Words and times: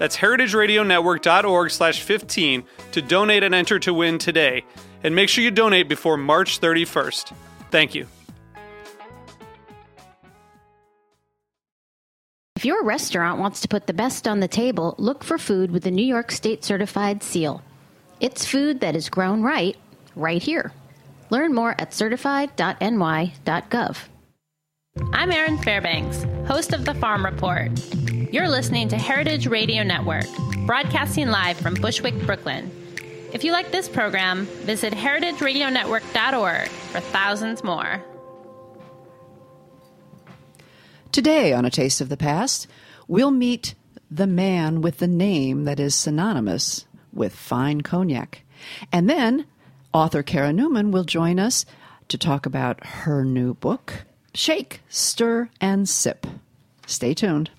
That's 0.00 0.16
heritageradionetwork.org 0.16 1.70
slash 1.70 2.02
15 2.02 2.64
to 2.92 3.02
donate 3.02 3.42
and 3.42 3.54
enter 3.54 3.78
to 3.80 3.92
win 3.92 4.16
today. 4.16 4.64
And 5.04 5.14
make 5.14 5.28
sure 5.28 5.44
you 5.44 5.50
donate 5.50 5.90
before 5.90 6.16
March 6.16 6.58
31st. 6.58 7.34
Thank 7.70 7.94
you. 7.94 8.06
If 12.56 12.64
your 12.64 12.82
restaurant 12.82 13.40
wants 13.40 13.60
to 13.60 13.68
put 13.68 13.86
the 13.86 13.92
best 13.92 14.26
on 14.26 14.40
the 14.40 14.48
table, 14.48 14.94
look 14.96 15.22
for 15.22 15.36
food 15.36 15.70
with 15.70 15.82
the 15.82 15.90
New 15.90 16.06
York 16.06 16.32
State 16.32 16.64
Certified 16.64 17.22
Seal. 17.22 17.62
It's 18.20 18.46
food 18.46 18.80
that 18.80 18.96
is 18.96 19.10
grown 19.10 19.42
right, 19.42 19.76
right 20.16 20.42
here. 20.42 20.72
Learn 21.28 21.54
more 21.54 21.74
at 21.78 21.92
certified.ny.gov. 21.92 23.98
I'm 25.12 25.32
Erin 25.32 25.58
Fairbanks, 25.58 26.24
host 26.46 26.72
of 26.72 26.84
The 26.84 26.94
Farm 26.94 27.24
Report. 27.24 27.70
You're 28.32 28.48
listening 28.48 28.88
to 28.88 28.96
Heritage 28.96 29.46
Radio 29.46 29.82
Network, 29.82 30.26
broadcasting 30.66 31.28
live 31.28 31.58
from 31.58 31.74
Bushwick, 31.74 32.14
Brooklyn. 32.26 32.70
If 33.32 33.42
you 33.42 33.52
like 33.52 33.70
this 33.72 33.88
program, 33.88 34.46
visit 34.46 34.92
heritageradionetwork.org 34.92 36.68
for 36.68 37.00
thousands 37.00 37.64
more. 37.64 38.02
Today, 41.12 41.52
on 41.52 41.64
A 41.64 41.70
Taste 41.70 42.00
of 42.00 42.08
the 42.08 42.16
Past, 42.16 42.66
we'll 43.08 43.30
meet 43.30 43.74
the 44.10 44.26
man 44.26 44.80
with 44.80 44.98
the 44.98 45.08
name 45.08 45.64
that 45.64 45.80
is 45.80 45.94
synonymous 45.94 46.86
with 47.12 47.34
fine 47.34 47.80
cognac. 47.80 48.42
And 48.92 49.10
then, 49.10 49.46
author 49.92 50.22
Kara 50.22 50.52
Newman 50.52 50.90
will 50.90 51.04
join 51.04 51.38
us 51.38 51.66
to 52.08 52.18
talk 52.18 52.46
about 52.46 52.84
her 52.84 53.24
new 53.24 53.54
book, 53.54 54.04
Shake, 54.34 54.80
Stir, 54.88 55.48
and 55.60 55.88
Sip. 55.88 56.26
Stay 56.86 57.14
tuned. 57.14 57.50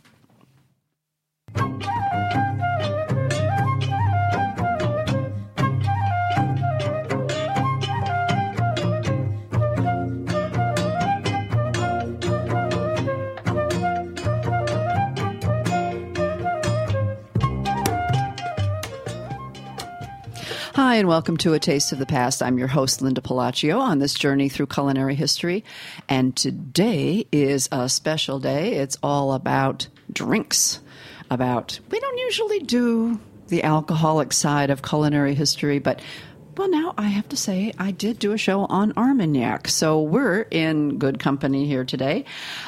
Hi, 20.91 20.97
and 20.97 21.07
welcome 21.07 21.37
to 21.37 21.53
A 21.53 21.59
Taste 21.59 21.93
of 21.93 21.99
the 21.99 22.05
Past. 22.05 22.43
I'm 22.43 22.57
your 22.57 22.67
host, 22.67 23.01
Linda 23.01 23.21
Pelaccio, 23.21 23.79
on 23.79 23.99
this 23.99 24.13
journey 24.13 24.49
through 24.49 24.67
culinary 24.67 25.15
history. 25.15 25.63
And 26.09 26.35
today 26.35 27.25
is 27.31 27.69
a 27.71 27.87
special 27.87 28.39
day. 28.39 28.73
It's 28.73 28.97
all 29.01 29.31
about 29.31 29.87
drinks. 30.11 30.81
About, 31.29 31.79
we 31.89 31.97
don't 31.97 32.17
usually 32.17 32.59
do 32.59 33.21
the 33.47 33.63
alcoholic 33.63 34.33
side 34.33 34.69
of 34.69 34.81
culinary 34.81 35.33
history, 35.33 35.79
but 35.79 36.01
well, 36.57 36.69
now 36.69 36.93
I 36.97 37.07
have 37.07 37.29
to 37.29 37.37
say, 37.37 37.71
I 37.79 37.91
did 37.91 38.19
do 38.19 38.33
a 38.33 38.37
show 38.37 38.65
on 38.65 38.91
Armagnac, 38.97 39.69
so 39.69 40.01
we're 40.01 40.41
in 40.51 40.97
good 40.97 41.19
company 41.19 41.67
here 41.67 41.85
today. 41.85 42.25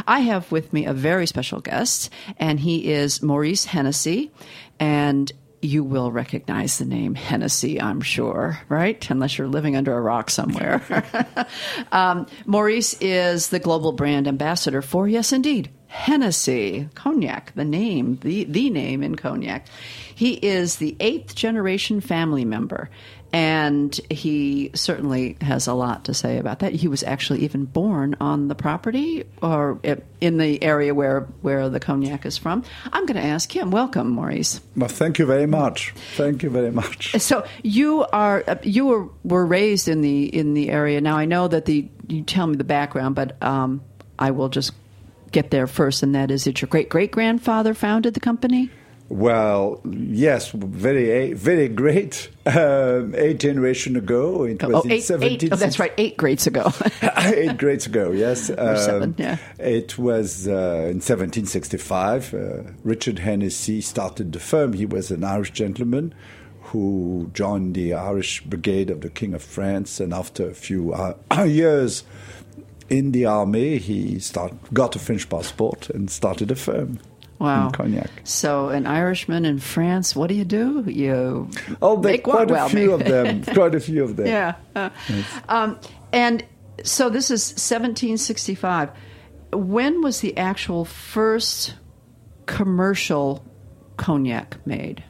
I 0.07 0.21
have 0.21 0.49
with 0.49 0.71
me 0.71 0.85
a 0.85 0.93
very 0.93 1.27
special 1.27 1.59
guest, 1.59 2.09
and 2.37 2.57
he 2.57 2.89
is 2.89 3.21
Maurice 3.21 3.65
Hennessy. 3.65 4.31
And 4.79 5.29
you 5.63 5.83
will 5.83 6.11
recognize 6.11 6.77
the 6.77 6.85
name 6.85 7.15
Hennessy, 7.15 7.79
I'm 7.79 8.01
sure, 8.01 8.59
right? 8.69 9.09
Unless 9.09 9.37
you're 9.37 9.47
living 9.47 9.75
under 9.75 9.95
a 9.95 10.01
rock 10.01 10.29
somewhere. 10.29 10.83
um, 11.91 12.27
Maurice 12.45 12.95
is 13.01 13.49
the 13.49 13.59
global 13.59 13.91
brand 13.91 14.27
ambassador 14.27 14.81
for, 14.81 15.07
yes, 15.07 15.31
indeed, 15.31 15.69
Hennessy 15.87 16.89
cognac, 16.95 17.53
the 17.55 17.65
name, 17.65 18.17
the, 18.21 18.45
the 18.45 18.69
name 18.69 19.03
in 19.03 19.15
cognac. 19.15 19.67
He 20.13 20.33
is 20.33 20.77
the 20.77 20.95
eighth 20.99 21.35
generation 21.35 22.01
family 22.01 22.45
member, 22.45 22.89
and 23.33 23.99
he 24.11 24.69
certainly 24.75 25.37
has 25.41 25.65
a 25.65 25.73
lot 25.73 26.05
to 26.05 26.13
say 26.13 26.37
about 26.37 26.59
that. 26.59 26.71
He 26.71 26.87
was 26.87 27.03
actually 27.03 27.39
even 27.39 27.65
born 27.65 28.15
on 28.21 28.47
the 28.47 28.53
property 28.53 29.23
or 29.41 29.79
in 30.21 30.37
the 30.37 30.61
area 30.61 30.93
where, 30.93 31.21
where 31.41 31.67
the 31.67 31.79
cognac 31.79 32.27
is 32.27 32.37
from. 32.37 32.63
I'm 32.91 33.07
going 33.07 33.19
to 33.19 33.27
ask 33.27 33.53
him. 33.53 33.71
Welcome, 33.71 34.11
Maurice. 34.11 34.61
Well, 34.77 34.87
thank 34.87 35.17
you 35.17 35.25
very 35.25 35.47
much. 35.47 35.93
Thank 36.15 36.43
you 36.43 36.51
very 36.51 36.69
much. 36.69 37.19
So 37.19 37.45
you 37.63 38.03
are 38.13 38.43
you 38.61 38.85
were, 38.85 39.09
were 39.23 39.45
raised 39.45 39.87
in 39.87 40.01
the 40.01 40.25
in 40.25 40.53
the 40.53 40.69
area. 40.69 41.01
Now 41.01 41.17
I 41.17 41.25
know 41.25 41.47
that 41.47 41.65
the 41.65 41.87
you 42.07 42.21
tell 42.21 42.45
me 42.45 42.57
the 42.57 42.63
background, 42.63 43.15
but 43.15 43.41
um, 43.41 43.81
I 44.19 44.31
will 44.31 44.49
just 44.49 44.73
get 45.31 45.49
there 45.49 45.65
first, 45.65 46.03
and 46.03 46.13
that 46.13 46.29
is 46.29 46.43
that 46.43 46.61
your 46.61 46.67
great 46.67 46.89
great 46.89 47.11
grandfather 47.11 47.73
founded 47.73 48.13
the 48.13 48.19
company. 48.19 48.69
Well, 49.13 49.79
yes, 49.85 50.49
very 50.49 51.33
very 51.33 51.67
great. 51.67 52.31
Um, 52.47 53.13
eight 53.13 53.39
generation 53.39 53.95
ago, 53.95 54.43
it 54.43 54.63
was 54.63 54.85
oh, 54.87 54.89
in 54.89 55.01
17... 55.01 55.31
eight, 55.31 55.53
oh, 55.53 55.55
that's 55.55 55.77
right, 55.77 55.93
eight 55.99 56.17
grades 56.17 56.47
ago. 56.47 56.73
eight 57.17 57.55
grades 57.57 57.85
ago, 57.85 58.09
yes. 58.09 58.49
Or 58.57 58.75
seven, 58.75 59.09
Um, 59.11 59.15
yeah. 59.19 59.37
It 59.59 59.99
was 59.99 60.47
uh, 60.47 60.89
in 60.89 60.97
1765. 60.97 62.33
Uh, 62.33 62.37
Richard 62.83 63.19
Hennessy 63.19 63.81
started 63.81 64.31
the 64.31 64.39
firm. 64.39 64.73
He 64.73 64.87
was 64.87 65.11
an 65.11 65.23
Irish 65.23 65.51
gentleman 65.51 66.15
who 66.71 67.29
joined 67.35 67.75
the 67.75 67.93
Irish 67.93 68.41
Brigade 68.41 68.89
of 68.89 69.01
the 69.01 69.11
King 69.11 69.35
of 69.35 69.43
France, 69.43 69.99
and 69.99 70.11
after 70.11 70.49
a 70.49 70.55
few 70.55 70.91
uh, 70.91 71.13
years 71.43 72.03
in 72.89 73.11
the 73.11 73.27
army, 73.27 73.77
he 73.77 74.17
start, 74.17 74.53
got 74.73 74.95
a 74.95 74.99
French 74.99 75.29
passport 75.29 75.91
and 75.91 76.09
started 76.09 76.49
a 76.49 76.55
firm. 76.55 76.97
Wow. 77.43 77.69
Cognac. 77.71 78.09
So, 78.23 78.69
an 78.69 78.87
Irishman 78.87 79.43
in 79.45 79.59
France, 79.59 80.15
what 80.15 80.27
do 80.29 80.33
you 80.35 80.45
do? 80.45 80.83
You 80.87 81.49
Oh, 81.81 81.97
are 81.97 82.01
make 82.01 82.23
quite 82.23 82.49
a 82.49 82.53
Well, 82.53 82.69
few 82.69 82.91
make- 82.97 83.01
of 83.01 83.05
them. 83.05 83.43
Quite 83.53 83.75
a 83.75 83.79
few 83.81 84.03
of 84.03 84.15
them. 84.15 84.27
Yeah. 84.27 84.55
Uh, 84.75 84.89
um, 85.49 85.77
and 86.13 86.43
so 86.83 87.09
this 87.09 87.29
is 87.29 87.49
1765. 87.51 88.89
When 89.51 90.01
was 90.01 90.21
the 90.21 90.37
actual 90.37 90.85
first 90.85 91.75
commercial 92.45 93.43
cognac 93.97 94.57
made? 94.65 95.03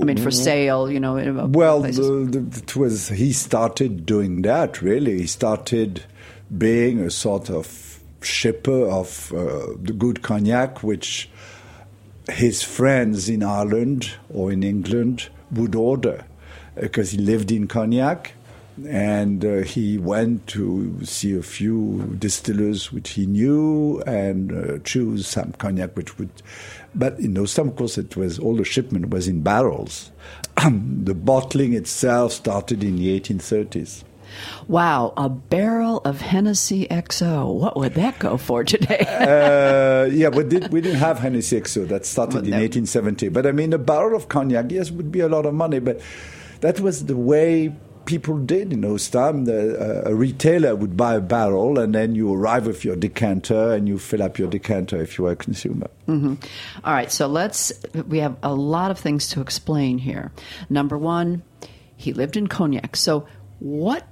I 0.00 0.04
mean, 0.04 0.18
for 0.18 0.30
sale, 0.30 0.90
you 0.90 1.00
know. 1.00 1.16
in 1.16 1.52
Well, 1.52 1.80
the, 1.80 1.90
the, 1.92 2.58
it 2.62 2.76
was 2.76 3.08
he 3.08 3.32
started 3.32 4.04
doing 4.04 4.42
that. 4.42 4.82
Really, 4.82 5.18
he 5.20 5.26
started 5.26 6.02
being 6.56 7.00
a 7.00 7.10
sort 7.10 7.48
of 7.48 7.97
shipper 8.20 8.86
of 8.86 9.32
uh, 9.32 9.74
the 9.80 9.92
good 9.92 10.22
cognac, 10.22 10.82
which 10.82 11.28
his 12.30 12.62
friends 12.62 13.28
in 13.28 13.42
Ireland 13.42 14.12
or 14.32 14.52
in 14.52 14.62
England 14.62 15.28
would 15.50 15.74
order 15.74 16.24
because 16.74 17.10
he 17.10 17.18
lived 17.18 17.50
in 17.50 17.66
cognac. 17.66 18.32
And 18.86 19.44
uh, 19.44 19.56
he 19.62 19.98
went 19.98 20.46
to 20.48 21.04
see 21.04 21.36
a 21.36 21.42
few 21.42 22.14
distillers 22.16 22.92
which 22.92 23.10
he 23.10 23.26
knew 23.26 24.00
and 24.02 24.52
uh, 24.52 24.78
choose 24.84 25.26
some 25.26 25.50
cognac 25.54 25.96
which 25.96 26.16
would. 26.16 26.30
But 26.94 27.18
in 27.18 27.34
those 27.34 27.54
time, 27.54 27.68
of 27.68 27.76
course, 27.76 27.98
it 27.98 28.16
was 28.16 28.38
all 28.38 28.54
the 28.54 28.62
shipment 28.62 29.10
was 29.10 29.26
in 29.26 29.42
barrels. 29.42 30.12
the 30.56 31.14
bottling 31.14 31.72
itself 31.72 32.32
started 32.32 32.84
in 32.84 32.96
the 32.98 33.20
1830s. 33.20 34.04
Wow, 34.66 35.12
a 35.16 35.28
barrel 35.28 35.98
of 36.04 36.20
Hennessy 36.20 36.86
XO. 36.90 37.54
What 37.54 37.76
would 37.76 37.94
that 37.94 38.18
go 38.18 38.36
for 38.36 38.64
today? 38.64 39.00
uh, 39.08 40.04
yeah, 40.12 40.30
but 40.30 40.48
did, 40.48 40.72
we 40.72 40.80
didn't 40.80 40.98
have 40.98 41.18
Hennessy 41.18 41.60
XO. 41.60 41.86
That 41.88 42.06
started 42.06 42.44
in 42.44 42.50
no. 42.50 42.58
1870. 42.58 43.28
But 43.28 43.46
I 43.46 43.52
mean, 43.52 43.72
a 43.72 43.78
barrel 43.78 44.16
of 44.16 44.28
cognac, 44.28 44.70
yes, 44.70 44.90
would 44.90 45.12
be 45.12 45.20
a 45.20 45.28
lot 45.28 45.46
of 45.46 45.54
money. 45.54 45.78
But 45.78 46.00
that 46.60 46.80
was 46.80 47.06
the 47.06 47.16
way 47.16 47.72
people 48.08 48.38
did 48.38 48.72
in 48.72 48.80
those 48.80 49.08
times. 49.08 49.48
Uh, 49.48 50.02
a 50.06 50.14
retailer 50.14 50.74
would 50.74 50.96
buy 50.96 51.14
a 51.14 51.20
barrel, 51.20 51.78
and 51.78 51.94
then 51.94 52.14
you 52.14 52.32
arrive 52.32 52.66
with 52.66 52.84
your 52.84 52.96
decanter, 52.96 53.74
and 53.74 53.86
you 53.86 53.98
fill 53.98 54.22
up 54.22 54.38
your 54.38 54.48
decanter 54.48 55.00
if 55.00 55.18
you 55.18 55.26
are 55.26 55.32
a 55.32 55.36
consumer. 55.36 55.88
Mm-hmm. 56.08 56.34
All 56.84 56.92
right, 56.92 57.12
so 57.12 57.26
let's. 57.26 57.72
We 58.08 58.18
have 58.18 58.36
a 58.42 58.54
lot 58.54 58.90
of 58.90 58.98
things 58.98 59.28
to 59.28 59.40
explain 59.40 59.98
here. 59.98 60.32
Number 60.70 60.96
one, 60.96 61.42
he 61.96 62.12
lived 62.12 62.36
in 62.36 62.46
Cognac. 62.46 62.96
So 62.96 63.26
what 63.58 64.06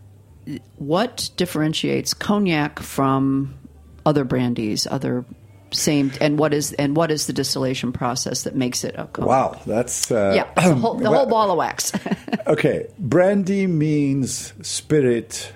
what 0.76 1.30
differentiates 1.36 2.14
Cognac 2.14 2.80
from 2.80 3.54
other 4.04 4.24
brandies, 4.24 4.86
other 4.86 5.24
same 5.72 6.12
and 6.20 6.38
what 6.38 6.54
is 6.54 6.72
and 6.74 6.96
what 6.96 7.10
is 7.10 7.26
the 7.26 7.32
distillation 7.32 7.92
process 7.92 8.42
that 8.42 8.54
makes 8.54 8.84
it 8.84 8.94
a 8.96 9.06
cognac? 9.06 9.28
Wow, 9.28 9.60
that's 9.66 10.10
uh, 10.10 10.32
yeah, 10.34 10.52
the 10.54 10.74
whole, 10.74 10.94
the 10.94 11.08
whole 11.08 11.26
ball 11.34 11.50
of 11.50 11.58
wax. 11.58 11.92
okay, 12.46 12.86
brandy 12.98 13.66
means 13.66 14.52
spirit. 14.62 15.52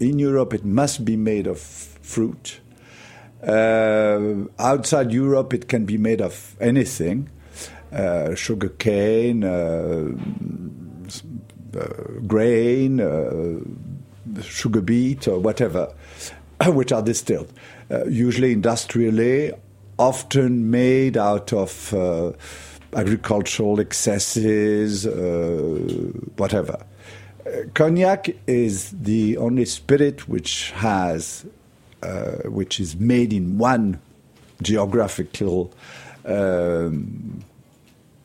In 0.00 0.18
Europe, 0.18 0.52
it 0.52 0.64
must 0.64 1.04
be 1.04 1.16
made 1.16 1.46
of 1.46 1.60
fruit. 1.60 2.60
Uh, 3.46 4.46
outside 4.58 5.12
Europe, 5.12 5.54
it 5.54 5.68
can 5.68 5.84
be 5.84 5.96
made 5.96 6.20
of 6.20 6.56
anything, 6.60 7.30
uh, 7.92 8.34
sugar 8.34 8.68
cane, 8.68 9.44
uh, 9.44 10.08
uh 11.78 11.86
grain, 12.26 13.00
uh, 13.00 13.60
sugar 14.42 14.80
beet, 14.80 15.28
or 15.28 15.38
whatever, 15.38 15.92
which 16.66 16.92
are 16.92 17.02
distilled 17.02 17.52
uh, 17.92 18.06
usually 18.06 18.52
industrially, 18.52 19.52
often 19.98 20.70
made 20.70 21.16
out 21.16 21.52
of 21.52 21.92
uh, 21.92 22.32
agricultural 22.94 23.80
excesses, 23.80 25.06
uh, 25.06 25.78
whatever. 26.36 26.84
Uh, 27.46 27.50
cognac 27.74 28.30
is 28.46 28.90
the 28.90 29.36
only 29.36 29.64
spirit 29.64 30.28
which 30.28 30.70
has, 30.72 31.44
uh, 32.02 32.36
which 32.44 32.80
is 32.80 32.96
made 32.96 33.32
in 33.32 33.58
one 33.58 34.00
geographical 34.62 35.72
um, 36.24 37.44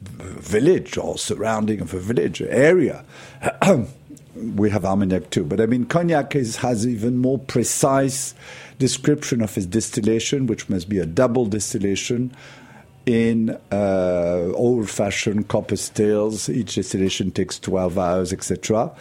village 0.02 0.98
or 0.98 1.18
surrounding 1.18 1.82
of 1.82 1.94
a 1.94 2.00
village 2.00 2.42
area. 2.42 3.04
we 4.56 4.69
have 4.69 4.86
Armagnac 4.86 5.30
too, 5.30 5.44
but 5.44 5.60
I 5.60 5.66
mean 5.66 5.86
cognac 5.86 6.36
is, 6.36 6.57
has 6.57 6.88
even 6.88 7.18
more 7.18 7.39
precise 7.39 8.34
description 8.80 9.42
of 9.42 9.54
his 9.56 9.66
distillation, 9.66 10.48
which 10.48 10.69
must 10.69 10.89
be 10.89 11.00
a 11.00 11.06
double 11.06 11.45
distillation 11.45 12.36
in 13.06 13.57
uh, 13.72 14.51
old-fashioned 14.54 15.48
copper 15.48 15.78
stills. 15.78 16.50
Each 16.50 16.75
distillation 16.75 17.31
takes 17.31 17.57
12 17.60 17.98
hours, 17.98 18.34
etc. 18.34 18.92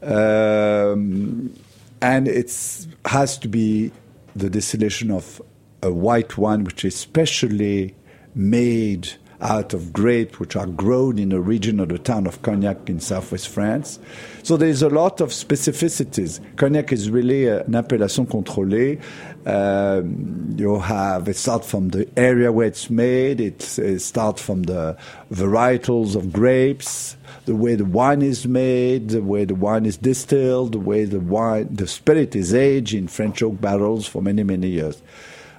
Um, 0.00 1.52
and 2.00 2.28
it 2.28 2.86
has 3.06 3.38
to 3.38 3.48
be 3.48 3.92
the 4.34 4.48
distillation 4.48 5.10
of 5.10 5.42
a 5.82 5.92
white 5.92 6.38
wine, 6.38 6.64
which 6.64 6.84
is 6.84 6.94
specially 6.96 7.94
made 8.34 9.12
out 9.42 9.74
of 9.74 9.92
grapes 9.92 10.38
which 10.38 10.56
are 10.56 10.66
grown 10.66 11.18
in 11.18 11.32
a 11.32 11.40
region 11.40 11.80
of 11.80 11.88
the 11.88 11.98
town 11.98 12.26
of 12.26 12.40
Cognac 12.42 12.88
in 12.88 13.00
southwest 13.00 13.48
France. 13.48 13.98
So 14.44 14.56
there's 14.56 14.82
a 14.82 14.88
lot 14.88 15.20
of 15.20 15.30
specificities. 15.30 16.40
Cognac 16.56 16.92
is 16.92 17.10
really 17.10 17.48
an 17.48 17.74
appellation 17.74 18.26
contrôlée. 18.26 19.00
Um, 19.44 20.54
you 20.56 20.78
have 20.78 21.28
it 21.28 21.36
starts 21.36 21.68
from 21.68 21.88
the 21.88 22.08
area 22.16 22.52
where 22.52 22.68
it's 22.68 22.88
made. 22.88 23.40
It, 23.40 23.78
it 23.78 24.00
starts 24.00 24.40
from 24.40 24.62
the 24.62 24.96
varietals 25.32 26.14
of 26.14 26.32
grapes, 26.32 27.16
the 27.46 27.56
way 27.56 27.74
the 27.74 27.84
wine 27.84 28.22
is 28.22 28.46
made, 28.46 29.08
the 29.08 29.22
way 29.22 29.44
the 29.44 29.56
wine 29.56 29.84
is 29.84 29.96
distilled, 29.96 30.72
the 30.72 30.78
way 30.78 31.04
the 31.04 31.18
wine, 31.18 31.74
the 31.74 31.88
spirit 31.88 32.36
is 32.36 32.54
aged 32.54 32.94
in 32.94 33.08
French 33.08 33.42
oak 33.42 33.60
barrels 33.60 34.06
for 34.06 34.22
many 34.22 34.44
many 34.44 34.68
years 34.68 35.02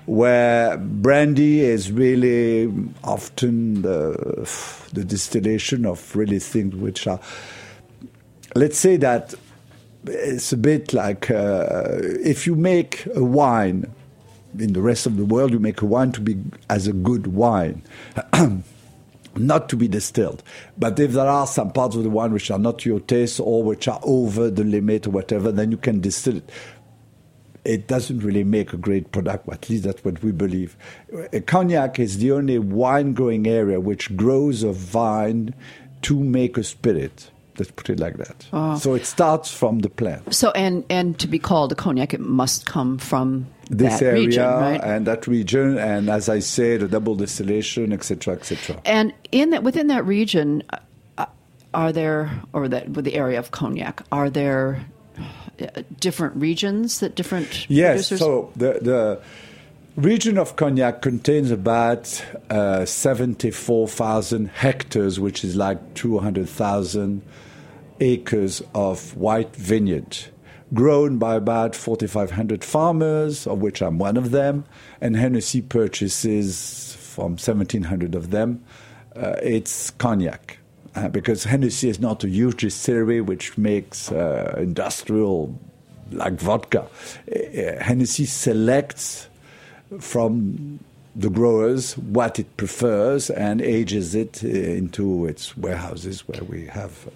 where 0.05 0.77
brandy 0.77 1.61
is 1.61 1.91
really 1.91 2.71
often 3.03 3.81
the, 3.81 4.49
the 4.93 5.03
distillation 5.03 5.85
of 5.85 6.15
really 6.15 6.39
things 6.39 6.75
which 6.75 7.07
are, 7.07 7.19
let's 8.55 8.77
say 8.77 8.97
that 8.97 9.33
it's 10.05 10.51
a 10.51 10.57
bit 10.57 10.93
like 10.93 11.31
uh, 11.31 11.99
if 12.23 12.45
you 12.45 12.55
make 12.55 13.05
a 13.15 13.23
wine 13.23 13.85
in 14.59 14.73
the 14.73 14.81
rest 14.81 15.05
of 15.05 15.17
the 15.17 15.25
world, 15.25 15.51
you 15.51 15.59
make 15.59 15.81
a 15.81 15.85
wine 15.85 16.11
to 16.11 16.21
be 16.21 16.37
as 16.69 16.87
a 16.87 16.93
good 16.93 17.27
wine. 17.27 17.81
not 19.35 19.67
to 19.69 19.75
be 19.75 19.87
distilled. 19.87 20.43
But 20.77 20.99
if 20.99 21.13
there 21.13 21.27
are 21.27 21.47
some 21.47 21.71
parts 21.71 21.95
of 21.95 22.03
the 22.03 22.09
wine 22.09 22.33
which 22.33 22.51
are 22.51 22.59
not 22.59 22.85
your 22.85 22.99
taste 22.99 23.39
or 23.39 23.63
which 23.63 23.87
are 23.87 23.99
over 24.03 24.49
the 24.49 24.63
limit 24.63 25.07
or 25.07 25.09
whatever, 25.09 25.51
then 25.51 25.71
you 25.71 25.77
can 25.77 26.01
distill 26.01 26.37
it 26.37 26.51
it 27.65 27.87
doesn't 27.87 28.19
really 28.19 28.43
make 28.43 28.73
a 28.73 28.77
great 28.77 29.11
product, 29.11 29.47
at 29.49 29.69
least 29.69 29.83
that's 29.83 30.03
what 30.03 30.21
we 30.21 30.31
believe. 30.31 30.75
Cognac 31.45 31.99
is 31.99 32.17
the 32.17 32.31
only 32.31 32.59
wine 32.59 33.13
growing 33.13 33.47
area 33.47 33.79
which 33.79 34.15
grows 34.15 34.63
a 34.63 34.73
vine 34.73 35.53
to 36.01 36.19
make 36.19 36.57
a 36.57 36.63
spirit. 36.63 37.31
Let's 37.57 37.71
put 37.71 37.89
it 37.89 37.99
like 37.99 38.17
that. 38.17 38.47
Oh. 38.51 38.77
So 38.77 38.95
it 38.95 39.05
starts 39.05 39.53
from 39.53 39.79
the 39.79 39.89
plant. 39.89 40.33
So 40.33 40.51
and 40.51 40.83
and 40.89 41.19
to 41.19 41.27
be 41.27 41.37
called 41.37 41.71
a 41.71 41.75
cognac, 41.75 42.13
it 42.13 42.19
must 42.19 42.65
come 42.65 42.97
from 42.97 43.45
this 43.69 44.01
area 44.01 44.25
region, 44.25 44.43
right? 44.43 44.81
and 44.83 45.05
that 45.05 45.27
region, 45.27 45.77
and 45.77 46.09
as 46.09 46.29
I 46.29 46.39
said, 46.39 46.81
a 46.81 46.87
double 46.87 47.15
distillation, 47.15 47.93
etc., 47.93 48.35
etc. 48.35 48.81
And 48.85 49.13
in 49.31 49.51
that 49.51 49.63
within 49.63 49.87
that 49.87 50.03
region, 50.05 50.63
uh, 51.17 51.27
are 51.75 51.91
there 51.91 52.31
or 52.53 52.67
that 52.67 52.89
with 52.89 53.05
the 53.05 53.13
area 53.13 53.37
of 53.37 53.51
cognac, 53.51 54.01
are 54.11 54.31
there 54.31 54.83
different 55.99 56.35
regions 56.35 56.99
that 56.99 57.15
different 57.15 57.69
yes 57.69 58.09
producers? 58.09 58.19
so 58.19 58.51
the 58.55 58.79
the 58.81 59.21
region 59.95 60.37
of 60.37 60.55
cognac 60.55 61.01
contains 61.01 61.51
about 61.51 62.25
uh, 62.49 62.83
74,000 62.83 64.47
hectares 64.47 65.19
which 65.19 65.43
is 65.43 65.55
like 65.55 65.93
200,000 65.93 67.21
acres 67.99 68.61
of 68.73 69.15
white 69.15 69.55
vineyard 69.55 70.17
grown 70.73 71.17
by 71.17 71.35
about 71.35 71.75
4,500 71.75 72.63
farmers, 72.63 73.45
of 73.45 73.59
which 73.61 73.81
I'm 73.81 73.99
one 73.99 74.17
of 74.17 74.31
them, 74.31 74.65
and 74.99 75.15
Hennessy 75.15 75.61
purchases 75.61 76.97
from 76.99 77.33
1,700 77.33 78.15
of 78.15 78.31
them. 78.31 78.63
Uh, 79.15 79.35
it's 79.43 79.91
cognac 79.91 80.57
uh, 80.95 81.07
because 81.09 81.43
Hennessy 81.43 81.89
is 81.89 81.99
not 81.99 82.23
a 82.23 82.29
huge 82.29 82.61
distillery 82.61 83.21
which 83.21 83.57
makes 83.57 84.11
uh, 84.11 84.55
industrial 84.57 85.57
like 86.11 86.33
vodka. 86.33 86.87
Uh, 87.27 87.83
Hennessy 87.83 88.25
selects 88.25 89.27
from 89.99 90.79
the 91.15 91.29
growers 91.29 91.97
what 91.97 92.39
it 92.39 92.57
prefers 92.57 93.29
and 93.29 93.61
ages 93.61 94.15
it 94.15 94.43
uh, 94.43 94.47
into 94.47 95.25
its 95.25 95.55
warehouses 95.57 96.27
where 96.27 96.43
we 96.43 96.65
have. 96.67 97.09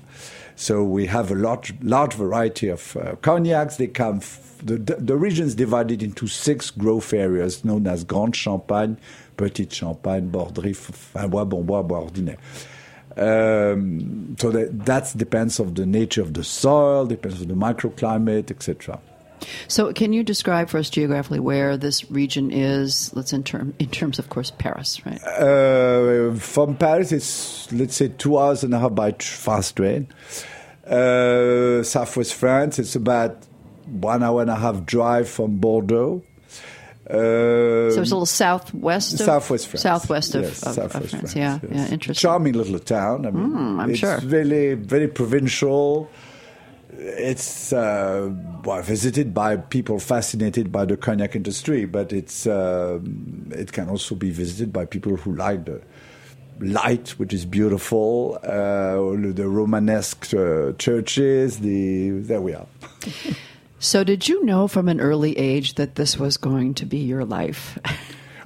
So 0.56 0.84
we 0.84 1.06
have 1.08 1.32
a 1.32 1.36
large, 1.36 1.74
large 1.82 2.14
variety 2.14 2.70
of 2.70 2.98
uh, 2.98 3.16
cognacs. 3.22 3.78
They 3.78 3.88
come. 3.88 4.22
The, 4.64 4.78
the, 4.78 5.16
region 5.16 5.46
is 5.46 5.54
divided 5.54 6.02
into 6.02 6.26
six 6.26 6.72
growth 6.72 7.14
areas 7.14 7.64
known 7.64 7.86
as 7.86 8.04
Grande 8.04 8.36
Champagne, 8.36 8.98
Petite 9.38 9.72
Champagne, 9.72 10.32
Borderie, 10.32 10.76
Fins 10.76 11.30
Bois, 11.30 11.46
Bons 11.46 11.64
Bois, 11.64 11.84
Bois 11.84 12.00
Ordinaire. 12.00 12.38
Um, 13.18 14.36
so 14.40 14.52
that 14.52 14.86
that 14.86 15.14
depends 15.18 15.60
of 15.60 15.76
the 15.76 15.86
nature 15.86 16.22
of 16.22 16.34
the 16.34 16.44
soil, 16.44 17.06
depends 17.06 17.42
on 17.42 17.48
the 17.48 17.56
microclimate, 17.56 18.52
etc. 18.52 19.00
So, 19.68 19.94
can 19.94 20.14
you 20.14 20.24
describe 20.24 20.70
for 20.70 20.78
us 20.78 20.90
geographically 20.90 21.40
where 21.40 21.78
this 21.78 22.10
region 22.12 22.52
is? 22.52 23.12
Let's 23.16 23.34
in 23.34 23.44
term 23.44 23.74
in 23.80 23.90
terms, 23.90 24.20
of 24.20 24.30
course, 24.30 24.52
Paris, 24.58 25.06
right? 25.06 25.22
Uh, 25.24 26.36
from 26.36 26.76
Paris, 26.76 27.12
it's 27.12 27.72
let's 27.72 27.96
say 27.96 28.10
two 28.10 28.38
hours 28.38 28.64
and 28.64 28.74
a 28.74 28.80
half 28.80 28.96
by 28.96 29.12
fast 29.12 29.76
train. 29.76 30.08
Uh, 30.86 31.84
Southwest 31.84 32.34
France, 32.34 32.80
it's 32.80 32.96
about 32.96 33.46
one 33.86 34.24
hour 34.24 34.42
and 34.42 34.50
a 34.50 34.56
half 34.56 34.86
drive 34.86 35.28
from 35.30 35.58
Bordeaux. 35.58 36.24
Uh, 37.10 37.90
so 37.90 38.02
it's 38.02 38.12
a 38.12 38.16
little 38.16 38.26
southwest 38.26 39.14
of 39.14 39.20
southwest 39.22 39.68
France. 39.68 39.82
Southwest 39.82 40.36
of, 40.36 40.42
yes, 40.44 40.64
of, 40.64 40.74
southwest 40.74 40.96
of 40.96 41.10
France. 41.10 41.34
France. 41.34 41.36
Yeah, 41.36 41.60
yes. 41.64 41.72
yeah, 41.72 41.94
interesting. 41.94 42.22
Charming 42.22 42.54
little 42.54 42.80
town. 42.80 43.26
I 43.26 43.32
mean, 43.32 43.50
mm, 43.50 43.80
I'm 43.80 43.90
it's 43.92 44.00
sure. 44.00 44.20
Really, 44.20 44.74
very 44.74 45.08
provincial. 45.08 46.10
It's 46.92 47.72
uh, 47.72 48.30
well, 48.66 48.82
visited 48.82 49.34
by 49.34 49.56
people 49.56 50.00
fascinated 50.00 50.70
by 50.70 50.84
the 50.84 50.98
cognac 50.98 51.34
industry, 51.34 51.86
but 51.86 52.12
it's 52.12 52.46
uh, 52.46 53.00
it 53.52 53.72
can 53.72 53.88
also 53.88 54.14
be 54.16 54.32
visited 54.32 54.74
by 54.74 54.84
people 54.84 55.16
who 55.16 55.34
like 55.34 55.64
the 55.64 55.82
light, 56.60 57.10
which 57.12 57.34
is 57.34 57.46
beautiful, 57.46 58.38
uh, 58.44 58.96
the 59.32 59.48
Romanesque 59.48 60.34
uh, 60.34 60.74
churches. 60.74 61.60
The 61.60 62.10
there 62.10 62.42
we 62.42 62.54
are. 62.54 62.68
So, 63.88 64.04
did 64.04 64.28
you 64.28 64.44
know 64.44 64.68
from 64.68 64.90
an 64.90 65.00
early 65.00 65.38
age 65.38 65.76
that 65.76 65.96
this 65.96 66.20
was 66.20 66.36
going 66.36 66.74
to 66.74 66.86
be 66.86 66.98
your 66.98 67.24
life? 67.24 67.80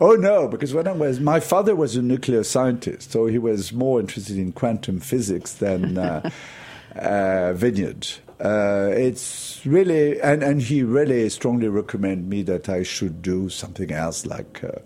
Oh 0.03 0.15
no, 0.15 0.47
because 0.47 0.73
when 0.73 0.87
I 0.87 0.93
was, 0.93 1.19
my 1.19 1.39
father 1.39 1.75
was 1.75 1.95
a 1.95 2.01
nuclear 2.01 2.43
scientist, 2.43 3.11
so 3.11 3.27
he 3.27 3.37
was 3.37 3.71
more 3.71 3.99
interested 3.99 4.35
in 4.35 4.51
quantum 4.51 4.99
physics 4.99 5.53
than 5.53 5.95
uh, 5.95 6.27
uh, 6.95 7.53
vineyard. 7.53 8.07
Uh, 8.43 8.89
it's 8.93 9.63
really, 9.63 10.19
and, 10.19 10.41
and 10.41 10.63
he 10.63 10.81
really 10.81 11.29
strongly 11.29 11.67
recommended 11.67 12.27
me 12.27 12.41
that 12.41 12.67
I 12.67 12.81
should 12.81 13.21
do 13.21 13.47
something 13.49 13.91
else 13.91 14.25
like 14.25 14.63
uh, 14.63 14.79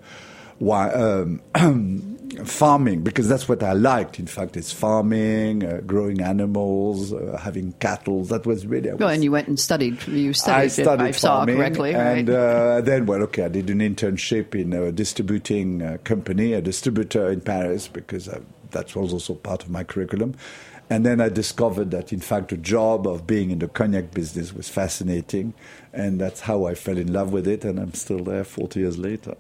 why, 0.60 0.90
um, 0.90 1.42
farming, 2.44 3.02
because 3.02 3.28
that's 3.28 3.48
what 3.48 3.64
I 3.64 3.74
liked. 3.74 4.20
In 4.20 4.28
fact, 4.28 4.58
it's 4.58 4.72
farming, 4.72 5.64
uh, 5.64 5.82
growing 5.86 6.22
animals, 6.22 7.14
uh, 7.14 7.40
having 7.42 7.74
cattle. 7.74 8.24
That 8.26 8.46
was 8.46 8.66
really. 8.66 8.94
Well, 8.94 9.10
and 9.10 9.24
you 9.24 9.32
went 9.32 9.48
and 9.48 9.60
studied. 9.60 10.06
You 10.08 10.34
studied, 10.34 10.64
I 10.64 10.68
studied 10.68 11.04
I 11.04 11.12
saw 11.12 11.38
farming, 11.38 11.58
correctly, 11.58 11.94
and 11.94 12.28
right? 12.28 12.36
uh, 12.36 12.82
then, 12.82 13.06
well, 13.06 13.22
okay, 13.24 13.46
I 13.46 13.50
did 13.50 13.70
an 13.70 13.80
internship 13.80 14.56
in 14.56 14.74
a 14.74 14.92
distributing 14.92 15.82
uh, 15.82 15.98
company, 16.04 16.54
a 16.54 16.62
distributor 16.62 17.30
in 17.30 17.42
Paris, 17.42 17.88
because 17.88 18.28
uh, 18.28 18.40
that 18.72 18.96
was 18.96 19.14
also 19.14 19.36
part 19.36 19.64
of 19.64 19.70
my 19.70 19.84
curriculum. 19.84 20.36
And 20.90 21.06
then 21.06 21.20
I 21.20 21.30
discovered 21.30 21.92
that, 21.92 22.14
in 22.14 22.20
fact, 22.20 22.50
the 22.50 22.58
job 22.58 23.08
of 23.08 23.26
being 23.26 23.50
in 23.50 23.60
the 23.60 23.68
cognac 23.68 24.12
business 24.12 24.54
was 24.54 24.70
fascinating. 24.70 25.54
And 25.94 26.22
that's 26.22 26.42
how 26.42 26.66
I 26.66 26.76
fell 26.76 26.98
in 26.98 27.12
love 27.12 27.32
with 27.34 27.48
it. 27.48 27.66
And 27.66 27.80
I'm 27.80 27.94
still 27.94 28.24
there 28.24 28.44
40 28.44 28.80
years 28.82 28.98
later. 28.98 29.36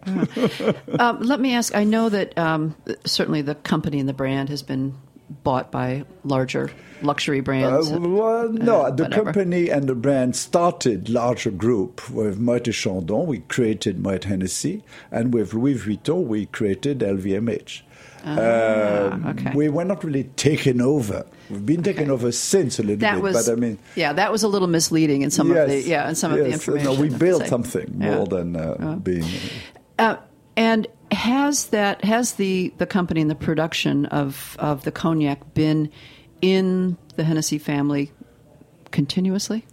Um, 0.99 1.19
let 1.21 1.39
me 1.39 1.53
ask 1.53 1.75
I 1.75 1.83
know 1.83 2.09
that 2.09 2.37
um, 2.37 2.75
certainly 3.05 3.41
the 3.41 3.55
company 3.55 3.99
and 3.99 4.09
the 4.09 4.13
brand 4.13 4.49
has 4.49 4.63
been 4.63 4.95
bought 5.43 5.71
by 5.71 6.05
larger 6.23 6.71
luxury 7.01 7.41
brands. 7.41 7.91
Uh, 7.91 7.99
well, 7.99 8.49
no, 8.49 8.81
uh, 8.81 8.91
the 8.91 9.03
whatever. 9.03 9.23
company 9.25 9.69
and 9.69 9.87
the 9.87 9.95
brand 9.95 10.35
started 10.35 11.09
larger 11.09 11.51
group 11.51 12.09
with 12.09 12.39
Moët 12.39 12.71
Chandon. 12.73 13.25
We 13.25 13.39
created 13.39 13.97
Moët 13.97 14.25
Hennessy, 14.25 14.83
and 15.11 15.33
with 15.33 15.53
Louis 15.53 15.75
Vuitton, 15.75 16.25
we 16.27 16.45
created 16.45 16.99
LVMH. 16.99 17.81
Um, 18.23 18.39
Ah, 18.39 19.29
okay. 19.31 19.51
We 19.55 19.69
were 19.69 19.85
not 19.85 20.03
really 20.03 20.25
taken 20.35 20.81
over. 20.81 21.25
We've 21.49 21.65
been 21.65 21.83
taken 21.83 22.09
over 22.09 22.31
since 22.31 22.79
a 22.79 22.81
little 22.81 22.97
that 22.97 23.15
bit, 23.15 23.23
was, 23.23 23.47
but 23.47 23.51
I 23.51 23.55
mean, 23.55 23.77
yeah, 23.95 24.13
that 24.13 24.31
was 24.31 24.43
a 24.43 24.47
little 24.47 24.67
misleading 24.67 25.21
in 25.21 25.31
some 25.31 25.51
of 25.51 25.67
the, 25.67 25.81
yeah, 25.81 26.09
in 26.09 26.15
some 26.15 26.31
of 26.31 26.39
the 26.39 26.45
yes, 26.45 26.55
information. 26.55 26.85
No, 26.85 26.93
we 26.93 27.07
I 27.07 27.11
have 27.11 27.19
to 27.19 27.25
built 27.25 27.47
something 27.47 27.97
Yeah. 27.99 28.15
more 28.15 28.25
than 28.27 28.55
uh, 28.55 28.95
being. 29.01 29.25
Uh, 29.99 30.17
and 30.57 30.87
has 31.11 31.67
that 31.67 32.03
has 32.03 32.33
the 32.33 32.73
the 32.77 32.85
company 32.85 33.21
and 33.21 33.29
the 33.29 33.35
production 33.35 34.05
of 34.07 34.55
of 34.59 34.83
the 34.83 34.91
cognac 34.91 35.53
been 35.53 35.91
in 36.41 36.97
the 37.15 37.23
Hennessy 37.23 37.57
family 37.57 38.11
continuously? 38.91 39.65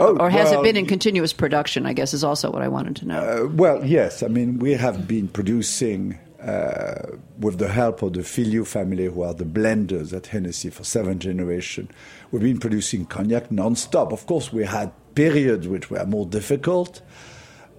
Oh, 0.00 0.16
or 0.16 0.28
has 0.28 0.50
well, 0.50 0.60
it 0.60 0.64
been 0.64 0.76
in 0.76 0.86
continuous 0.86 1.32
production? 1.32 1.86
I 1.86 1.92
guess 1.92 2.14
is 2.14 2.24
also 2.24 2.50
what 2.50 2.62
I 2.62 2.68
wanted 2.68 2.96
to 2.96 3.06
know. 3.06 3.20
Uh, 3.20 3.48
well, 3.48 3.84
yes. 3.84 4.22
I 4.22 4.28
mean, 4.28 4.58
we 4.58 4.72
have 4.72 5.06
been 5.06 5.28
producing 5.28 6.18
uh, 6.44 7.16
with 7.38 7.58
the 7.58 7.68
help 7.68 8.02
of 8.02 8.12
the 8.12 8.20
Fillioux 8.20 8.66
family, 8.66 9.06
who 9.06 9.22
are 9.22 9.32
the 9.32 9.44
blenders 9.44 10.12
at 10.12 10.26
Hennessy 10.26 10.68
for 10.68 10.84
seven 10.84 11.18
generations. 11.18 11.90
We've 12.30 12.42
been 12.42 12.60
producing 12.60 13.06
cognac 13.06 13.50
non-stop. 13.50 14.12
Of 14.12 14.26
course, 14.26 14.52
we 14.52 14.64
had 14.64 14.92
periods 15.14 15.66
which 15.66 15.90
were 15.90 16.04
more 16.04 16.26
difficult. 16.26 17.00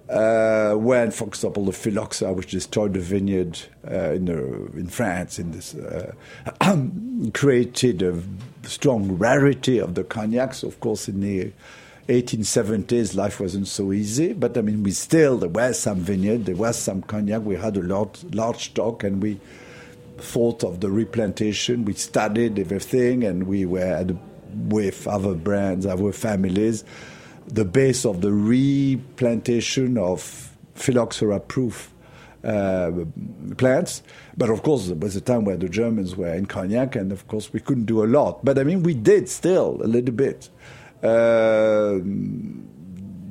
Uh, 0.08 0.74
when, 0.74 1.10
for 1.10 1.26
example, 1.26 1.64
the 1.64 1.72
phylloxera, 1.72 2.32
which 2.32 2.52
destroyed 2.52 2.94
the 2.94 3.00
vineyard 3.00 3.58
uh, 3.88 4.12
in, 4.12 4.24
the, 4.24 4.36
in 4.78 4.86
France, 4.88 5.38
in 5.38 5.50
this, 5.50 5.74
uh, 5.74 6.12
created 7.34 8.02
a 8.02 8.20
strong 8.68 9.12
rarity 9.18 9.78
of 9.78 9.94
the 9.94 10.04
cognacs. 10.04 10.62
Of 10.62 10.78
course, 10.80 11.08
in 11.08 11.20
the 11.20 11.52
1870s, 12.08 13.16
life 13.16 13.40
wasn't 13.40 13.66
so 13.66 13.92
easy, 13.92 14.32
but 14.32 14.56
I 14.56 14.60
mean, 14.60 14.82
we 14.82 14.92
still 14.92 15.38
there 15.38 15.48
was 15.48 15.78
some 15.78 15.98
vineyard, 15.98 16.46
there 16.46 16.54
was 16.54 16.78
some 16.78 17.02
cognac. 17.02 17.42
We 17.42 17.56
had 17.56 17.76
a 17.76 17.82
lot, 17.82 18.22
large 18.32 18.66
stock, 18.66 19.02
and 19.02 19.20
we 19.20 19.40
thought 20.18 20.62
of 20.62 20.80
the 20.80 20.90
replantation. 20.90 21.84
We 21.84 21.94
studied 21.94 22.58
everything, 22.58 23.24
and 23.24 23.46
we 23.48 23.66
were 23.66 24.06
with 24.54 25.06
other 25.08 25.34
brands, 25.34 25.84
other 25.84 26.12
families, 26.12 26.84
the 27.46 27.64
base 27.64 28.06
of 28.06 28.20
the 28.20 28.32
replantation 28.32 29.98
of 29.98 30.52
phylloxera-proof 30.74 31.92
uh, 32.44 32.92
plants. 33.56 34.02
But 34.36 34.50
of 34.50 34.62
course, 34.62 34.86
there 34.86 34.96
was 34.96 35.16
a 35.16 35.20
time 35.20 35.44
where 35.44 35.56
the 35.56 35.68
Germans 35.68 36.14
were 36.14 36.32
in 36.32 36.46
cognac, 36.46 36.94
and 36.94 37.10
of 37.10 37.26
course, 37.26 37.52
we 37.52 37.58
couldn't 37.58 37.86
do 37.86 38.04
a 38.04 38.06
lot. 38.06 38.44
But 38.44 38.58
I 38.60 38.62
mean, 38.62 38.84
we 38.84 38.94
did 38.94 39.28
still 39.28 39.80
a 39.82 39.88
little 39.88 40.14
bit. 40.14 40.48
Uh, 41.02 42.00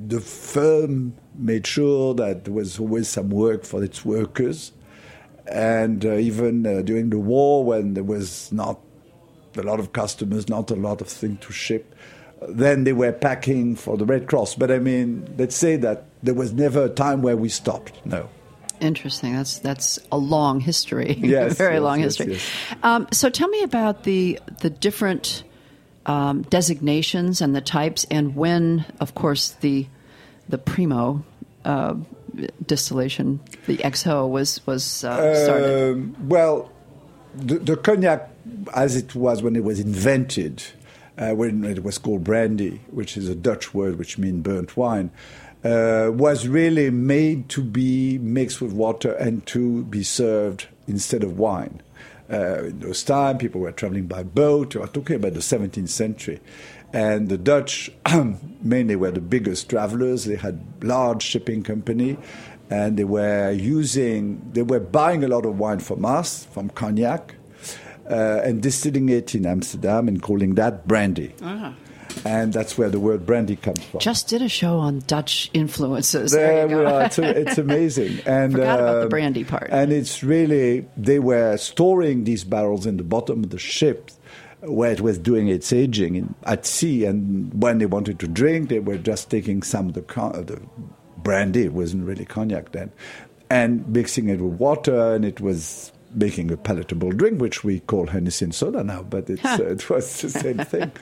the 0.07 0.22
firm 0.22 1.15
made 1.38 1.67
sure 1.67 2.13
that 2.13 2.45
there 2.45 2.53
was 2.53 2.79
always 2.79 3.10
some 3.10 3.29
work 3.29 3.65
for 3.65 3.84
its 3.84 4.05
workers. 4.05 4.72
And 5.48 6.05
uh, 6.05 6.13
even 6.13 6.65
uh, 6.65 6.81
during 6.81 7.10
the 7.10 7.19
war, 7.19 7.63
when 7.63 7.93
there 7.93 8.03
was 8.03 8.51
not 8.51 8.79
a 9.55 9.62
lot 9.62 9.79
of 9.79 9.93
customers, 9.93 10.50
not 10.50 10.72
a 10.72 10.75
lot 10.75 11.01
of 11.01 11.07
things 11.07 11.39
to 11.41 11.51
ship, 11.51 11.95
then 12.50 12.84
they 12.84 12.93
were 12.93 13.12
packing 13.12 13.75
for 13.75 13.98
the 13.98 14.05
Red 14.05 14.27
Cross. 14.27 14.55
But 14.55 14.72
I 14.72 14.79
mean, 14.79 15.34
let's 15.38 15.55
say 15.55 15.75
that 15.77 16.05
there 16.24 16.34
was 16.34 16.53
never 16.53 16.86
a 16.86 16.89
time 16.89 17.22
where 17.22 17.38
we 17.38 17.50
stopped. 17.50 18.05
No. 18.05 18.29
Interesting. 18.81 19.34
That's 19.34 19.60
that's 19.60 20.00
a 20.12 20.17
long 20.17 20.60
history. 20.60 21.17
Yes, 21.24 21.57
very 21.57 21.75
yes, 21.75 21.81
long 21.81 22.00
yes, 22.01 22.17
history. 22.17 22.34
yes. 22.34 22.50
Um, 22.84 23.07
so 23.12 23.29
tell 23.29 23.48
me 23.48 23.63
about 23.63 24.03
the 24.03 24.39
the 24.60 24.69
different 24.69 25.43
um, 26.05 26.43
designations 26.43 27.41
and 27.41 27.55
the 27.55 27.62
types, 27.62 28.05
and 28.12 28.35
when, 28.35 28.85
of 29.00 29.15
course, 29.15 29.51
the 29.62 29.88
the 30.47 30.57
primo 30.57 31.24
uh, 31.63 31.95
distillation, 32.65 33.39
the 33.67 33.77
XO, 33.77 34.29
was 34.29 34.65
was 34.65 35.03
uh, 35.03 35.45
started. 35.45 35.93
Um, 35.93 36.15
well, 36.29 36.71
the, 37.35 37.59
the 37.59 37.77
cognac, 37.77 38.29
as 38.74 38.95
it 38.95 39.15
was 39.15 39.41
when 39.41 39.55
it 39.55 39.63
was 39.63 39.79
invented, 39.79 40.63
uh, 41.17 41.31
when 41.31 41.63
it 41.63 41.83
was 41.83 41.97
called 41.97 42.24
brandy, 42.24 42.81
which 42.91 43.17
is 43.17 43.29
a 43.29 43.35
Dutch 43.35 43.74
word 43.74 43.97
which 43.97 44.17
means 44.17 44.43
burnt 44.43 44.77
wine, 44.77 45.12
uh, 45.63 46.12
was 46.13 46.47
really 46.47 46.89
made 46.89 47.50
to 47.50 47.63
be 47.63 48.17
mixed 48.19 48.62
with 48.62 48.71
water 48.71 49.13
and 49.13 49.45
to 49.47 49.83
be 49.85 50.03
served 50.03 50.67
instead 50.88 51.24
of 51.24 51.39
wine. 51.39 51.81
Uh, 52.32 52.65
in 52.65 52.79
those 52.79 53.03
times, 53.03 53.39
people 53.39 53.62
were 53.62 53.72
traveling 53.72 54.08
by 54.08 54.24
boat. 54.24 54.75
We're 54.75 54.88
talking 54.88 55.17
about 55.17 55.34
the 55.34 55.41
17th 55.41 55.89
century. 55.89 56.39
And 56.94 57.29
the 57.29 57.38
Dutch 57.38 57.91
mainly 58.62 58.96
were 58.96 59.12
the 59.12 59.22
biggest 59.22 59.70
travelers. 59.70 60.25
They 60.25 60.36
had 60.36 60.62
large 60.82 61.24
shipping 61.24 61.62
company, 61.62 62.17
and 62.70 62.98
they 62.98 63.03
were 63.03 63.51
using, 63.51 64.41
they 64.53 64.63
were 64.63 64.79
buying 64.79 65.24
a 65.24 65.27
lot 65.27 65.46
of 65.46 65.60
wine 65.60 65.79
from 65.79 66.05
us, 66.05 66.46
from 66.46 66.70
cognac, 66.70 67.36
uh, 68.10 68.41
and 68.44 68.62
distilling 68.62 69.10
it 69.10 69.36
in 69.36 69.46
Amsterdam 69.46 70.08
and 70.08 70.22
calling 70.22 70.55
that 70.55 70.88
brandy. 70.88 71.34
And 72.24 72.53
that's 72.53 72.77
where 72.77 72.89
the 72.89 73.00
word 73.00 73.25
brandy 73.25 73.55
comes 73.55 73.84
from. 73.84 74.00
Just 74.00 74.27
did 74.27 74.41
a 74.41 74.50
show 74.50 74.77
on 74.77 75.00
Dutch 75.07 75.50
influences. 75.53 76.31
There, 76.31 76.67
There, 76.67 76.77
we 76.77 76.86
are. 76.86 77.03
It's, 77.03 77.19
it's 77.19 77.57
amazing. 77.57 78.19
And 78.25 78.53
Forgot 78.53 78.79
about 78.79 78.93
the 78.93 79.03
um, 79.03 79.10
brandy 79.10 79.43
part. 79.43 79.69
And 79.72 79.91
it's 79.91 80.24
really 80.24 80.88
they 80.98 81.19
were 81.19 81.57
storing 81.57 82.24
these 82.24 82.43
barrels 82.43 82.86
in 82.86 82.98
the 82.98 83.03
bottom 83.03 83.43
of 83.43 83.50
the 83.50 83.60
ship 83.60 84.12
where 84.62 84.91
it 84.91 85.01
was 85.01 85.17
doing 85.17 85.48
its 85.48 85.72
aging 85.72 86.15
in, 86.15 86.36
at 86.43 86.65
sea. 86.65 87.05
And 87.05 87.62
when 87.62 87.77
they 87.77 87.86
wanted 87.86 88.19
to 88.19 88.27
drink, 88.27 88.69
they 88.69 88.79
were 88.79 88.98
just 88.98 89.29
taking 89.29 89.62
some 89.63 89.89
of 89.89 89.93
the, 89.93 90.01
the 90.01 90.62
brandy. 91.17 91.63
It 91.63 91.74
wasn't 91.74 92.05
really 92.05 92.25
cognac 92.25 92.72
then, 92.72 92.91
and 93.50 93.88
mixing 93.89 94.29
it 94.29 94.39
with 94.39 94.60
water, 94.60 95.13
and 95.13 95.25
it 95.25 95.39
was 95.39 95.91
making 96.15 96.51
a 96.51 96.57
palatable 96.57 97.12
drink, 97.12 97.41
which 97.41 97.63
we 97.63 97.81
call 97.81 98.07
Hennessy 98.07 98.45
and 98.45 98.55
soda 98.55 98.84
now, 98.84 99.03
but 99.03 99.29
it's, 99.29 99.43
uh, 99.43 99.57
it 99.62 99.89
was 99.89 100.22
the 100.22 100.29
same 100.29 100.57
thing. 100.60 100.91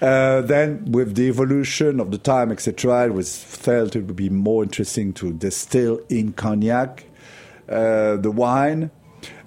Uh, 0.00 0.42
then, 0.42 0.84
with 0.92 1.16
the 1.16 1.26
evolution 1.26 1.98
of 1.98 2.12
the 2.12 2.18
time, 2.18 2.52
etc., 2.52 3.06
it 3.06 3.14
was 3.14 3.42
felt 3.42 3.96
it 3.96 4.06
would 4.06 4.14
be 4.16 4.30
more 4.30 4.62
interesting 4.62 5.12
to 5.12 5.32
distill 5.32 6.00
in 6.08 6.32
cognac 6.32 7.04
uh, 7.68 8.16
the 8.16 8.30
wine, 8.30 8.90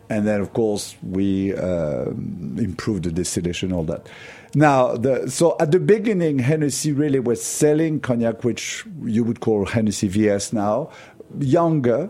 and 0.09 0.27
then, 0.27 0.41
of 0.41 0.51
course, 0.51 0.95
we 1.01 1.55
um, 1.55 2.57
improved 2.59 3.03
the 3.03 3.11
distillation, 3.11 3.71
all 3.71 3.83
that. 3.85 4.09
Now, 4.53 4.97
the, 4.97 5.31
so 5.31 5.55
at 5.61 5.71
the 5.71 5.79
beginning, 5.79 6.39
Hennessy 6.39 6.91
really 6.91 7.21
was 7.21 7.41
selling 7.41 8.01
cognac, 8.01 8.43
which 8.43 8.85
you 9.05 9.23
would 9.23 9.39
call 9.39 9.65
Hennessy 9.65 10.09
VS 10.09 10.51
now, 10.51 10.91
younger, 11.39 12.09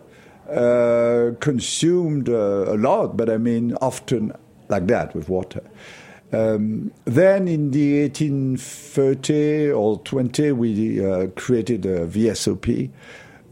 uh, 0.50 1.36
consumed 1.39 2.27
uh, 2.27 2.74
a 2.74 2.75
lot, 2.75 3.15
but 3.15 3.29
I 3.29 3.38
mean, 3.38 3.75
often 3.75 4.33
like 4.67 4.88
that 4.88 5.13
with 5.13 5.29
water. 5.29 5.62
Um, 6.34 6.92
then 7.06 7.48
in 7.48 7.72
the 7.72 8.04
1830 8.04 9.72
or 9.72 10.00
20, 10.00 10.52
we 10.54 11.06
uh, 11.06 11.28
created 11.36 11.86
a 11.86 12.08
VSOP. 12.08 12.90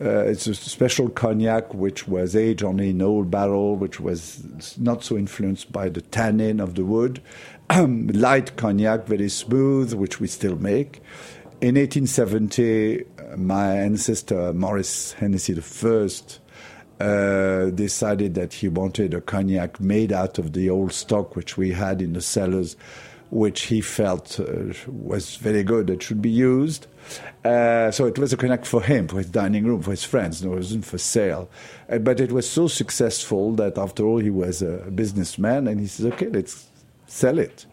Uh, 0.02 0.20
it's 0.20 0.48
a 0.48 0.56
special 0.56 1.10
cognac 1.10 1.74
which 1.74 2.08
was 2.08 2.34
aged 2.34 2.64
only 2.64 2.92
in 2.92 3.02
old 3.02 3.30
barrel, 3.30 3.76
which 3.76 4.00
was 4.00 4.78
not 4.78 5.04
so 5.04 5.18
influenced 5.18 5.74
by 5.74 5.90
the 5.90 6.00
tannin 6.00 6.62
of 6.62 6.76
the 6.76 6.86
wood. 6.86 7.22
Light 7.76 8.56
cognac, 8.56 9.08
very 9.08 9.28
smooth, 9.28 9.94
which 9.94 10.22
we 10.22 10.28
still 10.28 10.56
make. 10.56 11.02
In 11.60 11.76
1870, 11.76 13.04
my 13.36 13.76
ancestor 13.76 14.54
Maurice 14.54 15.12
Hennessy 15.14 15.52
the 15.52 15.62
first 15.62 16.40
uh, 17.00 17.70
decided 17.72 18.36
that 18.36 18.53
he 18.53 18.68
wanted 18.68 19.13
a 19.13 19.22
cognac 19.22 19.79
made 19.79 20.12
out 20.12 20.38
of 20.38 20.53
the 20.53 20.70
old 20.70 20.94
stock 20.94 21.36
which 21.36 21.58
we 21.58 21.72
had 21.72 22.01
in 22.01 22.13
the 22.13 22.22
cellars, 22.22 22.75
which 23.29 23.63
he 23.63 23.79
felt 23.79 24.39
uh, 24.39 24.74
was 24.88 25.36
very 25.38 25.63
good, 25.63 25.89
it 25.89 26.03
should 26.03 26.22
be 26.22 26.29
used. 26.29 26.88
Uh, 27.46 27.89
so 27.91 28.06
it 28.06 28.18
was 28.18 28.34
a 28.34 28.38
cognac 28.38 28.65
for 28.65 28.82
him, 28.82 29.08
for 29.08 29.18
his 29.18 29.27
dining 29.27 29.65
room, 29.65 29.82
for 29.82 29.91
his 29.91 30.03
friends. 30.03 30.44
No, 30.44 30.53
it 30.53 30.58
wasn't 30.58 30.86
for 30.86 30.98
sale. 30.98 31.50
Uh, 31.89 32.00
but 32.00 32.20
it 32.20 32.32
was 32.32 32.50
so 32.50 32.68
successful 32.68 33.53
that 33.53 33.77
after 33.77 34.06
all, 34.06 34.20
he 34.20 34.29
was 34.29 34.62
a 34.62 34.91
businessman, 34.94 35.68
and 35.68 35.79
he 35.79 35.88
says, 35.88 36.08
"Okay, 36.08 36.27
let's 36.27 36.68
sell 37.08 37.39
it." 37.39 37.65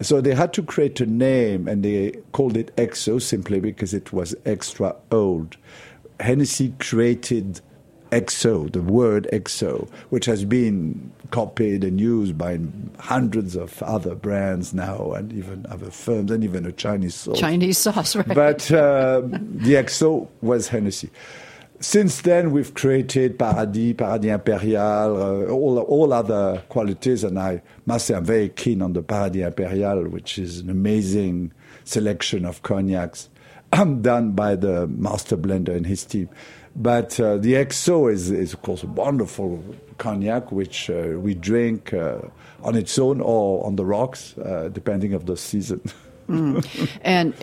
So 0.00 0.20
they 0.20 0.34
had 0.34 0.52
to 0.54 0.62
create 0.62 1.00
a 1.00 1.06
name, 1.06 1.68
and 1.68 1.84
they 1.84 2.12
called 2.32 2.56
it 2.56 2.74
XO 2.76 3.20
simply 3.20 3.60
because 3.60 3.94
it 3.94 4.12
was 4.12 4.34
extra 4.44 4.96
old. 5.12 5.56
Hennessy 6.18 6.74
created 6.78 7.60
XO, 8.10 8.70
the 8.72 8.82
word 8.82 9.28
XO, 9.32 9.88
which 10.10 10.26
has 10.26 10.44
been 10.44 11.12
copied 11.30 11.84
and 11.84 12.00
used 12.00 12.36
by 12.36 12.58
hundreds 12.98 13.56
of 13.56 13.82
other 13.82 14.14
brands 14.14 14.74
now, 14.74 15.12
and 15.12 15.32
even 15.32 15.66
other 15.68 15.90
firms, 15.90 16.30
and 16.30 16.42
even 16.42 16.66
a 16.66 16.72
Chinese 16.72 17.14
sauce. 17.14 17.38
Chinese 17.38 17.78
sauce, 17.78 18.16
right? 18.16 18.26
But 18.26 18.70
uh, 18.72 19.20
the 19.22 19.74
XO 19.74 20.28
was 20.40 20.68
Hennessy. 20.68 21.10
Since 21.82 22.20
then, 22.22 22.50
we've 22.50 22.74
created 22.74 23.38
Paradis, 23.38 23.94
Paradis 23.94 24.32
Imperial, 24.32 25.16
uh, 25.16 25.50
all, 25.50 25.78
all 25.78 26.12
other 26.12 26.62
qualities, 26.68 27.24
and 27.24 27.38
I 27.38 27.62
must 27.86 28.06
say 28.06 28.14
I'm 28.14 28.24
very 28.24 28.50
keen 28.50 28.82
on 28.82 28.92
the 28.92 29.02
Paradis 29.02 29.46
Imperial, 29.46 30.06
which 30.08 30.38
is 30.38 30.58
an 30.58 30.68
amazing 30.68 31.52
selection 31.84 32.44
of 32.44 32.62
cognacs 32.62 33.30
done 33.72 34.32
by 34.32 34.56
the 34.56 34.88
master 34.88 35.36
blender 35.36 35.74
and 35.74 35.86
his 35.86 36.04
team. 36.04 36.28
But 36.76 37.18
uh, 37.18 37.36
the 37.36 37.54
XO 37.54 38.12
is, 38.12 38.30
is, 38.30 38.52
of 38.52 38.62
course, 38.62 38.82
a 38.82 38.86
wonderful 38.86 39.62
cognac 39.98 40.52
which 40.52 40.88
uh, 40.88 41.16
we 41.16 41.34
drink 41.34 41.92
uh, 41.92 42.20
on 42.62 42.76
its 42.76 42.98
own 42.98 43.20
or 43.20 43.64
on 43.66 43.76
the 43.76 43.84
rocks, 43.84 44.36
uh, 44.38 44.70
depending 44.72 45.12
of 45.12 45.26
the 45.26 45.36
season. 45.36 45.80
mm. 46.28 46.88
And 47.02 47.34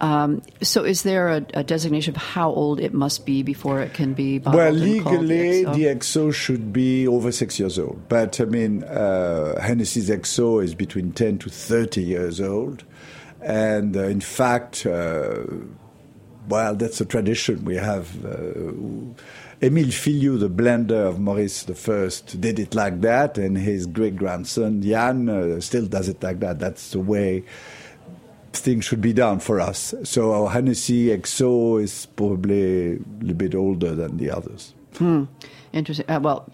um, 0.00 0.42
so, 0.62 0.84
is 0.84 1.02
there 1.02 1.28
a, 1.28 1.46
a, 1.54 1.64
designation 1.64 2.14
of 2.14 2.22
how 2.22 2.50
old 2.50 2.78
it 2.78 2.94
must 2.94 3.26
be 3.26 3.42
before 3.42 3.80
it 3.80 3.94
can 3.94 4.14
be 4.14 4.38
bottled? 4.38 4.62
Well, 4.62 4.72
legally, 4.72 5.64
the 5.64 5.70
XO? 5.70 5.74
the 5.74 5.84
XO? 5.84 6.34
should 6.34 6.72
be 6.72 7.08
over 7.08 7.32
six 7.32 7.58
years 7.58 7.78
old. 7.78 8.08
But 8.08 8.40
I 8.40 8.44
mean, 8.44 8.84
uh, 8.84 9.60
Hennessy's 9.60 10.08
XO 10.08 10.62
is 10.62 10.74
between 10.74 11.12
10 11.12 11.38
to 11.38 11.50
30 11.50 12.02
years 12.02 12.40
old. 12.40 12.84
And 13.40 13.96
uh, 13.96 14.04
in 14.04 14.20
fact, 14.20 14.86
uh, 14.86 15.44
well, 16.48 16.74
that's 16.74 17.00
a 17.00 17.04
tradition 17.04 17.64
we 17.64 17.76
have. 17.76 18.24
Uh, 18.24 18.72
Emile 19.60 19.90
Fillioux, 19.90 20.38
the 20.38 20.48
blender 20.48 21.08
of 21.08 21.18
Maurice 21.18 21.68
I, 21.68 22.36
did 22.38 22.60
it 22.60 22.76
like 22.76 23.00
that, 23.00 23.38
and 23.38 23.58
his 23.58 23.86
great 23.86 24.16
grandson 24.16 24.82
Yann 24.82 25.28
uh, 25.28 25.60
still 25.60 25.86
does 25.86 26.08
it 26.08 26.22
like 26.22 26.38
that. 26.40 26.60
That's 26.60 26.92
the 26.92 27.00
way 27.00 27.42
things 28.52 28.84
should 28.84 29.00
be 29.00 29.12
done 29.12 29.40
for 29.40 29.60
us. 29.60 29.94
So 30.04 30.32
our 30.32 30.50
Hennessy 30.50 31.08
XO 31.08 31.82
is 31.82 32.06
probably 32.06 32.94
a 32.94 32.98
little 33.20 33.34
bit 33.34 33.54
older 33.54 33.94
than 33.94 34.16
the 34.16 34.30
others. 34.30 34.74
Hmm. 34.96 35.24
Interesting. 35.72 36.08
Uh, 36.08 36.20
well, 36.20 36.48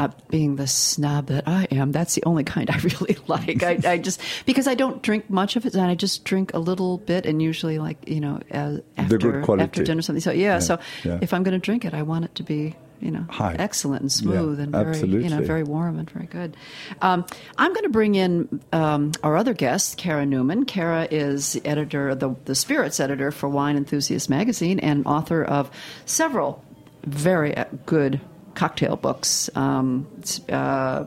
uh, 0.00 0.08
being 0.30 0.56
the 0.56 0.66
snob 0.66 1.26
that 1.26 1.46
I 1.46 1.64
am, 1.70 1.92
that's 1.92 2.14
the 2.14 2.24
only 2.24 2.42
kind 2.42 2.70
I 2.70 2.78
really 2.78 3.18
like. 3.26 3.62
I, 3.62 3.78
I, 3.84 3.98
just 3.98 4.22
because 4.46 4.66
I 4.66 4.74
don't 4.74 5.02
drink 5.02 5.28
much 5.28 5.56
of 5.56 5.66
it, 5.66 5.74
and 5.74 5.82
I 5.82 5.94
just 5.94 6.24
drink 6.24 6.54
a 6.54 6.58
little 6.58 6.96
bit, 6.96 7.26
and 7.26 7.42
usually 7.42 7.78
like 7.78 8.08
you 8.08 8.20
know 8.20 8.40
uh, 8.50 8.78
after 8.96 9.60
after 9.60 9.84
dinner 9.84 10.00
something. 10.00 10.22
So 10.22 10.32
yeah, 10.32 10.54
yeah 10.54 10.58
so 10.60 10.78
yeah. 11.04 11.18
if 11.20 11.34
I'm 11.34 11.42
going 11.42 11.52
to 11.52 11.58
drink 11.58 11.84
it, 11.84 11.92
I 11.92 12.00
want 12.00 12.24
it 12.24 12.34
to 12.36 12.42
be 12.42 12.74
you 13.00 13.10
know 13.10 13.26
High. 13.28 13.56
excellent 13.58 14.00
and 14.00 14.10
smooth 14.10 14.56
yeah, 14.56 14.64
and 14.64 14.72
very 14.72 14.88
absolutely. 14.88 15.24
you 15.24 15.28
know 15.28 15.42
very 15.42 15.64
warm 15.64 15.98
and 15.98 16.08
very 16.08 16.26
good. 16.26 16.56
Um, 17.02 17.26
I'm 17.58 17.74
going 17.74 17.84
to 17.84 17.90
bring 17.90 18.14
in 18.14 18.62
um, 18.72 19.12
our 19.22 19.36
other 19.36 19.52
guest, 19.52 19.98
Kara 19.98 20.24
Newman. 20.24 20.64
Kara 20.64 21.08
is 21.10 21.52
the 21.52 21.66
editor, 21.66 22.14
the 22.14 22.34
the 22.46 22.54
spirits 22.54 23.00
editor 23.00 23.30
for 23.30 23.50
Wine 23.50 23.76
Enthusiast 23.76 24.30
magazine, 24.30 24.78
and 24.78 25.06
author 25.06 25.44
of 25.44 25.70
several 26.06 26.64
very 27.04 27.54
uh, 27.54 27.64
good 27.84 28.18
cocktail 28.54 28.96
books. 28.96 29.50
Um, 29.54 30.06
uh, 30.48 31.04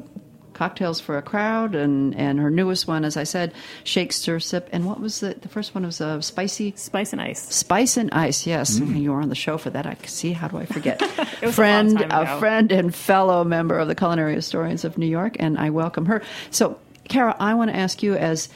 Cocktails 0.53 0.99
for 0.99 1.17
a 1.17 1.21
Crowd, 1.21 1.75
and, 1.75 2.15
and 2.15 2.39
her 2.39 2.49
newest 2.49 2.87
one, 2.87 3.03
as 3.05 3.17
I 3.17 3.23
said, 3.23 3.53
Shake, 3.83 4.13
Stir, 4.13 4.39
Sip. 4.39 4.69
And 4.71 4.85
what 4.85 4.99
was 4.99 5.19
the, 5.19 5.33
the 5.33 5.49
first 5.49 5.73
one? 5.75 5.83
was 5.83 5.99
uh, 5.99 6.21
Spicy? 6.21 6.73
Spice 6.75 7.11
and 7.11 7.21
Ice. 7.21 7.41
Spice 7.41 7.97
and 7.97 8.11
Ice, 8.11 8.45
yes. 8.45 8.79
Mm. 8.79 9.01
You 9.01 9.11
were 9.11 9.21
on 9.21 9.29
the 9.29 9.35
show 9.35 9.57
for 9.57 9.71
that. 9.71 9.85
I 9.85 9.97
see. 10.05 10.31
How 10.31 10.47
do 10.47 10.57
I 10.57 10.65
forget? 10.65 11.01
friend, 11.51 11.99
a, 11.99 12.35
a 12.35 12.39
friend 12.39 12.71
and 12.71 12.93
fellow 12.93 13.43
member 13.43 13.77
of 13.79 13.87
the 13.87 13.95
Culinary 13.95 14.35
Historians 14.35 14.85
of 14.85 14.97
New 14.97 15.07
York, 15.07 15.35
and 15.39 15.57
I 15.57 15.71
welcome 15.71 16.05
her. 16.05 16.21
So, 16.51 16.79
Kara, 17.09 17.35
I 17.39 17.55
want 17.55 17.71
to 17.71 17.75
ask 17.75 18.03
you 18.03 18.15
as 18.15 18.49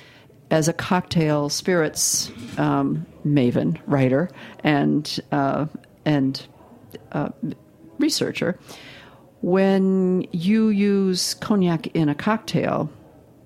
as 0.50 0.69
a 0.69 0.73
cocktail 0.73 1.50
spirits 1.50 2.32
um, 2.58 3.06
maven, 3.26 3.78
writer, 3.86 4.30
and 4.63 5.19
uh, 5.32 5.65
and 6.06 6.45
uh, 7.12 7.30
researcher, 8.00 8.60
when 9.42 10.28
you 10.32 10.70
use 10.70 11.34
cognac 11.36 11.88
in 11.88 12.10
a 12.10 12.16
cocktail, 12.16 12.90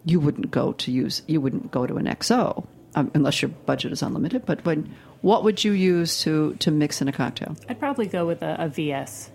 you 0.05 0.19
wouldn't 0.19 0.51
go 0.51 0.73
to 0.73 0.91
use 0.91 1.21
you 1.27 1.41
wouldn't 1.41 1.71
go 1.71 1.85
to 1.85 1.95
an 1.97 2.05
XO 2.05 2.65
um, 2.95 3.11
unless 3.13 3.41
your 3.41 3.49
budget 3.49 3.91
is 3.91 4.01
unlimited. 4.01 4.45
But 4.45 4.65
when 4.65 4.93
what 5.21 5.43
would 5.43 5.63
you 5.63 5.73
use 5.73 6.21
to 6.21 6.55
to 6.55 6.71
mix 6.71 7.01
in 7.01 7.07
a 7.07 7.11
cocktail? 7.11 7.55
I'd 7.69 7.79
probably 7.79 8.07
go 8.07 8.25
with 8.25 8.41
a, 8.41 8.55
a 8.59 8.69
VS. 8.69 9.31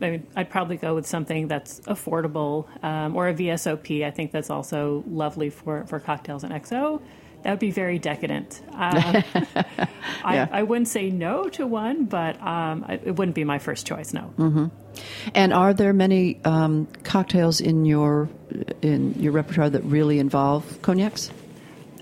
I 0.00 0.10
mean, 0.10 0.26
I'd 0.36 0.50
probably 0.50 0.76
go 0.76 0.94
with 0.94 1.04
something 1.04 1.48
that's 1.48 1.80
affordable 1.80 2.66
um, 2.84 3.16
or 3.16 3.28
a 3.28 3.34
VSOP. 3.34 4.04
I 4.04 4.12
think 4.12 4.30
that's 4.30 4.48
also 4.48 5.02
lovely 5.08 5.50
for, 5.50 5.84
for 5.86 5.98
cocktails 5.98 6.44
and 6.44 6.52
XO 6.52 7.02
that 7.44 7.50
would 7.50 7.60
be 7.60 7.70
very 7.70 7.98
decadent. 7.98 8.60
Uh, 8.74 9.22
yeah. 10.32 10.48
I, 10.50 10.60
I, 10.60 10.62
wouldn't 10.62 10.88
say 10.88 11.10
no 11.10 11.48
to 11.50 11.66
one, 11.66 12.06
but 12.06 12.40
um, 12.42 12.84
it 12.88 13.14
wouldn't 13.14 13.34
be 13.34 13.44
my 13.44 13.58
first 13.58 13.86
choice. 13.86 14.12
No. 14.12 14.32
Mm-hmm. 14.38 14.66
And 15.34 15.52
are 15.52 15.74
there 15.74 15.92
many 15.92 16.40
um, 16.44 16.88
cocktails 17.02 17.60
in 17.60 17.84
your 17.84 18.28
in 18.80 19.14
your 19.14 19.32
repertoire 19.32 19.70
that 19.70 19.82
really 19.82 20.18
involve 20.18 20.80
cognacs? 20.82 21.30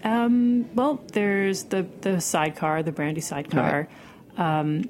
Um, 0.05 0.73
well, 0.75 1.03
there's 1.13 1.65
the 1.65 1.87
the 2.01 2.21
sidecar, 2.21 2.83
the 2.83 2.93
brandy 2.93 3.21
sidecar. 3.21 3.89
Right. 4.39 4.61
Um, 4.61 4.89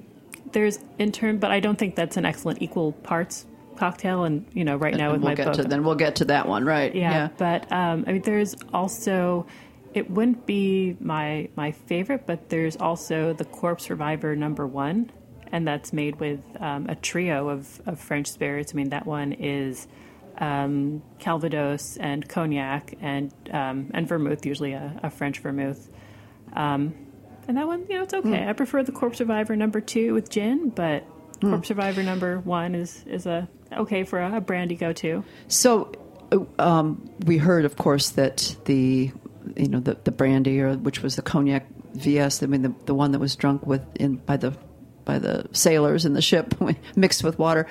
there's 0.52 0.78
intern, 0.98 1.38
but 1.38 1.50
I 1.50 1.60
don't 1.60 1.78
think 1.78 1.94
that's 1.96 2.16
an 2.16 2.26
excellent 2.26 2.62
equal 2.62 2.92
parts 2.92 3.46
cocktail. 3.76 4.24
And 4.24 4.46
you 4.52 4.64
know, 4.64 4.76
right 4.76 4.94
now 4.94 5.12
with 5.12 5.22
we'll 5.22 5.30
my 5.30 5.34
get 5.34 5.46
book, 5.46 5.56
to, 5.56 5.64
then 5.64 5.84
we'll 5.84 5.94
get 5.94 6.16
to 6.16 6.26
that 6.26 6.46
one, 6.46 6.64
right? 6.64 6.94
Yeah, 6.94 7.10
yeah. 7.10 7.28
but 7.38 7.72
um, 7.72 8.04
I 8.06 8.12
mean, 8.12 8.22
there's 8.22 8.54
also 8.72 9.46
it 9.94 10.10
wouldn't 10.10 10.46
be 10.46 10.96
my 11.00 11.48
my 11.56 11.72
favorite, 11.72 12.26
but 12.26 12.48
there's 12.48 12.76
also 12.76 13.32
the 13.32 13.44
Corpse 13.44 13.90
Reviver 13.90 14.34
number 14.36 14.66
one, 14.66 15.10
and 15.50 15.66
that's 15.66 15.92
made 15.92 16.18
with 16.18 16.40
um, 16.60 16.86
a 16.88 16.94
trio 16.94 17.48
of, 17.48 17.80
of 17.86 18.00
French 18.00 18.28
spirits. 18.28 18.72
I 18.72 18.76
mean, 18.76 18.90
that 18.90 19.06
one 19.06 19.32
is 19.32 19.86
um, 20.38 21.02
Calvados 21.18 21.98
and 21.98 22.26
cognac 22.26 22.94
and 23.00 23.32
um, 23.50 23.90
and 23.92 24.08
vermouth, 24.08 24.46
usually 24.46 24.72
a, 24.72 24.98
a 25.02 25.10
French 25.10 25.40
vermouth. 25.40 25.90
Um, 26.54 26.94
and 27.48 27.56
that 27.56 27.66
one, 27.66 27.86
you 27.88 27.96
know, 27.96 28.02
it's 28.02 28.14
okay. 28.14 28.28
Mm. 28.28 28.48
I 28.48 28.52
prefer 28.52 28.82
the 28.82 28.92
Corpse 28.92 29.20
Reviver 29.20 29.56
number 29.56 29.80
two 29.80 30.14
with 30.14 30.30
gin, 30.30 30.70
but 30.70 31.04
mm. 31.40 31.50
Corpse 31.50 31.68
Reviver 31.68 32.02
number 32.02 32.38
one 32.38 32.74
is 32.74 33.04
is 33.06 33.26
a 33.26 33.46
okay 33.72 34.04
for 34.04 34.20
a, 34.20 34.38
a 34.38 34.40
brandy 34.40 34.74
go 34.74 34.92
to. 34.94 35.24
So. 35.48 35.92
Um, 36.58 37.10
we 37.26 37.36
heard, 37.36 37.66
of 37.66 37.76
course, 37.76 38.08
that 38.12 38.56
the 38.64 39.12
you 39.56 39.68
know 39.68 39.80
the, 39.80 39.96
the 40.04 40.10
brandy 40.10 40.60
or 40.60 40.74
which 40.74 41.02
was 41.02 41.16
the 41.16 41.22
cognac 41.22 41.66
VS. 41.94 42.42
I 42.42 42.46
mean 42.46 42.62
the, 42.62 42.74
the 42.86 42.94
one 42.94 43.12
that 43.12 43.18
was 43.18 43.36
drunk 43.36 43.66
with 43.66 43.82
in 43.96 44.16
by 44.16 44.36
the 44.36 44.56
by 45.04 45.18
the 45.18 45.46
sailors 45.52 46.04
in 46.04 46.14
the 46.14 46.22
ship 46.22 46.54
mixed 46.96 47.24
with 47.24 47.38
water. 47.38 47.66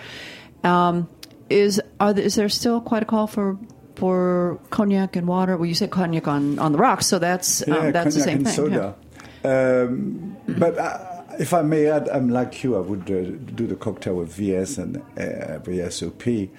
Um, 0.63 1.09
is 1.49 1.81
are 1.99 2.13
there, 2.13 2.23
is 2.23 2.35
there 2.35 2.49
still 2.49 2.81
quite 2.81 3.03
a 3.03 3.05
call 3.05 3.27
for 3.27 3.57
for 3.95 4.59
cognac 4.69 5.15
and 5.15 5.27
water? 5.27 5.57
Well, 5.57 5.65
you 5.65 5.75
said 5.75 5.91
cognac 5.91 6.27
on, 6.27 6.59
on 6.59 6.71
the 6.71 6.77
rocks, 6.77 7.07
so 7.07 7.19
that's 7.19 7.63
yeah, 7.67 7.77
um, 7.77 7.91
that's 7.91 8.15
the 8.15 8.21
same 8.21 8.37
and 8.37 8.45
thing. 8.47 8.55
Soda. 8.55 8.95
Yeah. 9.43 9.81
Um, 9.83 10.37
but 10.47 10.77
uh, 10.77 11.23
if 11.39 11.53
I 11.53 11.61
may 11.61 11.87
add, 11.87 12.09
I'm 12.09 12.29
like 12.29 12.63
you. 12.63 12.75
I 12.77 12.79
would 12.79 13.09
uh, 13.11 13.53
do 13.53 13.67
the 13.67 13.75
cocktail 13.75 14.15
with 14.15 14.33
VS 14.33 14.77
and 14.77 14.97
uh, 14.97 15.59
VSOP. 15.59 16.49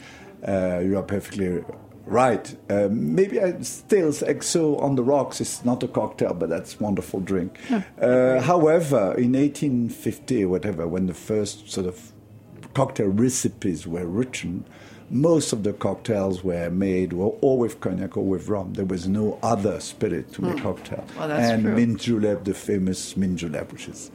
Uh, 0.46 0.80
you 0.80 0.98
are 0.98 1.02
perfectly 1.02 1.64
Right. 2.04 2.56
Uh, 2.68 2.88
maybe 2.90 3.40
I 3.40 3.60
still 3.62 4.12
XO 4.12 4.80
on 4.82 4.96
the 4.96 5.04
rocks 5.04 5.40
is 5.40 5.64
not 5.64 5.82
a 5.82 5.88
cocktail, 5.88 6.34
but 6.34 6.48
that's 6.48 6.80
wonderful 6.80 7.20
drink. 7.20 7.58
Uh, 7.70 8.40
however, 8.40 9.14
in 9.16 9.32
1850 9.32 10.44
or 10.44 10.48
whatever, 10.48 10.86
when 10.86 11.06
the 11.06 11.14
first 11.14 11.70
sort 11.70 11.86
of 11.86 12.12
cocktail 12.74 13.08
recipes 13.08 13.86
were 13.86 14.06
written, 14.06 14.64
most 15.10 15.52
of 15.52 15.62
the 15.62 15.74
cocktails 15.74 16.42
were 16.42 16.70
made 16.70 17.12
or, 17.12 17.36
or 17.42 17.58
with 17.58 17.80
cognac 17.80 18.16
or 18.16 18.24
with 18.24 18.48
rum. 18.48 18.72
There 18.72 18.86
was 18.86 19.06
no 19.06 19.38
other 19.42 19.78
spirit 19.78 20.32
to 20.34 20.42
make 20.42 20.56
mm. 20.56 20.62
cocktail. 20.62 21.04
Well, 21.18 21.30
and 21.30 21.62
true. 21.62 21.74
mint 21.76 22.00
julep, 22.00 22.44
the 22.44 22.54
famous 22.54 23.16
mint 23.16 23.36
julep, 23.36 23.72
which 23.72 23.88
is 23.88 24.10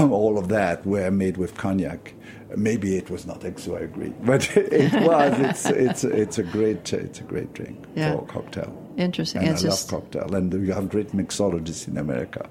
all 0.10 0.38
of 0.38 0.48
that 0.48 0.86
were 0.86 1.10
made 1.10 1.36
with 1.36 1.56
cognac. 1.56 2.14
Maybe 2.56 2.96
it 2.96 3.08
was 3.10 3.26
not 3.26 3.40
XO, 3.40 3.78
I 3.78 3.84
agree, 3.84 4.12
but 4.22 4.54
it 4.56 4.92
was. 4.92 5.38
It's 5.40 5.66
it's 5.66 6.04
it's 6.04 6.38
a 6.38 6.42
great 6.42 6.92
it's 6.92 7.20
a 7.20 7.22
great 7.22 7.52
drink 7.54 7.82
Yeah. 7.96 8.12
for 8.16 8.24
a 8.24 8.26
cocktail. 8.26 8.78
Interesting. 8.98 9.42
And 9.42 9.52
It's 9.52 9.64
I 9.64 9.68
just- 9.68 9.90
love 9.92 10.02
cocktail, 10.02 10.34
and 10.34 10.52
you 10.52 10.72
have 10.74 10.90
great 10.90 11.12
mixologists 11.12 11.88
in 11.88 11.96
America. 11.96 12.48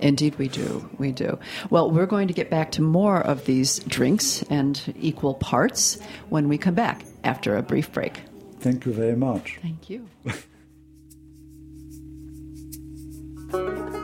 Indeed, 0.00 0.36
we 0.36 0.46
do. 0.48 0.88
We 0.98 1.10
do. 1.10 1.38
Well, 1.70 1.90
we're 1.90 2.06
going 2.06 2.28
to 2.28 2.34
get 2.34 2.50
back 2.50 2.70
to 2.72 2.82
more 2.82 3.20
of 3.22 3.46
these 3.46 3.78
drinks 3.80 4.44
and 4.50 4.80
equal 5.00 5.34
parts 5.34 5.98
when 6.28 6.48
we 6.48 6.58
come 6.58 6.74
back 6.74 7.04
after 7.24 7.56
a 7.56 7.62
brief 7.62 7.90
break. 7.92 8.20
Thank 8.60 8.84
you 8.86 8.92
very 8.92 9.16
much. 9.16 9.58
Thank 9.62 9.88
you. 9.90 10.06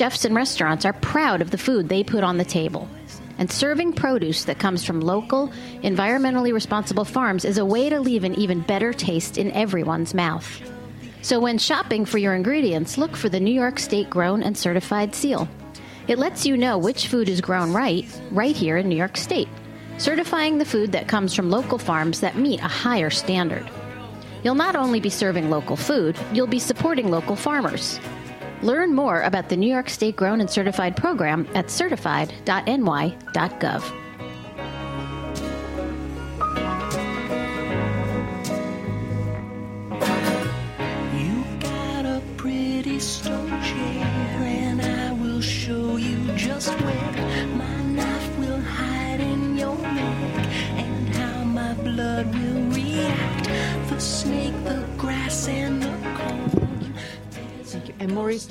chefs 0.00 0.24
and 0.24 0.34
restaurants 0.34 0.86
are 0.86 0.94
proud 0.94 1.42
of 1.42 1.50
the 1.50 1.58
food 1.58 1.86
they 1.86 2.02
put 2.02 2.24
on 2.24 2.38
the 2.38 2.44
table. 2.46 2.88
And 3.36 3.52
serving 3.52 3.92
produce 3.92 4.44
that 4.44 4.58
comes 4.58 4.82
from 4.82 5.02
local, 5.02 5.48
environmentally 5.82 6.54
responsible 6.54 7.04
farms 7.04 7.44
is 7.44 7.58
a 7.58 7.66
way 7.66 7.90
to 7.90 8.00
leave 8.00 8.24
an 8.24 8.34
even 8.36 8.62
better 8.62 8.94
taste 8.94 9.36
in 9.36 9.52
everyone's 9.52 10.14
mouth. 10.14 10.48
So 11.20 11.38
when 11.38 11.58
shopping 11.58 12.06
for 12.06 12.16
your 12.16 12.34
ingredients, 12.34 12.96
look 12.96 13.14
for 13.14 13.28
the 13.28 13.40
New 13.40 13.52
York 13.52 13.78
State 13.78 14.08
Grown 14.08 14.42
and 14.42 14.56
Certified 14.56 15.14
seal. 15.14 15.46
It 16.08 16.18
lets 16.18 16.46
you 16.46 16.56
know 16.56 16.78
which 16.78 17.08
food 17.08 17.28
is 17.28 17.42
grown 17.42 17.74
right, 17.74 18.06
right 18.30 18.56
here 18.56 18.78
in 18.78 18.88
New 18.88 18.96
York 18.96 19.18
State, 19.18 19.50
certifying 19.98 20.56
the 20.56 20.64
food 20.64 20.92
that 20.92 21.08
comes 21.08 21.34
from 21.34 21.50
local 21.50 21.76
farms 21.76 22.20
that 22.20 22.38
meet 22.38 22.60
a 22.60 22.68
higher 22.68 23.10
standard. 23.10 23.68
You'll 24.44 24.54
not 24.54 24.76
only 24.76 25.00
be 25.00 25.10
serving 25.10 25.50
local 25.50 25.76
food, 25.76 26.16
you'll 26.32 26.46
be 26.46 26.58
supporting 26.58 27.10
local 27.10 27.36
farmers. 27.36 28.00
Learn 28.62 28.94
more 28.94 29.22
about 29.22 29.48
the 29.48 29.56
New 29.56 29.70
York 29.70 29.88
State 29.88 30.16
Grown 30.16 30.40
and 30.40 30.50
Certified 30.50 30.96
program 30.96 31.48
at 31.54 31.70
certified.ny.gov. 31.70 34.09
And 58.00 58.14
Maurice, 58.14 58.48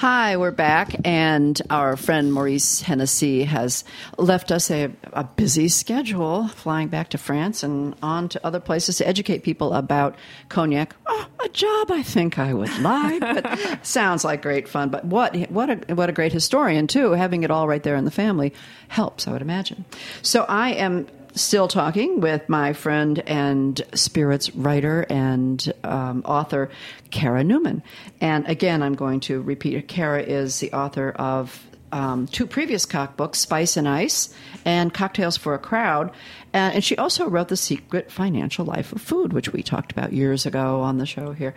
Hi, 0.00 0.36
we're 0.36 0.52
back, 0.52 0.94
and 1.04 1.60
our 1.70 1.96
friend 1.96 2.32
Maurice 2.32 2.82
Hennessy 2.82 3.42
has 3.42 3.82
left 4.16 4.52
us 4.52 4.70
a, 4.70 4.92
a 5.12 5.24
busy 5.24 5.66
schedule, 5.66 6.46
flying 6.46 6.86
back 6.86 7.08
to 7.10 7.18
France 7.18 7.64
and 7.64 7.96
on 8.00 8.28
to 8.28 8.46
other 8.46 8.60
places 8.60 8.98
to 8.98 9.08
educate 9.08 9.42
people 9.42 9.72
about 9.72 10.14
cognac. 10.50 10.94
Oh, 11.08 11.26
a 11.44 11.48
job 11.48 11.90
I 11.90 12.04
think 12.04 12.38
I 12.38 12.54
would 12.54 12.78
like, 12.78 13.18
but 13.18 13.80
sounds 13.84 14.24
like 14.24 14.40
great 14.40 14.68
fun. 14.68 14.90
But 14.90 15.04
what 15.04 15.34
what 15.50 15.68
a 15.68 15.94
what 15.96 16.08
a 16.08 16.12
great 16.12 16.32
historian 16.32 16.86
too, 16.86 17.10
having 17.12 17.42
it 17.42 17.50
all 17.50 17.66
right 17.66 17.82
there 17.82 17.96
in 17.96 18.04
the 18.04 18.12
family 18.12 18.54
helps, 18.86 19.26
I 19.26 19.32
would 19.32 19.42
imagine. 19.42 19.84
So 20.22 20.44
I 20.44 20.74
am 20.74 21.08
still 21.34 21.68
talking 21.68 22.20
with 22.20 22.48
my 22.48 22.72
friend 22.72 23.20
and 23.26 23.80
spirits 23.94 24.54
writer 24.54 25.06
and 25.08 25.72
um, 25.84 26.22
author 26.24 26.70
Kara 27.10 27.44
Newman. 27.44 27.82
And 28.20 28.46
again, 28.48 28.82
I'm 28.82 28.94
going 28.94 29.20
to 29.20 29.42
repeat 29.42 29.88
Kara 29.88 30.22
is 30.22 30.60
the 30.60 30.72
author 30.72 31.10
of 31.10 31.64
um, 31.92 32.26
two 32.26 32.46
previous 32.46 32.84
cookbooks, 32.86 33.36
Spice 33.36 33.76
and 33.76 33.88
Ice 33.88 34.34
and 34.64 34.92
Cocktails 34.92 35.36
for 35.36 35.54
a 35.54 35.58
Crowd. 35.58 36.10
And, 36.52 36.74
and 36.74 36.84
she 36.84 36.96
also 36.96 37.28
wrote 37.28 37.48
The 37.48 37.56
Secret 37.56 38.10
Financial 38.10 38.64
Life 38.64 38.92
of 38.92 39.00
Food, 39.00 39.32
which 39.32 39.52
we 39.52 39.62
talked 39.62 39.92
about 39.92 40.12
years 40.12 40.46
ago 40.46 40.80
on 40.80 40.98
the 40.98 41.06
show 41.06 41.32
here. 41.32 41.54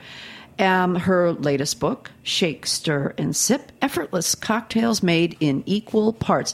Um, 0.60 0.95
her 0.95 1.31
latest 1.34 1.79
book, 1.79 2.12
Shake, 2.23 2.65
Stir, 2.65 3.13
and 3.17 3.36
Sip 3.36 3.71
Effortless 3.81 4.36
Cocktails 4.36 5.01
Made 5.01 5.36
in 5.39 5.63
Equal 5.65 6.13
Parts. 6.13 6.53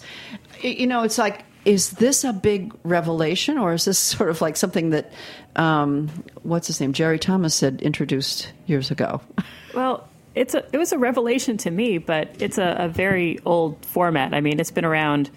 You 0.61 0.87
know, 0.87 1.03
it's 1.03 1.17
like, 1.17 1.43
is 1.67 1.91
this 1.91 2.23
a 2.23 2.31
big 2.31 2.73
revelation 2.83 3.57
or 3.57 3.73
is 3.73 3.85
this 3.85 3.99
sort 4.15 4.29
of 4.29 4.41
like 4.41 4.55
something 4.57 4.91
that, 4.91 5.11
um, 5.57 6.09
what's 6.43 6.67
his 6.67 6.79
name? 6.79 6.93
Jerry 6.93 7.19
Thomas 7.19 7.59
had 7.59 7.81
introduced 7.81 8.51
years 8.65 8.89
ago. 8.89 9.21
Well, 9.73 10.09
it's 10.33 10.55
a 10.55 10.65
it 10.73 10.79
was 10.79 10.91
a 10.91 10.97
revelation 10.97 11.57
to 11.57 11.69
me, 11.69 11.99
but 11.99 12.41
it's 12.41 12.57
a, 12.57 12.75
a 12.79 12.87
very 12.87 13.37
old 13.45 13.85
format. 13.85 14.33
I 14.33 14.41
mean, 14.41 14.59
it's 14.59 14.71
been 14.71 14.85
around 14.85 15.29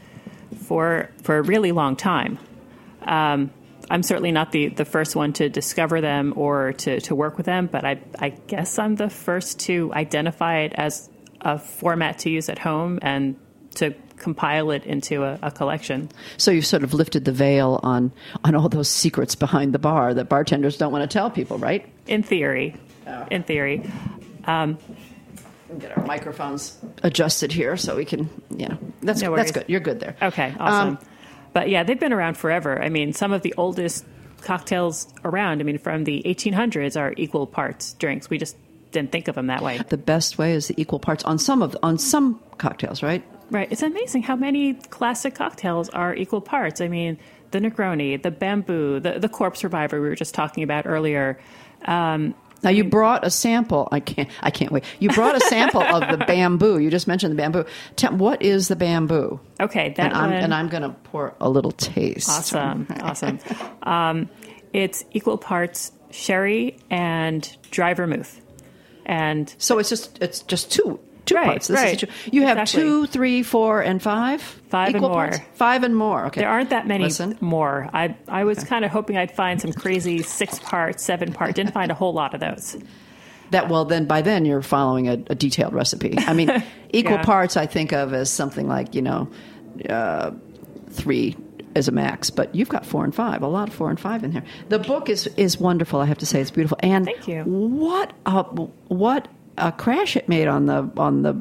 for 0.65 1.11
for 1.23 1.37
a 1.37 1.43
really 1.43 1.73
long 1.73 1.95
time. 1.95 2.39
Um, 3.03 3.51
I'm 3.91 4.03
certainly 4.03 4.33
not 4.33 4.51
the, 4.53 4.69
the 4.69 4.87
first 4.87 5.15
one 5.15 5.35
to 5.35 5.51
discover 5.51 6.01
them 6.01 6.33
or 6.37 6.73
to, 6.73 7.01
to 7.03 7.15
work 7.15 7.37
with 7.37 7.45
them, 7.45 7.67
but 7.67 7.85
I, 7.85 8.01
I 8.19 8.31
guess 8.31 8.79
I'm 8.79 8.95
the 8.95 9.11
first 9.11 9.61
to 9.61 9.93
identify 9.93 10.61
it 10.61 10.73
as 10.75 11.11
a 11.43 11.59
format 11.59 12.21
to 12.21 12.31
use 12.31 12.49
at 12.49 12.59
home 12.59 12.99
and 13.03 13.37
to 13.75 13.95
compile 14.21 14.71
it 14.71 14.85
into 14.87 15.25
a, 15.25 15.39
a 15.43 15.51
collection. 15.51 16.09
So 16.37 16.51
you've 16.51 16.67
sort 16.67 16.85
of 16.85 16.95
lifted 16.95 17.25
the 17.25 17.33
veil 17.33 17.81
on, 17.83 18.13
on 18.45 18.55
all 18.55 18.69
those 18.69 18.89
secrets 18.89 19.35
behind 19.35 19.73
the 19.73 19.79
bar 19.79 20.15
that 20.15 20.29
bartenders 20.29 20.77
don't 20.79 20.93
want 20.93 21.09
to 21.09 21.13
tell 21.13 21.31
people, 21.31 21.59
right? 21.59 21.91
In 22.07 22.23
theory, 22.23 22.77
in 23.31 23.43
theory, 23.43 23.83
Get 25.79 25.97
our 25.97 26.05
microphones 26.05 26.77
adjusted 27.05 27.53
here 27.53 27.77
so 27.77 27.97
we 27.97 28.05
can, 28.05 28.29
you 28.57 28.67
know, 28.67 28.79
that's, 29.03 29.23
No 29.23 29.37
that's 29.37 29.53
good. 29.53 29.67
You're 29.69 29.81
good 29.81 30.01
there. 30.01 30.17
Okay, 30.21 30.53
awesome. 30.59 30.97
Um, 30.97 30.99
but 31.53 31.69
yeah, 31.69 31.85
they've 31.85 31.99
been 31.99 32.13
around 32.13 32.37
forever. 32.37 32.83
I 32.83 32.89
mean, 32.89 33.13
some 33.13 33.33
of 33.33 33.43
the 33.43 33.55
oldest 33.57 34.05
cocktails 34.43 35.07
around, 35.25 35.61
I 35.61 35.65
mean, 35.65 35.79
from 35.79 36.05
the 36.05 36.23
1800s 36.27 36.99
are 37.01 37.15
equal 37.17 37.47
parts 37.47 37.93
drinks. 37.95 38.29
We 38.29 38.39
just 38.39 38.57
didn't 38.91 39.13
think 39.13 39.29
of 39.29 39.37
them 39.37 39.47
that 39.47 39.63
way. 39.63 39.79
the 39.89 39.97
best 39.97 40.39
way 40.39 40.55
is 40.55 40.67
the 40.67 40.81
equal 40.81 40.99
parts 40.99 41.23
on 41.23 41.39
some 41.39 41.63
of 41.63 41.77
on 41.85 41.99
some 41.99 42.41
cocktails, 42.59 43.01
right? 43.03 43.23
Right. 43.51 43.69
It's 43.71 43.83
amazing 43.83 44.23
how 44.23 44.37
many 44.37 44.75
classic 44.75 45.35
cocktails 45.35 45.89
are 45.91 46.15
equal 46.15 46.41
parts. 46.41 46.81
I 46.81 46.89
mean, 46.89 47.19
the 47.51 47.59
Negroni, 47.59 48.23
the 48.23 48.31
Bamboo, 48.31 49.01
the, 49.01 49.19
the 49.19 49.29
Corpse 49.29 49.65
Reviver 49.65 50.01
we 50.01 50.09
were 50.09 50.15
just 50.15 50.35
talking 50.35 50.63
about 50.63 50.87
earlier. 50.87 51.39
Um, 51.85 52.35
Now 52.63 52.71
you 52.71 52.85
brought 52.85 53.27
a 53.27 53.31
sample. 53.31 53.89
I 53.91 53.99
can't. 54.01 54.29
I 54.43 54.51
can't 54.51 54.71
wait. 54.71 54.85
You 55.01 55.09
brought 55.11 55.35
a 55.35 55.41
sample 55.41 55.83
of 55.83 56.17
the 56.17 56.25
bamboo. 56.27 56.79
You 56.79 56.91
just 56.91 57.09
mentioned 57.09 57.33
the 57.33 57.37
bamboo. 57.37 57.65
Tell, 57.97 58.15
what 58.15 58.43
is 58.43 58.69
the 58.69 58.77
bamboo? 58.77 59.41
okay, 59.59 59.95
that 59.97 60.07
and 60.13 60.15
I'm 60.15 60.31
one. 60.31 60.43
and 60.45 60.55
I'm 60.55 60.69
going 60.69 60.83
to 60.85 60.91
pour 60.91 61.35
a 61.41 61.49
little 61.51 61.73
taste. 61.73 62.29
Awesome, 62.29 62.87
awesome. 63.01 63.39
Um, 63.83 64.29
it's 64.73 65.05
equal 65.11 65.39
parts 65.39 65.91
sherry 66.11 66.77
and 66.91 67.57
dry 67.71 67.95
vermouth, 67.95 68.41
and 69.07 69.53
So 69.59 69.79
it's 69.79 69.89
just 69.89 70.23
it's 70.23 70.43
just 70.43 70.71
two 70.71 71.01
two 71.31 71.37
Right, 71.37 71.47
parts. 71.47 71.69
This 71.69 71.79
right. 71.81 72.05
You 72.33 72.43
have 72.43 72.59
Exactly. 72.59 72.83
two, 72.83 73.07
three, 73.07 73.43
four, 73.43 73.81
and 73.81 74.03
five. 74.03 74.41
Five 74.69 74.95
and 74.95 75.01
more. 75.01 75.11
parts? 75.13 75.39
Five 75.55 75.83
and 75.83 75.97
more. 75.97 76.27
Okay. 76.27 76.41
There 76.43 76.51
aren't 76.51 76.71
that 76.71 76.87
many 76.87 77.05
Listen. 77.05 77.37
more. 77.41 77.89
I 77.93 78.15
I 78.29 78.45
was 78.45 78.63
kind 78.65 78.85
of 78.85 78.91
hoping 78.91 79.17
I'd 79.17 79.33
find 79.33 79.61
some 79.61 79.73
crazy 79.73 80.23
six 80.23 80.59
part, 80.59 81.01
seven 81.01 81.33
part. 81.33 81.55
Didn't 81.55 81.73
find 81.73 81.91
a 81.91 81.95
whole 81.95 82.13
lot 82.13 82.35
of 82.35 82.41
those. 82.41 82.77
That 83.51 83.69
well, 83.69 83.85
then 83.85 84.05
by 84.05 84.23
then 84.23 84.45
you're 84.45 84.63
following 84.63 85.09
a, 85.09 85.15
a 85.15 85.35
detailed 85.35 85.73
recipe. 85.75 86.15
I 86.19 86.35
mean, 86.35 86.51
equal 86.91 87.17
Yeah. 87.17 87.23
parts 87.25 87.57
I 87.57 87.67
think 87.67 87.93
of 87.93 88.13
as 88.15 88.31
something 88.31 88.69
like 88.69 88.95
you 88.95 89.03
know, 89.03 89.29
uh, 89.89 90.31
three 90.91 91.37
as 91.77 91.87
a 91.89 91.93
max, 91.93 92.31
but 92.31 92.53
you've 92.55 92.69
got 92.69 92.85
four 92.85 93.05
and 93.05 93.15
five. 93.15 93.43
A 93.43 93.47
lot 93.47 93.69
of 93.69 93.75
four 93.75 93.91
and 93.91 93.99
five 93.99 94.25
in 94.25 94.33
here. 94.33 94.43
The 94.69 94.79
book 94.79 95.09
is 95.09 95.27
is 95.37 95.59
wonderful. 95.59 96.01
I 96.01 96.07
have 96.07 96.19
to 96.19 96.27
say, 96.27 96.41
it's 96.41 96.51
beautiful. 96.51 96.79
And 96.83 97.05
Thank 97.05 97.27
you. 97.29 97.43
What 97.45 98.13
a 98.27 98.43
what 98.43 99.29
a 99.59 99.73
crash 99.73 100.17
it 100.17 100.29
made 100.29 100.49
on 100.49 100.67
the 100.67 100.91
on 100.97 101.23
the 101.23 101.41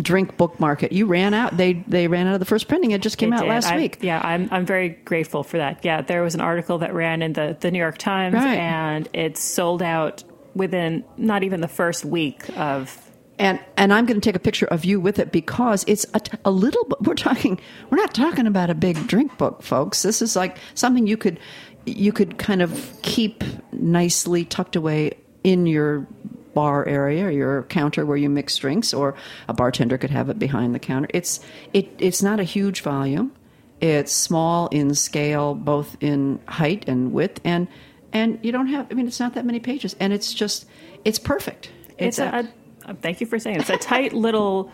drink 0.00 0.36
book 0.36 0.58
market. 0.60 0.92
You 0.92 1.06
ran 1.06 1.34
out. 1.34 1.56
They 1.56 1.74
they 1.88 2.08
ran 2.08 2.26
out 2.26 2.34
of 2.34 2.40
the 2.40 2.46
first 2.46 2.68
printing. 2.68 2.92
It 2.92 3.02
just 3.02 3.18
came 3.18 3.32
out 3.32 3.40
did. 3.40 3.48
last 3.48 3.66
I- 3.68 3.76
week. 3.76 3.98
Yeah, 4.00 4.20
I'm 4.22 4.48
I'm 4.50 4.64
very 4.66 4.90
grateful 4.90 5.42
for 5.42 5.58
that. 5.58 5.84
Yeah, 5.84 6.02
there 6.02 6.22
was 6.22 6.34
an 6.34 6.40
article 6.40 6.78
that 6.78 6.94
ran 6.94 7.22
in 7.22 7.32
the 7.32 7.56
the 7.58 7.70
New 7.70 7.78
York 7.78 7.98
Times, 7.98 8.34
Right. 8.34 8.56
and 8.58 9.08
it 9.12 9.36
sold 9.36 9.82
out 9.82 10.22
within 10.54 11.04
not 11.16 11.42
even 11.42 11.60
the 11.60 11.68
first 11.68 12.04
week 12.04 12.44
of. 12.58 12.96
and 13.38 13.58
and 13.76 13.92
I'm 13.92 14.06
going 14.06 14.20
to 14.20 14.24
take 14.24 14.36
a 14.36 14.38
picture 14.40 14.66
of 14.66 14.84
you 14.84 15.00
with 15.00 15.18
it 15.18 15.32
because 15.32 15.84
it's 15.88 16.06
a, 16.14 16.20
a 16.44 16.50
little. 16.50 16.86
We're 17.00 17.14
talking. 17.14 17.58
We're 17.90 17.98
not 17.98 18.14
talking 18.14 18.46
about 18.46 18.70
a 18.70 18.74
big 18.74 19.06
drink 19.08 19.36
book, 19.38 19.62
folks. 19.62 20.02
This 20.02 20.22
is 20.22 20.36
like 20.36 20.58
something 20.74 21.06
you 21.06 21.16
could 21.16 21.40
you 21.86 22.12
could 22.12 22.38
kind 22.38 22.62
of 22.62 22.92
keep 23.02 23.42
nicely 23.72 24.44
tucked 24.44 24.76
away 24.76 25.14
in 25.42 25.66
your 25.66 26.06
bar 26.54 26.86
area 26.86 27.26
or 27.26 27.30
your 27.30 27.62
counter 27.64 28.04
where 28.06 28.16
you 28.16 28.28
mix 28.28 28.56
drinks, 28.56 28.92
or 28.92 29.14
a 29.48 29.54
bartender 29.54 29.98
could 29.98 30.10
have 30.10 30.28
it 30.28 30.38
behind 30.38 30.74
the 30.74 30.78
counter. 30.78 31.08
It's 31.12 31.40
it. 31.72 31.88
It's 31.98 32.22
not 32.22 32.40
a 32.40 32.44
huge 32.44 32.82
volume. 32.82 33.32
It's 33.80 34.12
small 34.12 34.68
in 34.68 34.94
scale, 34.94 35.54
both 35.54 35.96
in 36.00 36.40
height 36.46 36.84
and 36.86 37.12
width, 37.12 37.40
and 37.44 37.68
and 38.12 38.38
you 38.42 38.52
don't 38.52 38.68
have. 38.68 38.86
I 38.90 38.94
mean, 38.94 39.06
it's 39.06 39.20
not 39.20 39.34
that 39.34 39.44
many 39.44 39.60
pages, 39.60 39.96
and 39.98 40.12
it's 40.12 40.32
just 40.32 40.66
it's 41.04 41.18
perfect. 41.18 41.70
It's, 41.98 42.18
a, 42.18 42.24
a, 42.24 42.90
uh, 42.90 42.94
thank 43.00 43.20
you 43.20 43.26
for 43.26 43.38
saying 43.38 43.56
it. 43.56 43.60
it's 43.62 43.70
a 43.70 43.76
tight 43.76 44.12
little 44.12 44.70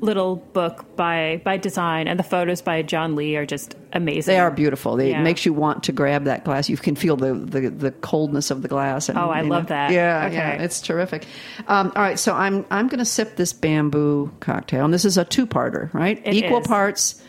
little 0.00 0.36
book 0.36 0.84
by 0.96 1.40
by 1.44 1.56
design, 1.56 2.08
and 2.08 2.18
the 2.18 2.22
photos 2.24 2.62
by 2.62 2.82
John 2.82 3.16
Lee 3.16 3.36
are 3.36 3.44
just 3.46 3.74
amazing. 3.92 4.32
They 4.34 4.40
are 4.40 4.50
beautiful. 4.50 4.96
They, 4.96 5.10
Yeah. 5.10 5.20
It 5.20 5.24
makes 5.24 5.44
you 5.44 5.52
want 5.52 5.82
to 5.84 5.92
grab 5.92 6.24
that 6.24 6.44
glass. 6.44 6.68
You 6.68 6.76
can 6.76 6.94
feel 6.96 7.16
the, 7.16 7.34
the, 7.34 7.68
the 7.70 7.90
coldness 7.90 8.50
of 8.50 8.62
the 8.62 8.68
glass. 8.68 9.08
And, 9.08 9.18
Oh, 9.18 9.28
I 9.30 9.42
love 9.42 9.66
that. 9.66 9.90
Yeah, 9.92 10.26
Okay. 10.26 10.34
yeah, 10.36 10.62
it's 10.62 10.80
terrific. 10.80 11.26
Um, 11.68 11.92
all 11.94 12.02
right, 12.02 12.18
so 12.18 12.34
I'm 12.34 12.64
I'm 12.70 12.88
going 12.88 12.98
to 13.00 13.04
sip 13.04 13.36
this 13.36 13.52
bamboo 13.52 14.32
cocktail, 14.40 14.84
and 14.84 14.94
this 14.94 15.04
is 15.04 15.18
a 15.18 15.24
two-parter, 15.24 15.92
right? 15.92 16.20
It 16.24 16.34
Equal 16.34 16.60
is. 16.60 16.66
parts. 16.66 17.22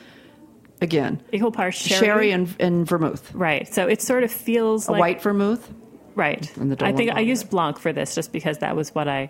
Again, 0.84 1.22
equal 1.32 1.52
parts 1.52 1.78
sherry, 1.78 2.00
sherry, 2.06 2.32
and, 2.32 2.56
and 2.60 2.88
vermouth. 2.88 3.32
right. 3.36 3.68
So 3.72 3.88
it 3.88 4.02
sort 4.02 4.24
of 4.24 4.32
feels 4.32 4.88
A 4.88 4.94
like 4.94 5.00
white 5.00 5.22
vermouth. 5.22 5.72
right. 6.16 6.52
I 6.82 6.92
think 6.94 7.12
I 7.12 7.20
used 7.20 7.52
Blanc 7.52 7.78
for 7.78 7.94
this 7.94 8.16
just 8.16 8.32
because 8.34 8.58
that 8.60 8.76
was 8.76 8.96
what 8.96 9.08
I 9.08 9.30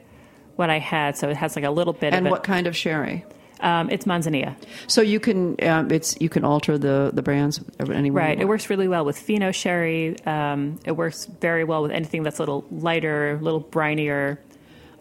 what 0.55 0.69
I 0.69 0.79
had. 0.79 1.17
So 1.17 1.29
it 1.29 1.37
has 1.37 1.55
like 1.55 1.65
a 1.65 1.71
little 1.71 1.93
bit 1.93 2.13
And 2.13 2.25
of 2.25 2.29
it. 2.29 2.31
what 2.31 2.43
kind 2.43 2.67
of 2.67 2.75
sherry? 2.75 3.25
Um, 3.59 3.89
it's 3.91 4.05
Manzanilla. 4.05 4.55
So 4.87 5.01
you 5.01 5.19
can 5.19 5.55
um, 5.63 5.91
it's 5.91 6.19
you 6.19 6.29
can 6.29 6.43
alter 6.43 6.77
the 6.79 7.11
the 7.13 7.21
brands 7.21 7.61
anywhere. 7.79 8.23
Right. 8.23 8.39
It 8.41 8.45
works 8.47 8.69
really 8.71 8.87
well 8.87 9.05
with 9.05 9.19
Fino 9.19 9.51
sherry. 9.51 10.15
Um, 10.25 10.79
it 10.83 10.93
works 10.93 11.25
very 11.25 11.63
well 11.63 11.83
with 11.83 11.91
anything 11.91 12.23
that's 12.23 12.39
a 12.39 12.41
little 12.41 12.65
lighter, 12.71 13.33
a 13.33 13.37
little 13.37 13.61
brinier. 13.61 14.39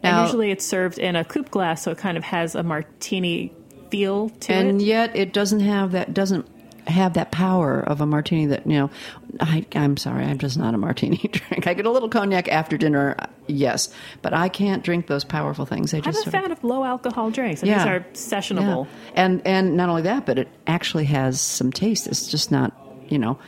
Now- 0.03 0.19
and 0.21 0.27
usually 0.27 0.51
it's 0.51 0.67
served 0.67 0.99
in 0.99 1.17
a 1.17 1.25
coupe 1.25 1.51
glass, 1.51 1.83
so 1.83 1.91
it 1.91 1.99
kind 1.99 2.17
of 2.19 2.25
has 2.25 2.55
a 2.55 2.63
martini 2.63 3.53
feel 3.91 4.29
to 4.29 4.53
and 4.53 4.67
it. 4.67 4.71
And 4.71 4.83
yet 4.83 5.17
it 5.17 5.33
doesn't 5.33 5.61
have 5.61 5.93
that 5.93 6.13
doesn't 6.15 6.47
have 6.87 7.15
that 7.15 7.31
power 7.33 7.81
of 7.81 8.01
a 8.01 8.07
martini 8.07 8.47
that 8.47 8.67
you 8.67 8.75
know 8.79 8.91
I, 9.41 9.65
i'm 9.75 9.97
sorry 9.97 10.25
i'm 10.25 10.39
just 10.39 10.57
not 10.59 10.75
a 10.75 10.79
martini 10.79 11.17
drink 11.33 11.67
i 11.67 11.75
get 11.75 11.87
a 11.87 11.91
little 11.91 12.09
cognac 12.09 12.49
after 12.49 12.77
dinner 12.77 13.17
yes 13.47 13.93
but 14.23 14.33
i 14.35 14.49
can't 14.49 14.83
drink 14.83 15.07
those 15.07 15.25
powerful 15.25 15.67
things 15.67 15.91
they 15.91 15.99
I'm 15.99 16.09
a 16.09 16.13
sort 16.13 16.27
of- 16.27 16.33
fan 16.33 16.53
of 16.53 16.63
low 16.65 16.85
alcohol 16.85 17.31
drinks, 17.31 17.63
Yeah. 17.63 17.79
these 17.79 17.87
are 17.87 18.01
sessionable. 18.41 18.87
Yeah. 18.87 19.25
and 19.25 19.47
and 19.47 19.77
not 19.77 19.89
only 19.89 20.03
that 20.03 20.27
but 20.27 20.39
it 20.39 20.49
actually 20.67 21.05
has 21.07 21.41
some 21.41 21.73
taste 21.73 22.07
it's 22.07 22.29
just 22.29 22.51
not 22.51 22.73
you 23.09 23.19
know 23.19 23.39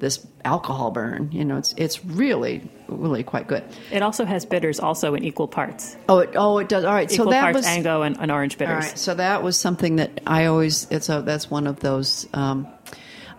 this 0.00 0.26
alcohol 0.44 0.90
burn 0.90 1.30
you 1.30 1.44
know 1.44 1.56
it's 1.56 1.72
it's 1.76 2.04
really 2.04 2.68
really 2.88 3.22
quite 3.22 3.46
good 3.46 3.62
It 3.92 4.02
also 4.02 4.24
has 4.24 4.44
bitters, 4.44 4.80
also 4.80 5.14
in 5.14 5.22
equal 5.24 5.46
parts. 5.46 5.96
oh 6.08 6.18
it 6.18 6.30
oh 6.34 6.58
it 6.58 6.68
does 6.68 6.84
all 6.84 6.92
right 6.92 7.10
Equal 7.10 7.26
so 7.26 7.30
that 7.30 7.40
parts 7.42 7.56
was 7.58 7.66
Ango 7.66 8.02
and, 8.02 8.18
and 8.18 8.30
orange 8.32 8.58
bitters. 8.58 8.74
All 8.74 8.80
right, 8.90 8.98
so 8.98 9.14
that 9.14 9.44
was 9.44 9.56
something 9.56 9.96
that 9.96 10.20
I 10.26 10.46
always 10.46 10.88
it's 10.90 11.08
a 11.08 11.22
that's 11.22 11.48
one 11.48 11.68
of 11.68 11.78
those 11.78 12.26
um, 12.34 12.66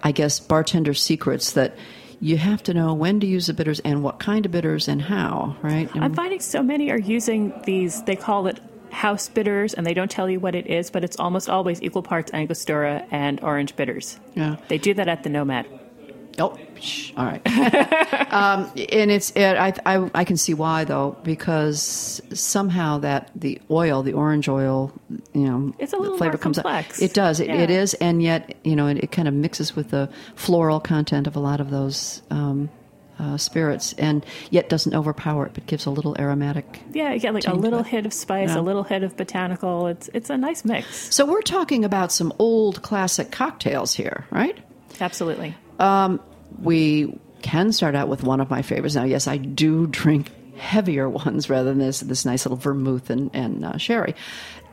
I 0.03 0.11
guess 0.11 0.39
bartender 0.39 0.93
secrets 0.93 1.53
that 1.53 1.75
you 2.19 2.37
have 2.37 2.61
to 2.63 2.73
know 2.73 2.93
when 2.93 3.19
to 3.21 3.27
use 3.27 3.47
the 3.47 3.53
bitters 3.53 3.79
and 3.81 4.03
what 4.03 4.19
kind 4.19 4.45
of 4.45 4.51
bitters 4.51 4.87
and 4.87 5.01
how, 5.01 5.55
right? 5.61 5.89
And- 5.95 6.03
I'm 6.03 6.13
finding 6.13 6.39
so 6.39 6.61
many 6.61 6.91
are 6.91 6.99
using 6.99 7.53
these. 7.65 8.03
They 8.03 8.15
call 8.15 8.47
it 8.47 8.59
house 8.91 9.27
bitters, 9.27 9.73
and 9.73 9.85
they 9.85 9.93
don't 9.93 10.11
tell 10.11 10.29
you 10.29 10.39
what 10.39 10.55
it 10.55 10.67
is, 10.67 10.91
but 10.91 11.03
it's 11.03 11.17
almost 11.19 11.49
always 11.49 11.81
equal 11.81 12.03
parts 12.03 12.31
Angostura 12.33 13.05
and 13.11 13.41
orange 13.41 13.75
bitters. 13.75 14.19
Yeah. 14.35 14.57
They 14.67 14.77
do 14.77 14.93
that 14.93 15.07
at 15.07 15.23
the 15.23 15.29
Nomad. 15.29 15.65
Oh, 16.39 16.57
shh, 16.79 17.11
all 17.15 17.25
right. 17.25 17.41
um, 18.33 18.71
and 18.91 19.11
it's 19.11 19.31
it, 19.31 19.55
I, 19.57 19.73
I 19.85 20.09
I 20.15 20.23
can 20.23 20.37
see 20.37 20.53
why 20.53 20.83
though 20.83 21.15
because 21.23 22.21
somehow 22.33 22.97
that 22.99 23.29
the 23.35 23.61
oil, 23.69 24.03
the 24.03 24.13
orange 24.13 24.49
oil, 24.49 24.91
you 25.33 25.41
know, 25.47 25.73
It's 25.79 25.93
a 25.93 25.95
the 25.97 26.01
little 26.01 26.17
flavor 26.17 26.37
comes 26.37 26.57
complex. 26.57 26.99
out. 27.01 27.05
It 27.05 27.13
does. 27.13 27.39
It, 27.39 27.49
it 27.49 27.69
Yeah. 27.69 27.77
is, 27.81 27.93
and 27.95 28.21
yet 28.23 28.55
you 28.63 28.75
know 28.75 28.87
it, 28.87 28.97
it 28.97 29.11
kind 29.11 29.27
of 29.27 29.33
mixes 29.33 29.75
with 29.75 29.91
the 29.91 30.09
floral 30.35 30.79
content 30.79 31.27
of 31.27 31.35
a 31.35 31.39
lot 31.39 31.59
of 31.61 31.69
those. 31.69 32.21
Um, 32.29 32.69
uh, 33.19 33.37
spirits 33.37 33.93
and 33.99 34.25
yet 34.49 34.69
doesn't 34.69 34.95
overpower 34.95 35.45
it, 35.45 35.53
but 35.53 35.67
gives 35.67 35.85
a 35.85 35.91
little 35.91 36.15
aromatic. 36.19 36.81
Yeah, 36.93 37.13
you 37.13 37.19
get 37.19 37.35
like 37.35 37.45
a 37.45 37.53
little 37.53 37.83
hit 37.83 38.07
of 38.07 38.13
spice, 38.13 38.49
Yeah. 38.49 38.59
a 38.59 38.61
little 38.61 38.81
hit 38.81 39.03
of 39.03 39.15
botanical. 39.15 39.85
It's 39.85 40.09
it's 40.15 40.31
a 40.31 40.37
nice 40.37 40.65
mix. 40.65 41.13
So 41.13 41.23
we're 41.23 41.43
talking 41.43 41.85
about 41.85 42.11
some 42.11 42.33
old 42.39 42.81
classic 42.81 43.29
cocktails 43.29 43.93
here, 43.93 44.25
right? 44.31 44.57
Absolutely. 44.99 45.55
We 46.61 47.19
can 47.41 47.71
start 47.71 47.95
out 47.95 48.07
with 48.07 48.23
one 48.23 48.39
of 48.39 48.49
my 48.49 48.61
favorites. 48.61 48.95
Now, 48.95 49.03
yes, 49.03 49.27
I 49.27 49.37
do 49.37 49.87
drink 49.87 50.31
heavier 50.57 51.09
ones 51.09 51.49
rather 51.49 51.69
than 51.69 51.79
this 51.79 51.99
this 51.99 52.25
nice 52.25 52.45
little 52.45 52.57
vermouth 52.57 53.09
and, 53.09 53.29
and 53.33 53.65
uh, 53.65 53.77
sherry. 53.77 54.15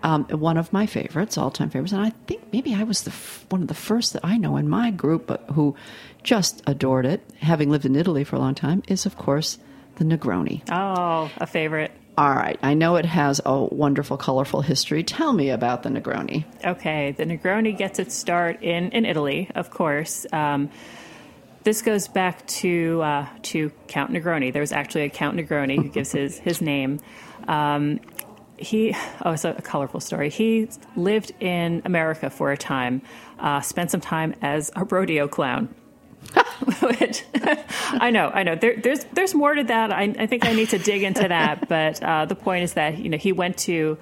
Um, 0.03 0.25
one 0.25 0.57
of 0.57 0.73
my 0.73 0.87
favorites, 0.87 1.37
all 1.37 1.51
time 1.51 1.69
favorites, 1.69 1.93
and 1.93 2.03
I 2.03 2.11
think 2.27 2.53
maybe 2.53 2.75
I 2.75 2.85
was 2.85 3.03
the 3.03 3.11
f- 3.11 3.45
one 3.51 3.61
of 3.61 3.69
the 3.69 3.75
first 3.75 4.15
that 4.15 4.25
I 4.25 4.39
know 4.39 4.57
in 4.57 4.69
my 4.69 4.91
group 4.91 5.29
who 5.53 5.77
just 6.23 6.63
adored 6.67 7.05
it, 7.05 7.23
having 7.41 7.71
lived 7.71 7.85
in 7.85 7.97
Italy 7.97 8.25
for 8.25 8.37
a 8.37 8.39
long 8.39 8.55
time, 8.55 8.83
is 8.89 9.05
of 9.05 9.19
course 9.19 9.59
the 9.97 10.05
Negroni. 10.05 10.63
Oh, 10.71 11.31
a 11.37 11.47
favorite. 11.47 11.93
All 12.21 12.35
right, 12.35 12.59
I 12.63 12.75
know 12.75 12.97
it 12.97 13.07
has 13.07 13.41
a 13.47 13.65
wonderful, 13.65 14.19
colorful 14.19 14.61
history. 14.61 15.03
Tell 15.03 15.33
me 15.33 15.49
about 15.49 15.83
the 15.83 15.89
Negroni. 15.89 16.45
Okay, 16.63 17.13
the 17.13 17.25
Negroni 17.25 17.75
gets 17.75 17.99
its 17.99 18.15
start 18.15 18.63
in, 18.63 18.91
in 18.91 19.07
Italy, 19.07 19.49
of 19.55 19.71
course. 19.71 20.27
Um, 20.31 20.69
this 21.63 21.81
goes 21.81 22.09
back 22.09 22.47
to 22.47 23.01
uh, 23.01 23.27
to 23.45 23.73
Count 23.89 24.13
Negroni. 24.13 24.53
There 24.53 24.61
was 24.61 24.71
actually 24.71 25.05
a 25.05 25.09
Count 25.09 25.39
Negroni 25.39 25.77
who 25.77 25.89
gives 25.89 26.13
his 26.13 26.39
his 26.39 26.61
name. 26.61 27.01
Um, 27.49 28.01
he 28.59 28.95
oh, 29.25 29.31
it's 29.31 29.47
a, 29.47 29.53
a 29.53 29.63
colorful 29.63 30.01
story. 30.01 30.29
He 30.29 30.69
lived 30.97 31.33
in 31.41 31.81
America 31.87 32.29
for 32.29 32.53
a 32.53 32.57
time, 32.59 33.01
uh, 33.39 33.63
spent 33.63 33.91
some 33.91 34.03
time 34.03 34.35
as 34.43 34.71
a 34.77 34.85
rodeo 34.85 35.27
clown. 35.27 35.75
Which 36.83 37.25
I 37.35 38.11
know, 38.11 38.31
I 38.33 38.43
know. 38.43 38.55
There, 38.55 38.77
there's 38.77 39.05
there's 39.13 39.35
more 39.35 39.55
to 39.55 39.65
that. 39.65 39.93
I, 39.93 40.15
I 40.19 40.27
think 40.27 40.45
I 40.45 40.53
need 40.53 40.71
to 40.71 40.79
dig 40.79 41.03
into 41.03 41.27
that. 41.29 41.61
But 41.69 42.03
uh, 42.03 42.25
the 42.27 42.35
point 42.35 42.65
is 42.65 42.75
that 42.75 42.99
you 42.99 43.09
know 43.09 43.17
he 43.17 43.33
went 43.33 43.57
to 43.59 43.99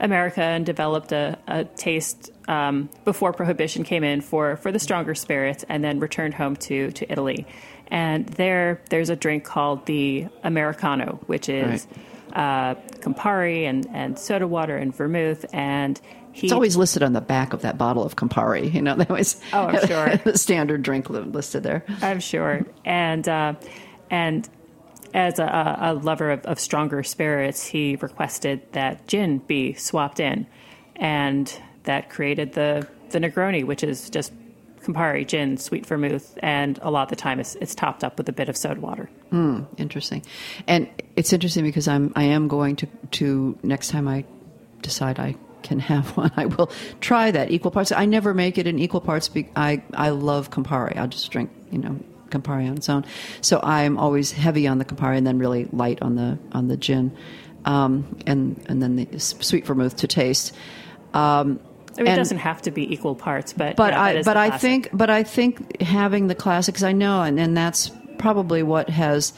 America 0.00 0.42
and 0.42 0.66
developed 0.66 1.12
a, 1.12 1.38
a 1.46 1.64
taste 1.64 2.30
um, 2.48 2.90
before 3.04 3.32
Prohibition 3.32 3.84
came 3.84 4.04
in 4.04 4.20
for, 4.20 4.56
for 4.56 4.72
the 4.72 4.78
stronger 4.78 5.14
spirits, 5.14 5.64
and 5.68 5.82
then 5.84 6.00
returned 6.00 6.34
home 6.34 6.56
to 6.56 6.90
to 6.92 7.10
Italy. 7.10 7.46
And 7.88 8.26
there 8.26 8.80
there's 8.90 9.10
a 9.10 9.16
drink 9.16 9.44
called 9.44 9.86
the 9.86 10.28
Americano, 10.42 11.20
which 11.26 11.48
is 11.48 11.86
uh, 12.32 12.74
Campari 13.00 13.64
and, 13.64 13.86
and 13.92 14.18
soda 14.18 14.46
water 14.46 14.76
and 14.76 14.94
vermouth, 14.94 15.44
and 15.52 16.00
he 16.36 16.46
It's 16.48 16.52
always 16.52 16.76
listed 16.76 17.02
on 17.02 17.12
the 17.14 17.20
back 17.22 17.52
of 17.54 17.62
that 17.62 17.78
bottle 17.78 18.04
of 18.04 18.16
Campari. 18.16 18.72
You 18.72 18.82
know, 18.82 18.94
they 18.98 19.06
always 19.06 19.40
Oh, 19.52 19.66
I'm 19.66 19.86
sure. 19.86 20.16
the 20.18 20.36
standard 20.38 20.82
drink 20.82 21.08
listed 21.08 21.62
there. 21.62 21.84
I'm 22.02 22.20
sure. 22.20 22.64
And 22.84 23.26
uh, 23.28 23.54
and 24.10 24.48
as 25.14 25.38
a, 25.38 25.76
a 25.80 25.94
lover 25.94 26.30
of, 26.32 26.44
of 26.44 26.60
stronger 26.60 27.02
spirits, 27.02 27.64
he 27.66 27.96
requested 27.96 28.60
that 28.72 29.06
gin 29.08 29.38
be 29.38 29.72
swapped 29.74 30.20
in, 30.20 30.46
and 30.96 31.52
that 31.84 32.10
created 32.10 32.52
the 32.52 32.86
the 33.10 33.18
Negroni, 33.18 33.64
which 33.64 33.82
is 33.82 34.10
just 34.10 34.32
Campari, 34.82 35.26
gin, 35.26 35.56
sweet 35.56 35.86
vermouth, 35.86 36.38
and 36.42 36.78
a 36.82 36.90
lot 36.90 37.04
of 37.04 37.08
the 37.08 37.16
time 37.16 37.40
it's, 37.40 37.54
it's 37.56 37.74
topped 37.74 38.04
up 38.04 38.18
with 38.18 38.28
a 38.28 38.32
bit 38.32 38.48
of 38.48 38.56
soda 38.56 38.80
water. 38.80 39.08
Interesting, 39.78 40.22
and 40.66 40.88
it's 41.16 41.32
interesting 41.32 41.64
because 41.64 41.88
I'm 41.88 42.12
I 42.14 42.24
am 42.24 42.46
going 42.48 42.76
to 42.76 42.86
to 43.12 43.58
next 43.62 43.88
time 43.88 44.06
I 44.06 44.24
decide 44.82 45.18
I 45.18 45.34
can 45.66 45.78
have 45.80 46.16
one, 46.16 46.32
I 46.36 46.46
will 46.46 46.70
try 47.00 47.30
that 47.30 47.50
equal 47.50 47.70
parts. 47.70 47.92
I 47.92 48.06
never 48.06 48.32
make 48.34 48.58
it 48.58 48.66
in 48.66 48.78
equal 48.78 49.00
parts. 49.00 49.28
Be- 49.28 49.48
I 49.56 49.82
I 49.94 50.10
love 50.10 50.50
Campari. 50.50 50.96
I'll 50.96 51.08
just 51.08 51.30
drink, 51.30 51.50
you 51.70 51.78
know, 51.78 51.98
Campari 52.30 52.68
on 52.68 52.76
its 52.76 52.88
own. 52.88 53.04
So 53.40 53.60
I'm 53.62 53.98
always 53.98 54.32
heavy 54.32 54.66
on 54.66 54.78
the 54.78 54.84
Campari 54.84 55.16
and 55.18 55.26
then 55.26 55.38
really 55.38 55.66
light 55.72 56.00
on 56.02 56.16
the 56.16 56.38
on 56.52 56.68
the 56.68 56.76
gin, 56.76 57.16
um, 57.64 58.16
and 58.26 58.62
and 58.68 58.82
then 58.82 58.96
the 58.96 59.18
sweet 59.18 59.66
vermouth 59.66 59.96
to 59.96 60.06
taste. 60.06 60.52
Um, 61.14 61.60
I 61.98 62.02
mean, 62.02 62.12
it 62.12 62.16
doesn't 62.16 62.38
have 62.38 62.60
to 62.62 62.70
be 62.70 62.92
equal 62.92 63.14
parts, 63.14 63.52
but 63.52 63.76
but 63.76 63.92
yeah, 63.92 64.02
I 64.02 64.12
is 64.12 64.26
but 64.26 64.36
I 64.36 64.58
think 64.58 64.90
but 64.92 65.10
I 65.10 65.22
think 65.22 65.80
having 65.80 66.26
the 66.26 66.34
classics 66.34 66.82
I 66.82 66.92
know 66.92 67.22
and, 67.22 67.40
and 67.40 67.56
that's 67.56 67.90
probably 68.18 68.62
what 68.62 68.90
has 68.90 69.32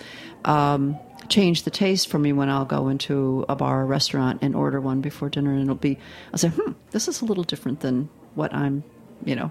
um, 0.45 0.99
changed 1.29 1.65
the 1.65 1.71
taste 1.71 2.09
for 2.09 2.19
me 2.19 2.33
when 2.33 2.49
I'll 2.49 2.65
go 2.65 2.89
into 2.89 3.45
a 3.49 3.57
bar 3.57 3.83
or 3.83 3.87
restaurant 3.87 4.41
and 4.43 4.55
order 4.55 4.81
one 4.81 5.01
before 5.01 5.29
dinner 5.29 5.53
and 5.53 5.63
it'll 5.63 5.75
be 5.75 5.99
I'll 6.33 6.39
say 6.39 6.49
hmm 6.49 6.73
this 6.91 7.09
is 7.09 7.21
a 7.21 7.25
little 7.25 7.45
different 7.45 7.81
than 7.81 8.09
what 8.35 8.55
I'm 8.55 8.85
you 9.25 9.37
know 9.37 9.49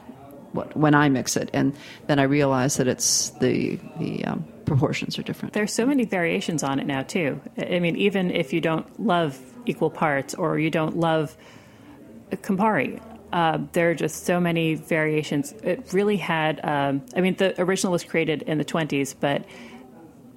what 0.54 0.76
when 0.76 0.96
I 0.96 1.10
mix 1.10 1.38
it 1.38 1.50
and 1.54 1.76
then 2.08 2.20
I 2.20 2.24
realize 2.24 2.78
that 2.78 2.88
it's 2.88 3.30
the 3.32 3.80
the 4.00 4.26
um, 4.26 4.46
proportions 4.68 5.18
are 5.18 5.24
different. 5.24 5.54
There's 5.54 5.74
so 5.74 5.86
many 5.86 6.06
variations 6.06 6.62
on 6.62 6.80
it 6.80 6.86
now 6.86 7.02
too. 7.02 7.42
I 7.58 7.78
I 7.78 7.80
mean, 7.80 7.96
even 7.96 8.30
if 8.32 8.54
you 8.54 8.62
don't 8.62 8.88
love 9.00 9.40
equal 9.66 9.90
parts 9.90 10.36
or 10.36 10.60
you 10.60 10.70
don't 10.70 10.98
love 10.98 11.36
Campari, 12.32 13.02
uh, 13.32 13.60
there 13.72 13.92
are 13.92 13.96
just 13.96 14.26
so 14.26 14.40
many 14.40 14.76
variations. 14.76 15.54
It 15.64 15.94
really 15.94 16.18
had. 16.18 16.64
Um, 16.64 17.04
I 17.16 17.22
mean, 17.22 17.36
the 17.36 17.60
original 17.62 17.92
was 17.92 18.04
created 18.04 18.44
in 18.44 18.58
the 18.58 18.66
20s, 18.66 19.16
but 19.20 19.44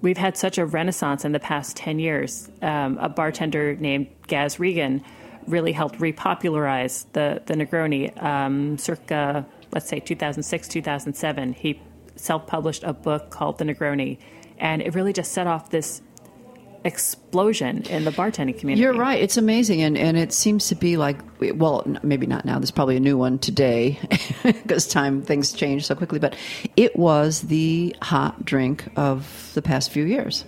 we've 0.02 0.16
had 0.16 0.36
such 0.36 0.58
a 0.58 0.66
renaissance 0.66 1.24
in 1.24 1.32
the 1.32 1.40
past 1.40 1.76
10 1.76 1.98
years. 1.98 2.50
Um, 2.62 2.98
a 2.98 3.08
bartender 3.08 3.76
named 3.76 4.08
Gaz 4.26 4.58
Regan 4.58 5.02
really 5.46 5.72
helped 5.72 5.98
repopularize 5.98 7.06
the 7.12 7.42
the 7.46 7.54
Negroni. 7.54 8.22
Um, 8.22 8.78
circa, 8.78 9.46
let's 9.72 9.88
say, 9.88 10.00
2006, 10.00 10.68
2007, 10.68 11.52
he 11.54 11.80
self-published 12.16 12.84
a 12.84 12.92
book 12.92 13.30
called 13.30 13.58
The 13.58 13.64
Negroni, 13.64 14.18
and 14.58 14.82
it 14.82 14.94
really 14.94 15.12
just 15.12 15.32
set 15.32 15.46
off 15.46 15.70
this 15.70 16.02
explosion 16.84 17.82
in 17.84 18.04
the 18.04 18.10
bartending 18.10 18.58
community. 18.58 18.82
You're 18.82 18.94
right. 18.94 19.20
It's 19.20 19.36
amazing, 19.36 19.82
and 19.82 19.96
and 19.98 20.16
it 20.16 20.32
seems 20.32 20.68
to 20.68 20.74
be 20.74 20.96
like 20.96 21.18
well, 21.54 21.86
maybe 22.02 22.26
not 22.26 22.44
now. 22.44 22.58
There's 22.58 22.70
probably 22.70 22.96
a 22.96 23.00
new 23.00 23.16
one 23.16 23.38
today 23.38 23.98
because 24.42 24.86
time 24.86 25.22
things 25.22 25.52
change 25.52 25.86
so 25.86 25.94
quickly. 25.94 26.18
But 26.18 26.36
it 26.76 26.96
was 26.96 27.42
the 27.42 27.94
hot 28.02 28.44
drink 28.44 28.88
of 28.96 29.50
the 29.54 29.62
past 29.62 29.90
few 29.90 30.04
years. 30.04 30.44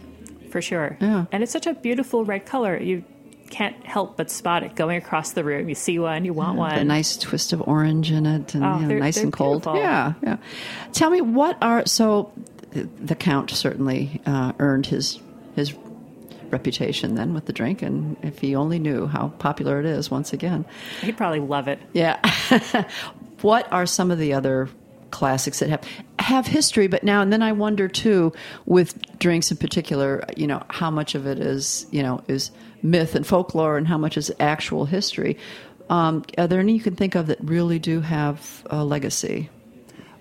for 0.51 0.61
sure. 0.63 0.97
Yeah. 1.01 1.25
And 1.33 1.43
it's 1.43 1.53
such 1.53 1.67
a 1.67 1.75
beautiful 1.75 2.25
red 2.25 2.45
color. 2.47 2.77
You 2.79 3.05
can't 3.51 3.85
help 3.87 4.17
but 4.17 4.31
spot 4.31 4.63
it 4.63 4.75
going 4.77 4.97
across 4.97 5.33
the 5.33 5.45
room. 5.45 5.69
You 5.69 5.75
see 5.75 5.99
one, 5.99 6.25
you 6.25 6.33
want 6.33 6.57
one. 6.59 6.73
A 6.79 6.85
nice 6.85 7.17
twist 7.19 7.53
of 7.53 7.61
orange 7.69 8.11
in 8.11 8.25
it, 8.27 8.55
and 8.55 8.65
Oh, 8.65 8.79
you 8.81 8.87
know, 8.87 8.99
nice 8.99 9.19
and 9.19 9.33
cold. 9.33 9.63
beautiful. 9.65 9.77
Yeah, 9.77 10.15
yeah. 10.23 10.37
Tell 10.93 11.11
me 11.11 11.21
what 11.21 11.59
are 11.63 11.85
so 11.87 12.33
the, 12.71 12.89
the 12.99 13.15
count 13.15 13.51
certainly 13.51 14.21
uh, 14.25 14.53
earned 14.59 14.87
his 14.87 15.19
his 15.55 15.75
reputation 16.53 17.15
then 17.15 17.35
with 17.35 17.47
the 17.47 17.53
drink, 17.53 17.83
and 17.83 18.17
if 18.23 18.39
he 18.39 18.55
only 18.55 18.79
knew 18.79 19.07
how 19.07 19.29
popular 19.39 19.81
it 19.81 19.87
is, 19.87 20.11
once 20.11 20.33
again. 20.33 20.65
He'd 21.01 21.17
probably 21.17 21.41
love 21.41 21.69
it. 21.69 21.81
Yeah. 21.93 22.21
what 23.41 23.71
are 23.73 23.87
some 23.87 24.11
of 24.11 24.19
the 24.19 24.33
other 24.35 24.69
classics 25.11 25.59
that 25.59 25.69
have 25.69 25.85
have 26.19 26.47
history 26.47 26.87
but 26.87 27.05
now 27.05 27.21
and 27.21 27.31
then 27.31 27.43
I 27.43 27.53
wonder 27.53 27.87
too 27.87 28.33
with 28.65 29.19
drinks 29.19 29.51
in 29.51 29.59
particular 29.59 30.25
you 30.39 30.47
know 30.47 30.63
how 30.71 30.91
much 30.91 31.15
of 31.15 31.27
it 31.27 31.39
is 31.39 31.85
you 31.91 32.03
know 32.03 32.23
is 32.29 32.51
myth 32.83 33.15
and 33.15 33.27
folklore 33.27 33.77
and 33.77 33.87
how 33.87 33.99
much 33.99 34.17
is 34.17 34.33
actual 34.41 34.87
history 34.87 35.37
um, 35.91 36.25
are 36.39 36.47
there 36.47 36.61
any 36.61 36.73
you 36.73 36.81
can 36.81 36.97
think 36.97 37.15
of 37.15 37.27
that 37.27 37.37
really 37.43 37.79
do 37.79 38.01
have 38.01 38.67
a 38.71 38.83
legacy 38.83 39.51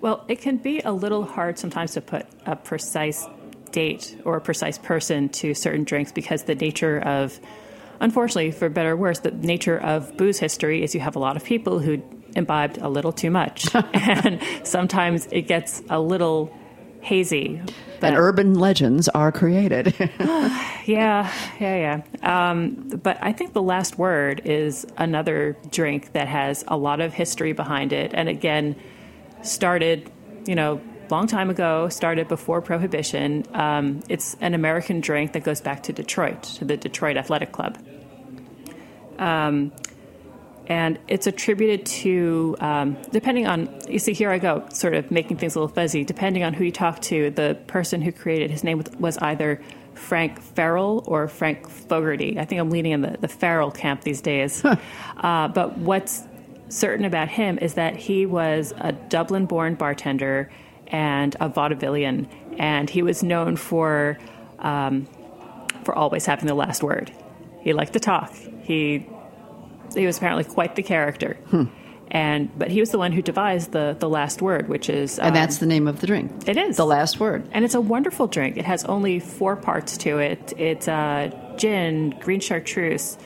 Well, 0.02 0.26
it 0.28 0.42
can 0.42 0.58
be 0.58 0.82
a 0.82 0.92
little 0.92 1.24
hard 1.24 1.60
sometimes 1.60 1.94
to 1.94 2.02
put 2.02 2.26
a 2.46 2.56
precise 2.56 3.26
date 3.72 4.18
or 4.26 4.38
a 4.38 4.42
precise 4.42 4.78
person 4.78 5.30
to 5.30 5.54
certain 5.54 5.84
drinks 5.84 6.12
because 6.12 6.44
the 6.44 6.56
nature 6.56 7.00
of, 7.00 7.40
unfortunately, 8.00 8.52
for 8.52 8.70
better 8.70 8.92
or 8.92 8.96
worse, 8.96 9.20
the 9.20 9.32
nature 9.32 9.78
of 9.78 10.16
booze 10.18 10.40
history 10.40 10.84
is 10.84 10.94
you 10.94 11.02
have 11.02 11.16
a 11.16 11.20
lot 11.20 11.36
of 11.36 11.44
people 11.44 11.80
who 11.80 12.02
imbibed 12.36 12.78
a 12.78 12.90
little 12.90 13.12
too 13.12 13.32
much. 13.32 13.74
and 13.94 14.42
sometimes 14.64 15.28
it 15.32 15.44
gets 15.44 15.82
a 15.90 16.00
little 16.00 16.54
hazy. 17.02 17.62
and 18.02 18.16
urban 18.16 18.54
legends 18.56 19.10
are 19.10 19.32
created 19.32 19.94
Yeah, 20.86 21.32
yeah, 21.60 22.02
yeah. 22.24 22.50
Um, 22.50 22.90
but 23.04 23.18
I 23.22 23.34
think 23.34 23.54
the 23.54 23.62
last 23.62 23.98
word 23.98 24.42
is 24.46 24.86
another 24.98 25.58
drink 25.70 26.14
that 26.14 26.28
has 26.28 26.64
a 26.68 26.78
lot 26.78 27.02
of 27.02 27.14
history 27.14 27.54
behind 27.54 27.94
it, 27.94 28.12
and 28.14 28.28
again, 28.28 28.76
started, 29.44 30.12
you 30.46 30.56
know, 30.56 30.82
long 31.12 31.28
time 31.28 31.50
ago. 31.50 31.90
Started 31.90 32.28
before 32.28 32.62
Prohibition. 32.62 33.46
Um, 33.54 34.02
it's 34.10 34.36
an 34.42 34.54
American 34.54 35.02
drink 35.02 35.34
that 35.34 35.44
goes 35.44 35.62
back 35.62 35.84
to 35.84 35.94
Detroit, 35.94 36.44
to 36.44 36.66
the 36.66 36.78
Detroit 36.78 37.18
Athletic 37.18 37.52
Club. 37.52 37.78
Um, 39.20 39.72
and 40.68 41.00
it's 41.08 41.28
attributed 41.28 41.86
to 41.86 42.56
um, 42.60 42.98
depending 43.12 43.46
on 43.46 43.70
you 43.90 44.00
see 44.00 44.14
here 44.14 44.30
i 44.30 44.38
go 44.38 44.64
sort 44.70 44.94
of 44.94 45.12
making 45.12 45.38
things 45.38 45.56
a 45.56 45.60
little 45.60 45.74
fuzzy 45.74 46.04
depending 46.04 46.44
on 46.44 46.54
who 46.54 46.64
you 46.64 46.72
talk 46.72 47.02
to 47.02 47.30
the 47.32 47.58
person 47.68 48.02
who 48.02 48.12
created 48.12 48.50
his 48.52 48.64
name 48.64 48.82
was 49.00 49.18
either 49.18 49.62
frank 49.96 50.40
farrell 50.40 51.04
or 51.08 51.28
frank 51.28 51.68
fogarty 51.68 52.40
i 52.40 52.46
think 52.46 52.62
i'm 52.62 52.70
leaning 52.70 52.94
in 52.94 53.02
the, 53.02 53.18
the 53.20 53.28
farrell 53.28 53.72
camp 53.72 54.02
these 54.04 54.22
days 54.22 54.64
uh, 55.18 55.48
but 55.50 55.78
what's 55.78 56.24
certain 56.70 57.06
about 57.06 57.28
him 57.28 57.58
is 57.58 57.74
that 57.74 57.96
he 57.96 58.26
was 58.26 58.74
a 58.78 58.92
dublin 58.92 59.46
born 59.46 59.76
bartender 59.76 60.50
and 60.92 61.36
a 61.40 61.50
vaudevillian 61.50 62.28
and 62.60 62.90
he 62.90 63.02
was 63.02 63.24
known 63.24 63.56
for 63.56 64.18
um, 64.60 65.08
for 65.84 65.96
always 65.96 66.26
having 66.26 66.46
the 66.46 66.54
last 66.54 66.84
word 66.84 67.12
he 67.62 67.74
liked 67.74 67.94
to 67.94 68.00
talk 68.00 68.34
he 68.64 69.08
he 69.96 70.06
was 70.06 70.18
apparently 70.18 70.44
quite 70.44 70.76
the 70.76 70.84
character. 70.84 71.38
Hmm. 71.50 71.66
And 72.14 72.58
but 72.60 72.70
he 72.70 72.82
was 72.82 72.92
the 72.92 72.98
one 72.98 73.14
who 73.14 73.22
devised 73.22 73.72
the 73.72 73.96
the 73.98 74.10
last 74.10 74.42
word, 74.42 74.68
which 74.68 74.90
is 74.90 75.18
and 75.18 75.30
um, 75.30 75.34
that's 75.34 75.58
the 75.58 75.66
name 75.66 75.88
of 75.88 76.02
the 76.02 76.08
drink 76.08 76.48
it 76.48 76.58
is 76.58 76.76
the 76.76 76.86
last 76.86 77.20
word 77.22 77.48
and 77.52 77.64
it's 77.64 77.74
a 77.74 77.80
wonderful 77.80 78.28
drink. 78.28 78.58
It 78.58 78.66
has 78.66 78.84
only 78.84 79.20
four 79.20 79.56
parts 79.56 79.96
to 79.98 80.18
it. 80.18 80.54
It's 80.58 80.90
uh, 80.90 81.32
gin, 81.58 82.10
green 82.20 82.42
chartreuse, 82.42 83.18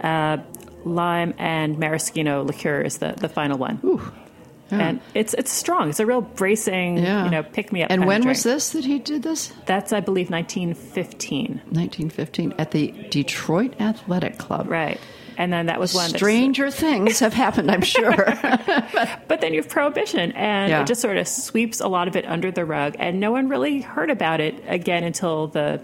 uh, 0.00 0.38
lime, 0.84 1.34
and 1.36 1.78
maraschino 1.78 2.42
liqueur 2.42 2.80
is 2.80 2.98
the, 2.98 3.12
the 3.12 3.28
final 3.28 3.58
one. 3.58 3.78
And 4.72 5.00
it's 5.14 5.34
it's 5.34 5.50
strong. 5.50 5.88
It's 5.90 6.00
a 6.00 6.06
real 6.06 6.20
bracing, 6.20 6.98
yeah 6.98 7.24
you 7.24 7.30
know, 7.30 7.42
pick 7.42 7.72
me 7.72 7.82
up. 7.82 7.90
and 7.90 8.06
when 8.06 8.26
was 8.26 8.42
this 8.42 8.70
that 8.70 8.84
he 8.84 8.98
did 8.98 9.22
this 9.22 9.52
That's 9.66 9.92
I 9.92 10.00
believe 10.00 10.30
1915. 10.30 11.62
1915 11.70 12.54
at 12.58 12.70
the 12.70 12.92
detroit 13.10 13.80
athletic 13.80 14.38
club 14.38 14.68
Right. 14.68 14.98
And 15.38 15.52
then 15.52 15.66
that 15.66 15.80
was 15.80 15.94
one. 15.94 16.04
that's- 16.04 16.18
stranger 16.20 16.70
things 16.70 17.18
have 17.20 17.32
happened 17.32 17.70
i'm 17.70 17.80
sure 17.82 18.12
But 19.28 19.40
then 19.40 19.54
you 19.54 19.60
have 19.62 19.68
prohibition, 19.70 20.32
and 20.32 20.70
Yeah. 20.70 20.82
it 20.82 20.86
just 20.86 21.00
sort 21.00 21.16
of 21.16 21.26
sweeps 21.26 21.80
a 21.80 21.88
lot 21.88 22.08
of 22.08 22.16
it 22.16 22.26
under 22.26 22.50
the 22.50 22.64
rug, 22.64 22.96
and 22.98 23.20
no 23.20 23.30
one 23.32 23.48
really 23.48 23.80
heard 23.80 24.10
about 24.10 24.40
it 24.40 24.62
again 24.66 25.02
until 25.04 25.46
the, 25.48 25.80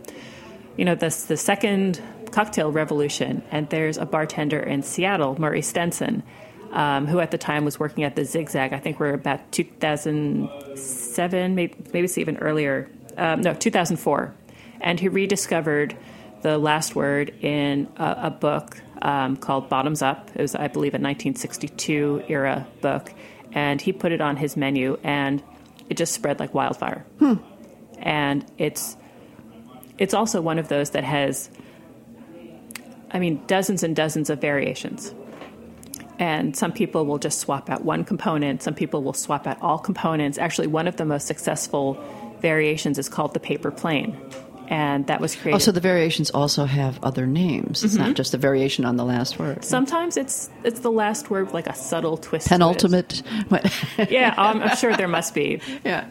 you 0.77 0.85
know, 0.85 0.95
the 0.95 1.09
the 1.29 1.37
second 1.37 2.01
cocktail 2.33 2.71
revolution. 2.73 3.43
And 3.51 3.69
there's 3.71 3.97
a 3.99 4.05
bartender 4.05 4.59
in 4.61 4.83
Seattle, 4.83 5.41
Murray 5.41 5.63
Stenson, 5.63 6.23
um, 6.73 7.07
who 7.07 7.21
at 7.21 7.31
the 7.31 7.39
time 7.39 7.65
was 7.65 7.81
working 7.81 8.05
at 8.05 8.17
the 8.17 8.25
Zigzag. 8.25 8.73
I 8.73 8.79
think 8.79 9.01
we're 9.01 9.15
about 9.15 9.53
2007, 9.53 11.55
maybe 11.55 11.75
maybe 11.93 12.05
it's 12.05 12.19
even 12.19 12.37
earlier. 12.39 12.91
Um, 13.17 13.41
no, 13.41 13.55
2004, 13.55 14.35
and 14.81 15.01
he 15.01 15.09
rediscovered 15.09 15.97
the 16.43 16.59
last 16.59 16.95
word 16.95 17.31
in 17.43 17.89
a, 17.97 18.17
a 18.25 18.31
book 18.31 18.79
um, 19.01 19.37
called 19.37 19.69
Bottoms 19.69 20.03
Up. 20.03 20.31
It 20.35 20.43
was, 20.43 20.55
I 20.55 20.69
believe, 20.69 20.93
a 20.93 21.01
1962 21.01 22.25
era 22.29 22.67
book, 22.83 23.13
and 23.53 23.81
he 23.81 23.93
put 23.93 24.13
it 24.13 24.21
on 24.21 24.37
his 24.37 24.57
menu, 24.57 24.99
and 25.03 25.43
it 25.89 25.97
just 25.97 26.13
spread 26.13 26.41
like 26.41 26.53
wildfire. 26.53 27.07
And 27.99 28.45
it's 28.59 28.97
it's 29.99 30.15
also 30.15 30.41
one 30.41 30.59
of 30.59 30.69
those 30.69 30.91
that 30.91 31.05
has, 31.05 31.51
I 33.11 33.19
mean, 33.19 33.43
dozens 33.47 33.83
and 33.83 33.97
dozens 33.97 34.29
of 34.29 34.41
variations. 34.41 35.15
And 36.19 36.57
some 36.57 36.73
people 36.73 37.05
will 37.05 37.19
just 37.19 37.39
swap 37.41 37.69
out 37.69 37.85
one 37.85 38.05
component. 38.05 38.63
Some 38.63 38.75
people 38.75 39.03
will 39.03 39.13
swap 39.13 39.47
out 39.47 39.59
all 39.61 39.79
components. 39.79 40.39
Actually, 40.39 40.67
one 40.69 40.87
of 40.89 40.97
the 40.97 41.05
most 41.05 41.27
successful 41.27 42.03
variations 42.41 42.99
is 42.99 43.09
called 43.09 43.35
the 43.35 43.41
paper 43.41 43.71
plane, 43.71 44.19
and 44.69 45.07
that 45.09 45.21
was 45.21 45.35
created. 45.37 45.57
Oh, 45.57 45.59
so 45.59 45.73
the 45.73 45.81
variations 45.81 46.31
also 46.31 46.65
have 46.65 47.03
other 47.03 47.27
names. 47.27 47.85
It's 47.85 47.95
not 47.95 48.15
just 48.15 48.35
a 48.35 48.39
variation 48.39 48.85
on 48.85 48.97
the 48.97 49.05
last 49.05 49.39
word. 49.39 49.65
Sometimes 49.65 50.17
it's 50.17 50.51
it's 50.65 50.81
the 50.81 50.91
last 50.91 51.31
word, 51.31 51.53
like 51.53 51.67
a 51.67 51.75
subtle 51.75 52.17
twist. 52.17 52.49
Penultimate. 52.49 53.23
Yeah, 54.11 54.35
um, 54.37 54.63
I'm 54.63 54.77
sure 54.77 54.97
there 54.97 55.09
must 55.09 55.35
be 55.35 55.61
yeah. 55.85 56.09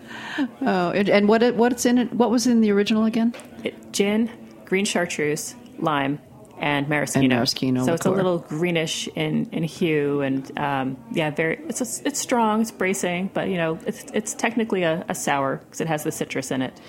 Oh, 0.61 0.91
and, 0.91 1.09
and 1.09 1.27
what 1.27 1.43
it, 1.43 1.55
what's 1.55 1.85
in 1.85 1.97
it? 1.97 2.13
What 2.13 2.31
was 2.31 2.47
in 2.47 2.61
the 2.61 2.71
original 2.71 3.05
again? 3.05 3.33
it, 3.63 3.91
gin, 3.91 4.29
green 4.65 4.85
chartreuse, 4.85 5.55
lime, 5.79 6.19
and 6.59 6.87
maraschino. 6.87 7.23
And 7.23 7.29
maraschino 7.33 7.85
So 7.85 7.93
it's 7.93 8.05
a 8.05 8.11
little 8.11 8.39
greenish 8.39 9.07
in, 9.09 9.49
in 9.51 9.63
hue, 9.63 10.21
and 10.21 10.57
um, 10.57 10.97
yeah, 11.11 11.29
very. 11.29 11.59
It's 11.67 11.81
a, 11.81 12.07
it's 12.07 12.19
strong, 12.19 12.61
it's 12.61 12.71
bracing, 12.71 13.29
but 13.33 13.49
you 13.49 13.57
know, 13.57 13.79
it's 13.85 14.05
it's 14.13 14.33
technically 14.33 14.83
a, 14.83 15.05
a 15.09 15.15
sour 15.15 15.57
because 15.57 15.81
it 15.81 15.87
has 15.87 16.03
the 16.03 16.11
citrus 16.11 16.51
in 16.51 16.61
it. 16.61 16.79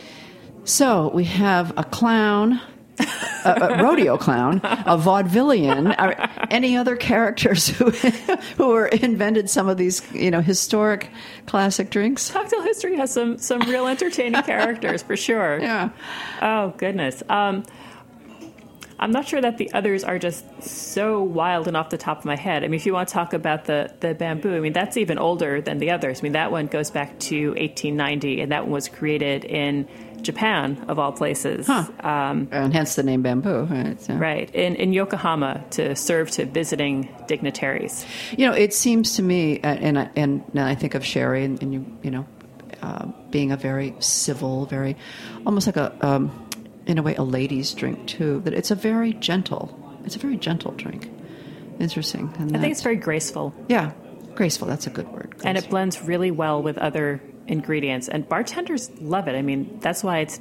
So 0.64 1.11
we 1.14 1.25
have 1.25 1.73
a 1.77 1.85
clown, 1.85 2.61
a, 2.99 3.59
a 3.61 3.83
rodeo 3.83 4.17
clown, 4.17 4.61
a 4.64 4.97
vaudevillian. 4.99 5.95
Any 6.51 6.77
other 6.77 6.97
characters 6.97 7.69
who 7.69 7.91
who 8.57 8.69
were 8.69 8.87
invented 8.87 9.51
some 9.51 9.69
of 9.69 9.77
these, 9.77 10.03
you 10.12 10.31
know, 10.31 10.41
historic 10.41 11.11
classic 11.47 11.91
drinks? 11.91 12.31
Cocktail 12.31 12.62
history 12.62 12.97
has 12.97 13.12
some 13.12 13.39
some 13.39 13.61
real 13.62 13.87
entertaining 13.87 14.43
characters 14.45 15.03
for 15.03 15.17
sure. 15.17 15.61
Yeah. 15.61 15.91
Oh 16.41 16.75
goodness. 16.79 17.23
Um, 17.29 17.64
I'm 18.99 19.11
not 19.12 19.28
sure 19.28 19.40
that 19.40 19.59
the 19.59 19.70
others 19.72 20.05
are 20.05 20.18
just 20.18 20.44
so 20.62 21.22
wild 21.22 21.68
and 21.68 21.76
off 21.76 21.90
the 21.90 21.99
top 21.99 22.18
of 22.18 22.24
my 22.24 22.36
head. 22.36 22.64
I 22.64 22.68
mean, 22.68 22.74
if 22.80 22.86
you 22.86 22.92
want 22.94 23.09
to 23.09 23.14
talk 23.14 23.32
about 23.34 23.64
the 23.66 23.92
the 24.01 24.14
bamboo, 24.14 24.55
I 24.57 24.61
mean 24.61 24.72
that's 24.72 24.97
even 24.97 25.18
older 25.18 25.61
than 25.61 25.78
the 25.78 25.90
others. 25.90 26.20
I 26.20 26.22
mean 26.22 26.32
that 26.32 26.51
one 26.51 26.66
goes 26.66 26.90
back 26.90 27.18
to 27.30 27.49
1890, 27.51 28.40
and 28.40 28.53
that 28.53 28.64
one 28.64 28.72
was 28.72 28.88
created 28.88 29.44
in 29.44 29.86
Japan 30.22 30.84
of 30.88 30.99
all 30.99 31.12
places. 31.12 31.68
Um, 31.68 32.49
And 32.51 32.72
hence 32.72 32.94
the 32.97 33.03
name 33.03 33.22
bamboo. 33.22 33.64
Right. 33.64 34.01
so. 34.01 34.14
Right 34.14 34.53
in 34.55 34.74
in 34.76 34.92
Yokohama 34.92 35.62
to 35.72 35.94
serve 35.94 36.30
to 36.32 36.47
visiting 36.47 37.09
dignitaries. 37.28 38.05
You 38.36 38.47
know, 38.49 38.55
it 38.55 38.72
seems 38.74 39.16
to 39.16 39.22
me, 39.22 39.61
uh, 39.61 39.66
and 39.68 39.99
I- 39.99 40.11
and 40.16 40.42
now 40.55 40.66
I 40.66 40.74
think 40.74 40.94
of 40.94 41.05
sherry, 41.05 41.44
and, 41.44 41.62
and 41.62 41.72
you 41.74 41.84
you 42.03 42.11
know, 42.11 42.24
uh, 42.82 43.07
being 43.30 43.53
a 43.53 43.57
very 43.57 43.94
civil, 44.01 44.64
very 44.66 44.97
almost 45.44 45.66
like 45.66 45.76
a 45.76 45.92
um, 46.01 46.30
in 46.87 46.99
a 46.99 47.03
way 47.03 47.14
a 47.16 47.22
ladies' 47.22 47.72
drink 47.74 48.07
too. 48.07 48.41
That 48.41 48.55
it's 48.55 48.70
a 48.70 48.74
very 48.76 49.12
gentle. 49.14 49.78
It's 50.05 50.16
a 50.16 50.18
very 50.18 50.37
gentle 50.37 50.72
drink. 50.72 51.11
Interesting. 51.78 52.32
And 52.39 52.57
I 52.57 52.61
think 52.61 52.72
it's 52.72 52.82
very 52.82 52.97
graceful. 52.97 53.53
yeah, 53.68 53.93
graceful. 54.34 54.66
That's 54.68 54.87
a 54.87 54.91
good 54.91 55.09
word. 55.09 55.34
and 55.45 55.59
it 55.59 55.68
blends 55.68 56.03
really 56.03 56.30
well 56.30 56.62
with 56.62 56.78
other 56.78 57.20
ingredients 57.49 58.09
and 58.09 58.28
bartenders 58.28 58.91
love 59.01 59.28
it 59.28 59.37
i 59.37 59.41
mean 59.41 59.78
that's 59.80 60.03
why 60.03 60.18
it's 60.18 60.41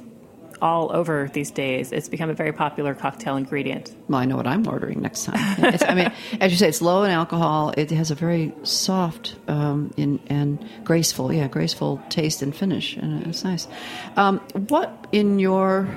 all 0.60 0.90
over 0.92 1.30
these 1.34 1.52
days 1.52 1.92
it's 1.92 2.08
become 2.08 2.28
a 2.28 2.34
very 2.34 2.52
popular 2.52 2.94
cocktail 2.96 3.36
ingredient 3.36 3.94
Well, 4.08 4.18
I 4.18 4.24
know 4.24 4.36
what 4.36 4.48
I'm 4.48 4.66
ordering 4.66 5.02
next 5.02 5.26
time. 5.26 5.36
I 5.38 5.94
mean, 5.94 6.12
as 6.40 6.50
you 6.50 6.58
say, 6.58 6.66
it's 6.68 6.82
low 6.82 7.04
in 7.04 7.12
alcohol. 7.12 7.72
It 7.76 7.90
has 7.92 8.10
a 8.10 8.16
very 8.16 8.52
soft 8.64 9.36
um, 9.46 9.92
in, 9.96 10.18
and 10.26 10.58
graceful, 10.82 11.32
yeah, 11.32 11.46
graceful 11.46 12.02
taste 12.08 12.42
and 12.42 12.56
finish, 12.56 12.96
and 12.96 13.24
it's 13.28 13.44
nice. 13.44 13.68
Um, 14.16 14.40
what, 14.68 15.06
in 15.12 15.38
your 15.38 15.88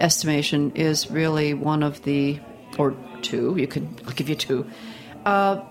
estimation, 0.00 0.72
is 0.74 1.10
really 1.10 1.54
one 1.54 1.82
of 1.82 2.02
the, 2.02 2.40
or 2.78 2.96
two? 3.22 3.54
You 3.56 3.66
could, 3.66 3.88
I'll 4.06 4.12
give 4.12 4.28
you 4.28 4.34
two. 4.34 4.66
Uh, 5.24 5.62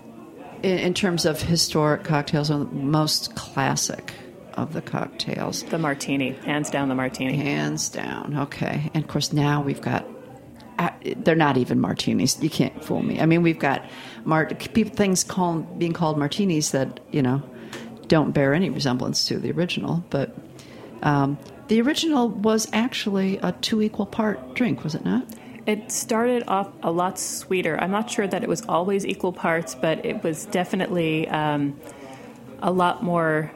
in, 0.63 0.77
in 0.79 0.93
terms 0.93 1.25
of 1.25 1.41
historic 1.41 2.03
cocktails, 2.03 2.49
one 2.49 2.61
of 2.61 2.69
the 2.69 2.75
most 2.75 3.35
classic 3.35 4.13
of 4.57 4.73
the 4.73 4.81
cocktails. 4.81 5.63
the 5.63 5.77
martini 5.77 6.31
hands 6.31 6.69
down 6.69 6.89
the 6.89 6.95
martini 6.95 7.37
Hands 7.37 7.89
down. 7.89 8.37
Okay. 8.37 8.89
And 8.93 9.03
of 9.03 9.09
course, 9.09 9.31
now 9.31 9.61
we've 9.61 9.81
got. 9.81 10.05
Uh, 10.79 10.89
they're 11.17 11.35
not 11.35 11.57
even 11.57 11.79
martinis. 11.79 12.41
You 12.41 12.51
can't 12.51 12.83
fool 12.83 13.01
me. 13.01 13.19
I 13.19 13.25
mean, 13.25 13.41
we've 13.41 13.57
got 13.57 13.83
mart- 14.25 14.59
people, 14.73 14.93
things 14.93 15.23
called, 15.23 15.79
being 15.79 15.93
called 15.93 16.19
martinis 16.19 16.71
that 16.71 16.99
you 17.11 17.21
know 17.21 17.41
don't 18.07 18.31
bear 18.31 18.53
any 18.53 18.69
resemblance 18.69 19.27
to 19.27 19.39
the 19.39 19.51
original. 19.51 20.03
But 20.09 20.35
um, 21.03 21.37
the 21.67 21.81
original 21.81 22.29
was 22.29 22.67
actually 22.73 23.37
a 23.37 23.51
two 23.51 23.81
equal 23.81 24.05
part 24.05 24.55
drink, 24.55 24.83
was 24.83 24.95
it 24.95 25.03
not? 25.05 25.25
it 25.67 25.91
started 25.91 26.45
off 26.47 26.69
a 26.81 26.89
lot 26.89 27.19
sweeter 27.19 27.77
i'm 27.79 27.91
not 27.91 28.09
sure 28.09 28.25
that 28.25 28.41
it 28.41 28.49
was 28.49 28.63
always 28.67 29.05
equal 29.05 29.33
parts 29.33 29.75
but 29.75 30.03
it 30.03 30.23
was 30.23 30.45
definitely 30.45 31.27
um, 31.27 31.77
a 32.61 32.71
lot 32.71 33.03
more 33.03 33.51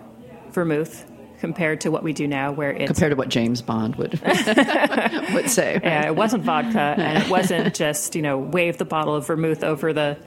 vermouth 0.52 1.10
compared 1.42 1.82
to 1.82 1.92
what 1.92 2.04
we 2.04 2.14
do 2.14 2.28
now 2.28 2.52
where 2.54 2.72
it's 2.72 2.88
Compared 2.88 3.12
to 3.12 3.16
what 3.18 3.28
James 3.28 3.62
Bond 3.62 3.96
would 3.98 4.14
would 5.34 5.50
say. 5.50 5.80
Yeah, 5.84 6.06
it 6.06 6.16
wasn't 6.16 6.44
vodka, 6.44 6.96
and 6.98 7.24
it 7.24 7.30
wasn't 7.38 7.76
just 7.76 8.16
you 8.16 8.22
know 8.22 8.38
wave 8.38 8.78
the 8.78 8.86
bottle 8.86 9.16
of 9.16 9.28
vermouth 9.28 9.64
over 9.64 9.92
the 9.92 10.18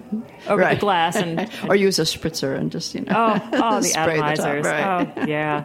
over 0.48 0.60
Right. 0.60 0.74
the 0.74 0.80
glass 0.80 1.16
and 1.16 1.50
or 1.68 1.74
use 1.76 1.98
a 1.98 2.02
spritzer 2.02 2.56
and 2.56 2.70
just 2.70 2.94
you 2.94 3.00
know. 3.02 3.12
oh 3.16 3.48
oh 3.54 3.76
the 3.80 3.84
Spray 3.88 4.16
the 4.16 4.20
top, 4.22 4.36
atomizers. 4.38 4.64
right. 4.64 5.16
Oh 5.16 5.24
yeah. 5.26 5.64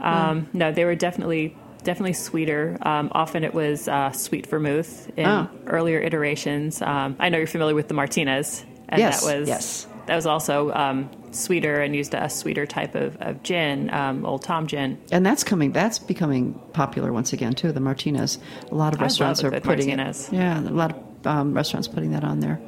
Um, 0.00 0.48
no, 0.52 0.70
they 0.70 0.84
were 0.84 0.94
definitely 0.94 1.56
definitely 1.82 2.12
sweeter. 2.14 2.76
Um, 2.82 3.10
often 3.12 3.44
it 3.44 3.54
was 3.54 3.88
uh, 3.88 4.12
sweet 4.12 4.46
vermouth 4.46 5.10
in 5.18 5.26
Oh. 5.26 5.48
earlier 5.66 5.98
iterations. 6.00 6.80
Um, 6.82 7.16
I 7.18 7.28
know 7.30 7.38
you're 7.38 7.46
familiar 7.46 7.74
with 7.74 7.88
the 7.88 7.94
Martinez, 7.94 8.64
and 8.88 8.98
Yes, 9.00 9.24
that 9.24 9.38
was 9.40 9.48
yes. 9.48 9.86
that 10.06 10.16
was 10.16 10.26
also 10.26 10.70
um, 10.72 11.10
sweeter 11.34 11.80
and 11.80 11.94
used 11.94 12.14
a 12.14 12.28
sweeter 12.28 12.66
type 12.66 12.94
of, 12.94 13.16
of 13.20 13.42
gin, 13.42 13.92
um, 13.92 14.24
Old 14.24 14.42
Tom 14.42 14.66
gin. 14.66 14.98
And 15.10 15.24
that's 15.24 15.44
coming. 15.44 15.72
That's 15.72 15.98
becoming 15.98 16.54
popular 16.72 17.12
once 17.12 17.32
again 17.32 17.52
too. 17.54 17.72
The 17.72 17.80
Martinez. 17.80 18.38
A 18.70 18.74
lot 18.74 18.94
of 18.94 19.00
restaurants 19.00 19.42
are 19.44 19.50
putting 19.50 19.88
Martinez. 19.88 20.28
it. 20.28 20.36
Yeah, 20.36 20.60
a 20.60 20.70
lot 20.70 20.92
of 20.92 21.26
um, 21.26 21.54
restaurants 21.54 21.88
putting 21.88 22.12
that 22.12 22.24
on 22.24 22.40
their 22.40 22.60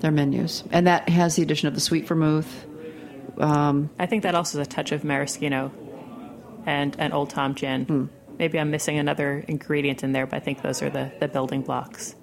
their 0.00 0.10
menus, 0.10 0.64
and 0.72 0.86
that 0.86 1.08
has 1.08 1.36
the 1.36 1.42
addition 1.42 1.68
of 1.68 1.74
the 1.74 1.80
sweet 1.80 2.06
vermouth. 2.06 2.66
I 3.38 4.06
think 4.06 4.24
that 4.24 4.34
also 4.34 4.60
is 4.60 4.66
a 4.66 4.70
touch 4.70 4.92
of 4.92 5.04
maraschino 5.04 5.72
and 6.66 6.96
and 6.98 7.12
Old 7.12 7.30
Tom 7.30 7.54
gin. 7.54 7.84
Hmm. 7.84 8.04
Maybe 8.38 8.58
I'm 8.58 8.70
missing 8.70 8.98
another 8.98 9.44
ingredient 9.48 10.02
in 10.02 10.12
there, 10.12 10.26
but 10.26 10.36
I 10.36 10.40
think 10.40 10.62
those 10.62 10.80
are 10.82 10.88
the, 10.88 11.12
the 11.20 11.28
building 11.28 11.60
blocks. 11.60 12.14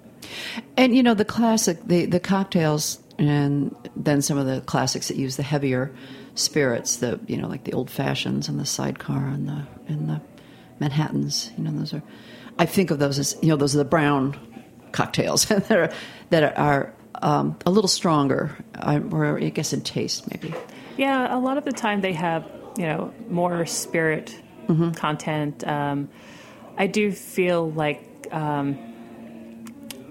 And 0.76 0.94
you 0.96 1.02
know 1.02 1.14
the 1.14 1.24
classic, 1.24 1.78
the 1.86 2.06
the 2.06 2.20
cocktails, 2.20 2.98
and 3.18 3.74
then 3.96 4.22
some 4.22 4.38
of 4.38 4.46
the 4.46 4.60
classics 4.62 5.08
that 5.08 5.16
use 5.16 5.36
the 5.36 5.42
heavier 5.42 5.92
spirits, 6.34 6.96
the 6.96 7.18
you 7.26 7.36
know 7.36 7.48
like 7.48 7.64
the 7.64 7.72
old 7.72 7.90
fashions 7.90 8.48
and 8.48 8.58
the 8.60 8.66
sidecar 8.66 9.26
and 9.26 9.48
the 9.48 9.66
and 9.88 10.08
the 10.08 10.20
Manhattans. 10.80 11.50
You 11.56 11.64
know 11.64 11.72
those 11.72 11.92
are. 11.94 12.02
I 12.58 12.66
think 12.66 12.90
of 12.90 12.98
those 12.98 13.18
as 13.18 13.36
you 13.42 13.48
know 13.48 13.56
those 13.56 13.74
are 13.74 13.78
the 13.78 13.84
brown 13.84 14.38
cocktails 14.92 15.44
that 15.46 15.70
are 15.70 15.90
that 16.30 16.56
are 16.58 16.94
um, 17.20 17.56
a 17.66 17.70
little 17.70 17.88
stronger, 17.88 18.56
uh, 18.76 19.00
or 19.10 19.38
I 19.38 19.48
guess 19.48 19.72
in 19.72 19.80
taste 19.82 20.30
maybe. 20.30 20.54
Yeah, 20.96 21.34
a 21.36 21.38
lot 21.38 21.58
of 21.58 21.64
the 21.64 21.72
time 21.72 22.00
they 22.00 22.12
have 22.12 22.44
you 22.76 22.86
know 22.86 23.12
more 23.28 23.66
spirit 23.66 24.42
Mm-hmm. 24.68 24.90
content. 24.90 25.66
Um, 25.66 26.10
I 26.76 26.88
do 26.88 27.10
feel 27.10 27.70
like 27.70 28.28
um, 28.30 28.76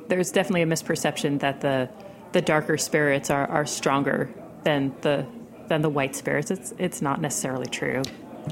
there's 0.07 0.31
definitely 0.31 0.63
a 0.63 0.65
misperception 0.65 1.41
that 1.41 1.61
the 1.61 1.89
the 2.37 2.41
darker 2.43 2.77
spirits 2.77 3.29
are, 3.31 3.47
are 3.47 3.65
stronger 3.65 4.29
than 4.63 4.93
the 5.01 5.25
than 5.69 5.81
the 5.81 5.89
white 5.89 6.15
spirits. 6.15 6.51
It's 6.51 6.71
it's 6.77 7.01
not 7.01 7.19
necessarily 7.19 7.65
true, 7.79 8.03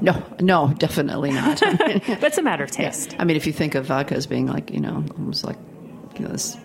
No, 0.02 0.14
no, 0.40 0.74
definitely 0.76 1.30
not. 1.30 1.60
but 2.20 2.24
it's 2.24 2.38
a 2.38 2.42
matter 2.42 2.64
of 2.64 2.70
taste. 2.72 3.14
I 3.20 3.24
mean, 3.24 3.36
if 3.36 3.46
you 3.46 3.52
think 3.52 3.74
of 3.76 3.86
vodka 3.86 4.14
as 4.16 4.26
being 4.26 4.46
like 4.48 4.70
you 4.72 4.80
know 4.80 5.04
almost 5.16 5.44
like 5.44 5.56
you 6.16 6.22
know 6.24 6.32
this 6.32 6.56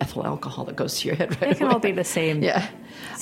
ethyl 0.00 0.24
alcohol 0.24 0.64
that 0.66 0.76
goes 0.76 1.00
to 1.00 1.08
your 1.08 1.16
head 1.16 1.30
right 1.30 1.40
They 1.50 1.54
can 1.54 1.66
away. 1.66 1.74
all 1.74 1.80
be 1.80 1.92
the 1.92 2.04
same 2.04 2.42
Yeah. 2.42 2.66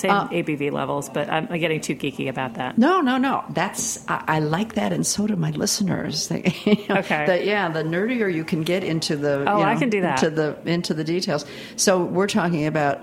Same 0.00 0.10
ABV 0.38 0.72
levels, 0.72 1.08
but 1.16 1.28
I'm 1.30 1.46
getting 1.64 1.80
too 1.80 1.94
geeky 2.02 2.28
about 2.28 2.54
that. 2.54 2.76
No, 2.78 3.00
no, 3.00 3.16
no. 3.18 3.44
That's 3.50 3.84
I, 4.08 4.18
I 4.36 4.38
like 4.56 4.74
that, 4.80 4.92
and 4.92 5.04
so 5.06 5.26
do 5.26 5.36
my 5.36 5.50
listeners. 5.62 6.28
They, 6.30 6.42
you 6.64 6.74
know, 6.88 6.96
Okay. 7.00 7.24
the- 7.26 7.44
yeah, 7.52 7.68
the 7.78 7.82
nerdier 7.94 8.28
you 8.38 8.44
can 8.44 8.62
get 8.62 8.82
into 8.92 9.16
the. 9.16 9.34
Oh, 9.50 9.58
you 9.58 9.64
I 9.64 9.76
can 9.76 9.90
do 9.90 10.00
that. 10.00 10.22
Into 10.22 10.30
the 10.38 10.48
into 10.76 10.92
the 10.94 11.04
details. 11.04 11.44
So 11.76 12.02
we're 12.16 12.28
talking 12.38 12.66
about 12.66 12.96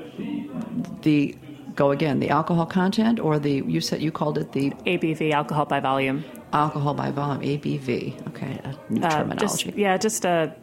the 1.04 1.36
go 1.76 1.92
again 1.92 2.20
the 2.20 2.30
alcohol 2.30 2.66
content, 2.66 3.20
or 3.20 3.38
the 3.40 3.56
you 3.74 3.82
said 3.82 4.02
you 4.02 4.12
called 4.12 4.38
it 4.38 4.52
the 4.52 4.72
ABV, 4.86 5.32
alcohol 5.32 5.66
by 5.66 5.80
volume. 5.80 6.24
alcohol 6.54 6.94
by 6.94 7.12
volume 7.12 7.42
(ABV). 7.44 8.28
Okay, 8.30 8.54
a 8.64 8.72
new 8.94 9.02
Uh, 9.04 9.10
terminology. 9.10 9.66
just, 9.66 9.78
yeah, 9.78 9.98
just 10.08 10.26
a, 10.26 10.56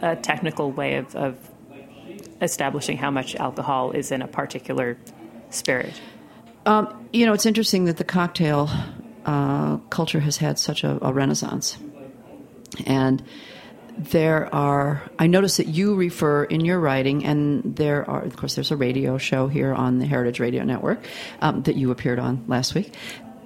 a 0.00 0.16
technical 0.16 0.72
way 0.72 0.96
of, 0.96 1.14
of 1.14 1.32
establishing 2.40 2.96
how 2.96 3.10
much 3.10 3.36
alcohol 3.36 3.90
is 3.92 4.10
in 4.12 4.22
a 4.22 4.26
particular 4.28 4.96
spirit. 5.54 6.00
Um, 6.66 7.08
you 7.12 7.26
know, 7.26 7.32
it's 7.32 7.46
interesting 7.46 7.84
that 7.86 7.96
the 7.96 8.04
cocktail 8.04 8.70
uh, 9.26 9.76
culture 9.90 10.20
has 10.20 10.36
had 10.36 10.58
such 10.58 10.84
a, 10.84 10.98
a 11.04 11.12
renaissance. 11.12 11.76
And 12.86 13.22
there 13.98 14.52
are, 14.54 15.02
I 15.18 15.26
notice 15.26 15.58
that 15.58 15.66
you 15.68 15.94
refer 15.94 16.44
in 16.44 16.64
your 16.64 16.80
writing, 16.80 17.24
and 17.24 17.76
there 17.76 18.08
are, 18.08 18.22
of 18.22 18.36
course, 18.36 18.54
there's 18.54 18.70
a 18.70 18.76
radio 18.76 19.18
show 19.18 19.48
here 19.48 19.74
on 19.74 19.98
the 19.98 20.06
Heritage 20.06 20.40
Radio 20.40 20.64
Network 20.64 21.04
um, 21.40 21.62
that 21.64 21.76
you 21.76 21.90
appeared 21.90 22.18
on 22.18 22.44
last 22.48 22.74
week. 22.74 22.94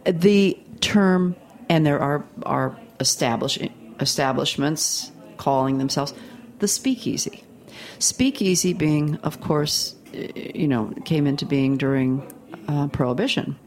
The 0.04 0.58
term, 0.80 1.34
and 1.68 1.84
there 1.84 1.98
are, 1.98 2.24
are 2.44 2.78
establish, 3.00 3.58
establishments 3.98 5.10
calling 5.36 5.78
themselves 5.78 6.14
the 6.60 6.68
speakeasy. 6.68 7.42
Speakeasy 7.98 8.72
being, 8.72 9.16
of 9.16 9.40
course, 9.40 9.96
you 10.34 10.68
know, 10.68 10.92
came 11.04 11.26
into 11.26 11.46
being 11.46 11.76
during 11.76 12.32
uh, 12.68 12.88
Prohibition, 12.88 13.58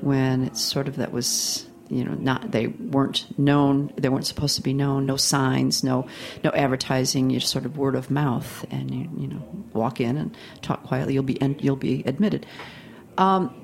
when 0.00 0.44
it's 0.44 0.62
sort 0.62 0.88
of 0.88 0.96
that 0.96 1.12
was 1.12 1.66
you 1.90 2.04
know, 2.04 2.14
not 2.14 2.52
they 2.52 2.68
weren't 2.68 3.26
known. 3.36 3.92
They 3.96 4.08
weren't 4.08 4.26
supposed 4.26 4.54
to 4.56 4.62
be 4.62 4.72
known. 4.72 5.06
No 5.06 5.16
signs, 5.16 5.82
no 5.82 6.06
no 6.44 6.50
advertising. 6.50 7.30
You 7.30 7.40
just 7.40 7.52
sort 7.52 7.66
of 7.66 7.76
word 7.76 7.96
of 7.96 8.10
mouth, 8.10 8.64
and 8.70 8.94
you 8.94 9.08
you 9.18 9.26
know 9.26 9.42
walk 9.72 10.00
in 10.00 10.16
and 10.16 10.36
talk 10.62 10.84
quietly. 10.84 11.14
You'll 11.14 11.24
be 11.24 11.38
you'll 11.58 11.76
be 11.76 12.04
admitted. 12.06 12.46
Um, 13.18 13.54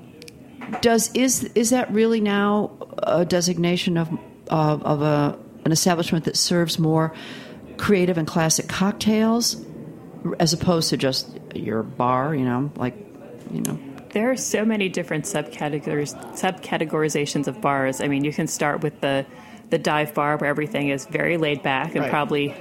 does 0.81 1.09
is 1.15 1.45
is 1.55 1.69
that 1.69 1.89
really 1.91 2.19
now 2.19 2.71
a 2.99 3.23
designation 3.23 3.97
of 3.97 4.09
of, 4.49 4.83
of 4.83 5.01
a 5.01 5.39
an 5.63 5.71
establishment 5.71 6.25
that 6.25 6.35
serves 6.35 6.77
more 6.77 7.13
creative 7.77 8.17
and 8.17 8.27
classic 8.27 8.67
cocktails 8.67 9.55
as 10.39 10.53
opposed 10.53 10.89
to 10.91 10.97
just 10.97 11.27
your 11.55 11.83
bar? 11.83 12.35
You 12.35 12.45
know, 12.45 12.71
like 12.75 12.95
you 13.51 13.61
know 13.61 13.77
There 14.11 14.31
are 14.31 14.37
so 14.37 14.65
many 14.65 14.89
different 14.89 15.25
subcategories, 15.25 16.15
subcategorizations 16.39 17.47
of 17.47 17.61
bars. 17.61 18.01
I 18.01 18.07
mean, 18.07 18.23
you 18.23 18.33
can 18.33 18.47
start 18.47 18.81
with 18.81 18.99
the 19.01 19.25
the 19.69 19.77
dive 19.77 20.13
bar 20.13 20.37
where 20.37 20.49
everything 20.49 20.89
is 20.89 21.05
very 21.05 21.37
laid 21.37 21.61
back 21.61 21.89
and 21.95 22.01
Right. 22.01 22.09
probably 22.09 22.55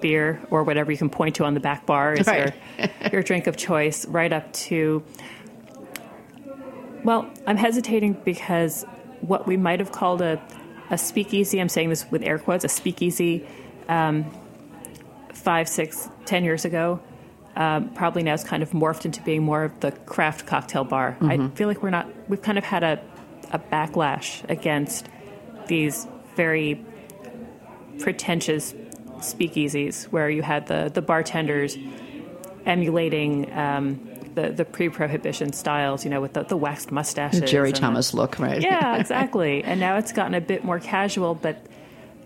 beer 0.00 0.40
or 0.50 0.62
whatever 0.64 0.90
you 0.92 0.98
can 0.98 1.10
point 1.10 1.36
to 1.36 1.44
on 1.44 1.54
the 1.54 1.60
back 1.60 1.86
bar 1.86 2.14
is 2.14 2.26
Right. 2.26 2.52
your 2.78 2.88
your 3.12 3.22
drink 3.22 3.46
of 3.46 3.56
choice, 3.56 4.06
right 4.06 4.32
up 4.32 4.52
to. 4.68 5.02
Well, 7.04 7.30
I'm 7.46 7.56
hesitating 7.56 8.14
because 8.24 8.84
what 9.20 9.46
we 9.46 9.56
might 9.56 9.78
have 9.80 9.92
called 9.92 10.20
a 10.22 10.40
a 10.90 10.96
speakeasy. 10.98 11.60
I'm 11.60 11.68
saying 11.68 11.90
this 11.90 12.10
with 12.10 12.22
air 12.22 12.38
quotes, 12.38 12.64
a 12.64 12.68
speakeasy. 12.68 13.46
Um, 13.88 14.26
five, 15.32 15.68
six, 15.68 16.08
ten 16.24 16.44
years 16.44 16.64
ago, 16.64 17.00
um, 17.58 17.90
probably 17.90 18.22
now 18.22 18.34
it's 18.34 18.44
kind 18.44 18.62
of 18.62 18.70
morphed 18.70 19.04
into 19.04 19.20
being 19.22 19.42
more 19.42 19.64
of 19.64 19.80
the 19.80 19.90
craft 19.90 20.46
cocktail 20.46 20.84
bar. 20.84 21.16
I 21.20 21.48
feel 21.48 21.66
like 21.66 21.82
we're 21.82 21.90
not. 21.90 22.08
We've 22.28 22.40
kind 22.40 22.56
of 22.56 22.64
had 22.64 22.84
a 22.84 23.02
a 23.52 23.58
backlash 23.58 24.48
against 24.48 25.08
these 25.66 26.06
very 26.36 26.84
pretentious 27.98 28.74
speakeasies 29.18 30.04
where 30.04 30.30
you 30.30 30.42
had 30.42 30.68
the 30.68 30.90
the 30.92 31.02
bartenders 31.02 31.76
emulating 32.64 33.52
um, 33.52 34.08
the 34.36 34.50
the 34.50 34.64
pre-prohibition 34.64 35.52
styles, 35.52 36.04
you 36.04 36.10
know, 36.10 36.20
with 36.20 36.34
the, 36.34 36.44
the 36.44 36.56
waxed 36.56 36.92
mustaches, 36.92 37.50
Jerry 37.50 37.70
and 37.70 37.76
the- 37.76 37.80
Thomas 37.80 38.14
look, 38.14 38.38
right? 38.38 38.62
yeah, 38.62 38.96
exactly. 39.00 39.64
and 39.64 39.80
now 39.80 39.96
it's 39.96 40.12
gotten 40.12 40.34
a 40.34 40.40
bit 40.40 40.62
more 40.64 40.78
casual, 40.78 41.34
but 41.34 41.66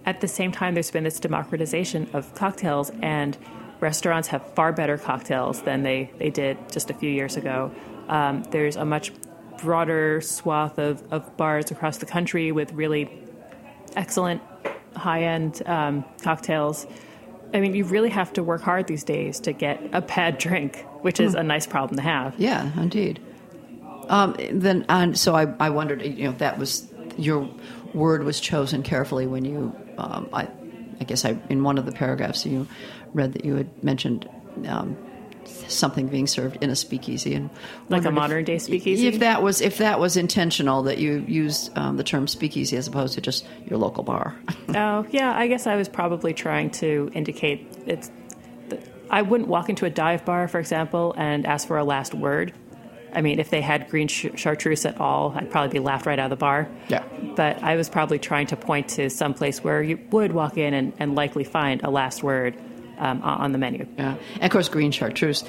at 0.04 0.20
the 0.20 0.28
same 0.28 0.52
time, 0.52 0.74
there's 0.74 0.90
been 0.90 1.04
this 1.04 1.20
democratization 1.20 2.10
of 2.12 2.34
cocktails, 2.34 2.90
and 3.00 3.38
restaurants 3.82 4.28
have 4.28 4.54
far 4.54 4.72
better 4.72 4.96
cocktails 4.96 5.62
than 5.62 5.82
they, 5.82 6.10
they 6.18 6.30
did 6.30 6.56
just 6.70 6.88
a 6.88 6.94
few 6.94 7.10
years 7.10 7.36
ago. 7.36 7.70
Um, 8.08 8.44
there's 8.44 8.76
a 8.76 8.84
much 8.84 9.12
broader 9.60 10.20
swath 10.20 10.78
of, 10.78 11.02
of 11.12 11.36
bars 11.36 11.70
across 11.70 11.98
the 11.98 12.06
country 12.06 12.52
with 12.52 12.72
really 12.72 13.10
excellent 13.96 14.40
high 14.96 15.24
end 15.24 15.62
um, 15.66 16.04
cocktails. 16.22 16.86
I 17.52 17.60
mean, 17.60 17.74
you 17.74 17.84
really 17.84 18.08
have 18.10 18.32
to 18.34 18.42
work 18.42 18.62
hard 18.62 18.86
these 18.86 19.04
days 19.04 19.40
to 19.40 19.52
get 19.52 19.82
a 19.92 20.00
bad 20.00 20.38
drink, 20.38 20.86
which 21.02 21.20
is 21.20 21.34
a 21.34 21.42
nice 21.42 21.66
problem 21.66 21.96
to 21.96 22.02
have. 22.02 22.34
Yeah, 22.38 22.70
indeed. 22.80 23.20
Um, 24.08 24.36
then, 24.50 24.86
and 24.88 25.18
so 25.18 25.34
I, 25.34 25.52
I 25.60 25.70
wondered, 25.70 26.02
you 26.02 26.24
know, 26.24 26.30
if 26.30 26.38
that 26.38 26.58
was 26.58 26.90
your 27.18 27.48
word 27.92 28.24
was 28.24 28.40
chosen 28.40 28.82
carefully 28.82 29.26
when 29.26 29.44
you, 29.44 29.76
um, 29.98 30.28
I, 30.32 30.48
I 31.00 31.04
guess 31.04 31.24
I 31.24 31.36
in 31.50 31.62
one 31.62 31.78
of 31.78 31.84
the 31.84 31.92
paragraphs 31.92 32.46
you 32.46 32.66
read 33.14 33.32
that 33.34 33.44
you 33.44 33.56
had 33.56 33.82
mentioned 33.84 34.28
um, 34.68 34.96
something 35.68 36.06
being 36.08 36.26
served 36.26 36.62
in 36.62 36.70
a 36.70 36.76
speakeasy 36.76 37.34
and 37.34 37.50
Like 37.88 38.04
a 38.04 38.04
wondered 38.04 38.08
if- 38.08 38.14
modern 38.14 38.44
day 38.44 38.58
speakeasy? 38.58 39.06
If 39.08 39.18
that 39.20 39.42
was 39.42 39.60
if 39.60 39.78
that 39.78 39.98
was 39.98 40.16
intentional 40.16 40.82
that 40.84 40.98
you 40.98 41.24
used 41.26 41.76
um, 41.76 41.96
the 41.96 42.04
term 42.04 42.26
speakeasy 42.28 42.76
as 42.76 42.86
opposed 42.86 43.14
to 43.14 43.20
just 43.20 43.46
your 43.66 43.78
local 43.78 44.02
bar. 44.04 44.36
Oh, 44.74 45.04
yeah, 45.10 45.36
I 45.36 45.48
guess 45.48 45.66
I 45.66 45.76
was 45.76 45.86
probably 45.88 46.32
trying 46.32 46.70
to 46.70 47.10
indicate 47.12 47.66
it's. 47.86 48.10
I 49.10 49.20
wouldn't 49.20 49.50
walk 49.50 49.68
into 49.68 49.84
a 49.84 49.90
dive 49.90 50.24
bar, 50.24 50.48
for 50.48 50.58
example, 50.58 51.14
and 51.18 51.44
ask 51.44 51.68
for 51.68 51.76
a 51.76 51.84
last 51.84 52.14
word. 52.14 52.54
I 53.12 53.20
mean, 53.20 53.38
if 53.38 53.50
they 53.50 53.60
had 53.60 53.90
green 53.90 54.08
ch- 54.08 54.30
chartreuse 54.36 54.86
at 54.86 54.98
all, 54.98 55.34
I'd 55.36 55.50
probably 55.50 55.68
be 55.70 55.78
laughed 55.84 56.06
right 56.06 56.18
out 56.18 56.26
of 56.26 56.30
the 56.30 56.36
bar. 56.40 56.66
Yeah. 56.88 57.04
But 57.36 57.62
I 57.62 57.76
was 57.76 57.90
probably 57.90 58.18
trying 58.18 58.46
to 58.46 58.56
point 58.56 58.88
to 58.90 59.10
some 59.10 59.34
place 59.34 59.62
where 59.62 59.82
you 59.82 59.98
would 60.12 60.32
walk 60.32 60.56
in 60.56 60.72
and, 60.72 60.94
and 60.98 61.14
likely 61.14 61.44
find 61.44 61.82
a 61.82 61.90
last 61.90 62.22
word 62.22 62.56
um, 63.02 63.22
on 63.22 63.52
the 63.52 63.58
menu. 63.58 63.86
Yeah. 63.98 64.16
And 64.34 64.44
of 64.44 64.50
course, 64.50 64.68
green 64.68 64.92
chartreuse 64.92 65.44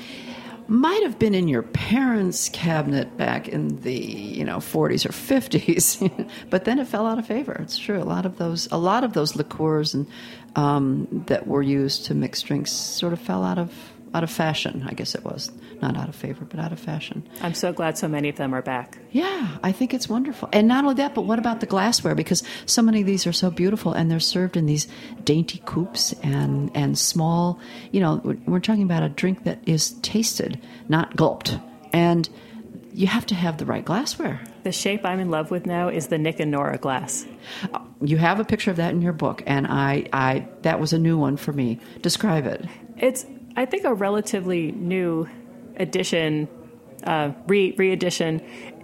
might 0.68 1.04
have 1.04 1.20
been 1.20 1.36
in 1.36 1.47
your 1.47 1.62
parents' 1.62 2.49
cabinet 2.49 3.18
back 3.18 3.47
in 3.47 3.82
the 3.82 3.93
you 3.93 4.43
know 4.43 4.58
40s 4.58 5.06
or 5.06 5.10
50s, 5.10 6.30
but 6.49 6.66
then 6.66 6.80
it 6.80 6.88
fell 6.88 7.06
out 7.06 7.20
of 7.20 7.28
favor. 7.28 7.54
It's 7.54 7.78
true. 7.78 8.01
A 8.01 8.04
lot 8.04 8.26
of 8.26 8.38
those, 8.38 8.68
a 8.72 8.78
lot 8.78 9.04
of 9.04 9.14
those 9.14 9.36
liqueurs 9.36 9.93
and 9.93 10.08
um, 10.56 11.08
that 11.28 11.47
were 11.47 11.62
used 11.62 12.06
to 12.06 12.16
mix 12.16 12.41
drinks 12.41 12.72
sort 12.72 13.14
of 13.14 13.20
fell 13.20 13.43
out 13.43 13.60
of 13.60 13.93
out 14.14 14.24
of 14.24 14.30
fashion. 14.32 14.84
I 14.88 14.93
guess 14.93 15.16
it 15.16 15.24
was 15.26 15.51
not 15.82 15.97
out 15.97 16.07
of 16.09 16.16
favor, 16.16 16.45
but 16.45 16.59
out 16.59 16.72
of 16.72 16.80
fashion. 16.80 17.28
I'm 17.41 17.53
so 17.53 17.74
glad 17.74 17.97
so 17.97 18.07
many 18.07 18.30
of 18.30 18.36
them 18.36 18.53
are 18.53 18.61
back. 18.61 18.97
Yeah, 19.11 19.57
I 19.64 19.72
think 19.72 19.93
it's 19.93 20.07
wonderful. 20.07 20.49
And 20.53 20.68
not 20.68 20.84
only 20.84 20.95
that, 20.95 21.16
but 21.16 21.24
what 21.24 21.39
about 21.39 21.59
the 21.59 21.66
glassware? 21.66 22.16
Because 22.16 22.43
so 22.66 22.82
many 22.82 23.01
of 23.01 23.07
these 23.07 23.26
are 23.28 23.34
so 23.34 23.49
beautiful 23.49 23.93
and 23.93 24.09
they're 24.11 24.20
served 24.20 24.55
in 24.55 24.66
these 24.66 24.88
dainty 25.24 25.61
coupes 25.66 26.14
and, 26.24 26.70
and 26.76 26.97
small, 26.97 27.59
you 27.91 27.99
know, 27.99 28.22
we're- 28.24 28.39
we're 28.45 28.59
talking 28.59 28.84
about 28.84 29.03
a 29.03 29.09
drink 29.09 29.43
that 29.45 29.59
is 29.66 29.91
tasted, 30.01 30.59
not 30.88 31.16
gulped. 31.16 31.57
And 31.91 32.30
you 32.93 33.07
have 33.07 33.26
to 33.28 33.36
have 33.36 33.57
the 33.57 33.66
right 33.66 33.84
glassware. 33.84 34.39
The 34.64 34.72
shape 34.72 35.03
I'm 35.03 35.20
in 35.20 35.30
love 35.32 35.51
with 35.51 35.66
now 35.66 35.89
is 35.89 36.07
the 36.07 36.18
Nick 36.18 36.39
and 36.39 36.51
Nora 36.51 36.78
glass. 36.78 37.26
Uh, 37.74 37.80
you 38.01 38.18
have 38.18 38.39
a 38.39 38.45
picture 38.45 38.70
of 38.72 38.78
that 38.78 38.91
in 38.93 39.01
your 39.01 39.11
book, 39.14 39.41
and 39.45 39.66
I, 39.68 40.07
I 40.14 40.47
that 40.61 40.80
was 40.80 40.93
a 40.93 40.99
new 40.99 41.18
one 41.18 41.36
for 41.36 41.51
me. 41.51 41.80
Describe 42.01 42.45
it. 42.45 42.64
It's, 42.97 43.26
I 43.56 43.66
think, 43.66 43.84
a 43.84 43.93
relatively 43.93 44.72
new 44.72 45.28
edition, 45.78 46.47
uh, 47.04 47.32
re 47.47 47.74
re-edition. 47.78 48.41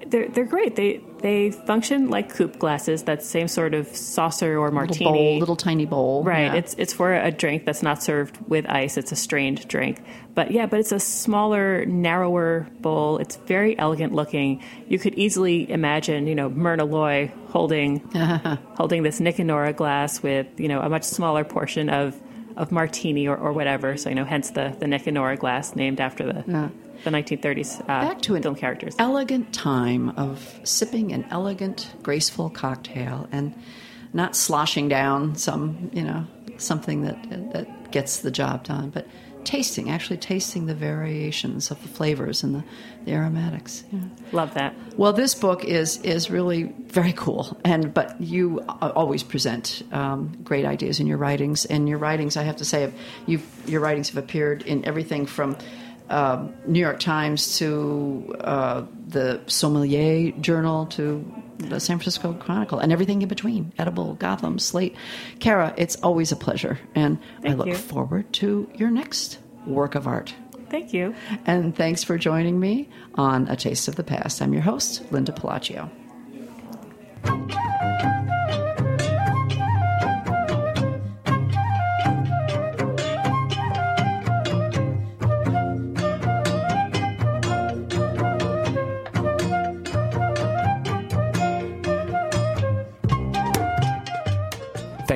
They're 0.07 0.28
they're 0.30 0.45
great. 0.45 0.76
They 0.76 1.01
they 1.22 1.51
function 1.51 2.09
like 2.09 2.34
coupe 2.34 2.57
glasses. 2.57 3.03
That 3.03 3.22
same 3.22 3.47
sort 3.47 3.74
of 3.74 3.88
saucer 3.95 4.53
or 4.57 4.65
Little 4.67 4.74
martini. 4.74 5.05
bowl, 5.05 5.39
little 5.39 5.55
tiny 5.55 5.86
bowl. 5.86 6.24
Right. 6.24 6.45
Yeah. 6.45 6.53
It's 6.55 6.74
it's 6.78 6.93
for 6.93 7.13
a 7.13 7.32
drink 7.32 7.65
that's 7.65 7.84
not 7.84 8.01
served 8.01 8.38
with 8.47 8.65
ice. 8.70 8.97
It's 8.97 9.11
a 9.11 9.15
strained 9.15 9.67
drink. 9.67 10.01
But 10.36 10.51
yeah, 10.51 10.65
but 10.67 10.80
it's 10.80 10.93
a 10.93 10.99
smaller, 10.99 11.86
narrower 11.86 12.67
bowl. 12.80 13.17
It's 13.17 13.36
very 13.36 13.78
elegant 13.78 14.13
looking. 14.13 14.63
You 14.88 14.97
could 14.97 15.15
easily 15.15 15.70
imagine, 15.70 16.28
you 16.28 16.34
know, 16.36 16.49
Myrna 16.49 16.86
Loy 16.86 17.32
holding 17.49 17.99
holding 18.78 19.03
this 19.03 19.20
Nick 19.20 19.38
and 19.39 19.47
Nora 19.47 19.74
glass 19.74 20.24
with, 20.24 20.47
you 20.57 20.70
know, 20.70 20.80
a 20.82 20.89
much 20.89 21.03
smaller 21.03 21.43
portion 21.43 21.89
of 21.89 22.20
of 22.60 22.72
martini 22.72 23.28
or, 23.28 23.38
or 23.38 23.53
whatever. 23.53 23.97
So, 23.97 24.10
you 24.10 24.16
know, 24.16 24.26
hence 24.26 24.51
the, 24.51 24.76
the 24.78 24.86
Nick 24.86 25.07
and 25.07 25.16
Nora 25.16 25.38
glass 25.38 25.76
named 25.76 25.99
after 25.99 26.26
the 26.26 26.43
the 27.05 27.10
1930s 27.12 27.80
uh, 27.84 27.86
back 27.86 28.22
to 28.24 28.36
an 28.36 28.43
film 28.43 28.55
characters. 28.55 28.93
elegant 28.99 29.53
time 29.53 30.10
of 30.10 30.60
sipping 30.66 31.14
an 31.14 31.26
elegant, 31.32 31.89
graceful 32.03 32.49
cocktail 32.49 33.28
and 33.32 33.55
not 34.12 34.36
sloshing 34.36 34.89
down 34.89 35.36
some, 35.36 35.89
you 35.93 36.03
know, 36.03 36.28
something 36.57 37.03
that 37.03 37.53
that 37.53 37.91
gets 37.91 38.20
the 38.20 38.32
job 38.32 38.66
done, 38.66 38.89
but 38.89 39.07
tasting, 39.49 39.89
actually 39.89 40.17
tasting 40.17 40.67
the 40.67 40.75
variations 40.75 41.71
of 41.71 41.81
the 41.81 41.87
flavors 41.87 42.43
and 42.43 42.53
the, 42.53 42.63
the 43.05 43.13
aromatics. 43.13 43.83
Yeah. 43.91 43.99
Love 44.31 44.53
that. 44.53 44.75
Well, 44.95 45.11
this 45.11 45.33
book 45.33 45.63
is 45.65 45.97
is 46.03 46.29
really 46.29 46.63
very 46.87 47.13
cool, 47.13 47.57
and 47.65 47.91
but 47.91 48.21
you 48.21 48.59
always 48.69 49.23
present 49.23 49.81
um, 49.91 50.37
great 50.43 50.65
ideas 50.65 50.99
in 50.99 51.07
your 51.07 51.17
writings. 51.17 51.65
And 51.65 51.89
your 51.89 51.97
writings, 51.97 52.37
I 52.37 52.43
have 52.43 52.57
to 52.57 52.65
say, 52.65 52.81
have, 52.81 52.93
you 53.25 53.41
your 53.65 53.81
writings 53.81 54.09
have 54.09 54.23
appeared 54.23 54.61
in 54.63 54.85
everything 54.85 55.25
from 55.25 55.57
um 56.10 56.53
New 56.66 56.80
York 56.80 56.99
Times 56.99 57.57
to 57.60 58.36
uh, 58.41 58.84
the 59.07 59.41
Sommelier 59.47 60.32
Journal 60.39 60.86
to 60.88 61.26
the 61.57 61.80
San 61.80 61.97
Francisco 61.97 62.34
Chronicle, 62.34 62.80
and 62.80 62.91
everything 62.91 63.22
in 63.22 63.28
between. 63.28 63.74
Edible, 63.78 64.16
Gotham, 64.16 64.60
Slate. 64.60 64.95
Kara, 65.39 65.74
it's 65.78 65.97
always 65.97 66.32
a 66.32 66.36
pleasure, 66.36 66.80
and 66.95 67.20
I 67.43 67.53
look 67.53 67.68
you. 67.68 67.76
forward 67.76 68.32
to 68.34 68.70
your 68.76 68.89
next 68.89 69.39
work 69.66 69.95
of 69.95 70.07
art. 70.07 70.34
Thank 70.70 70.93
you. 70.93 71.16
And 71.45 71.76
thanks 71.76 72.03
for 72.03 72.18
joining 72.18 72.60
me 72.60 72.89
on 73.16 73.47
A 73.47 73.55
Taste 73.55 73.88
of 73.88 73.95
the 73.95 74.03
Past. 74.03 74.41
I'm 74.41 74.53
your 74.53 74.62
host, 74.62 75.03
Linda 75.12 75.32
Pelaccio. 75.32 75.89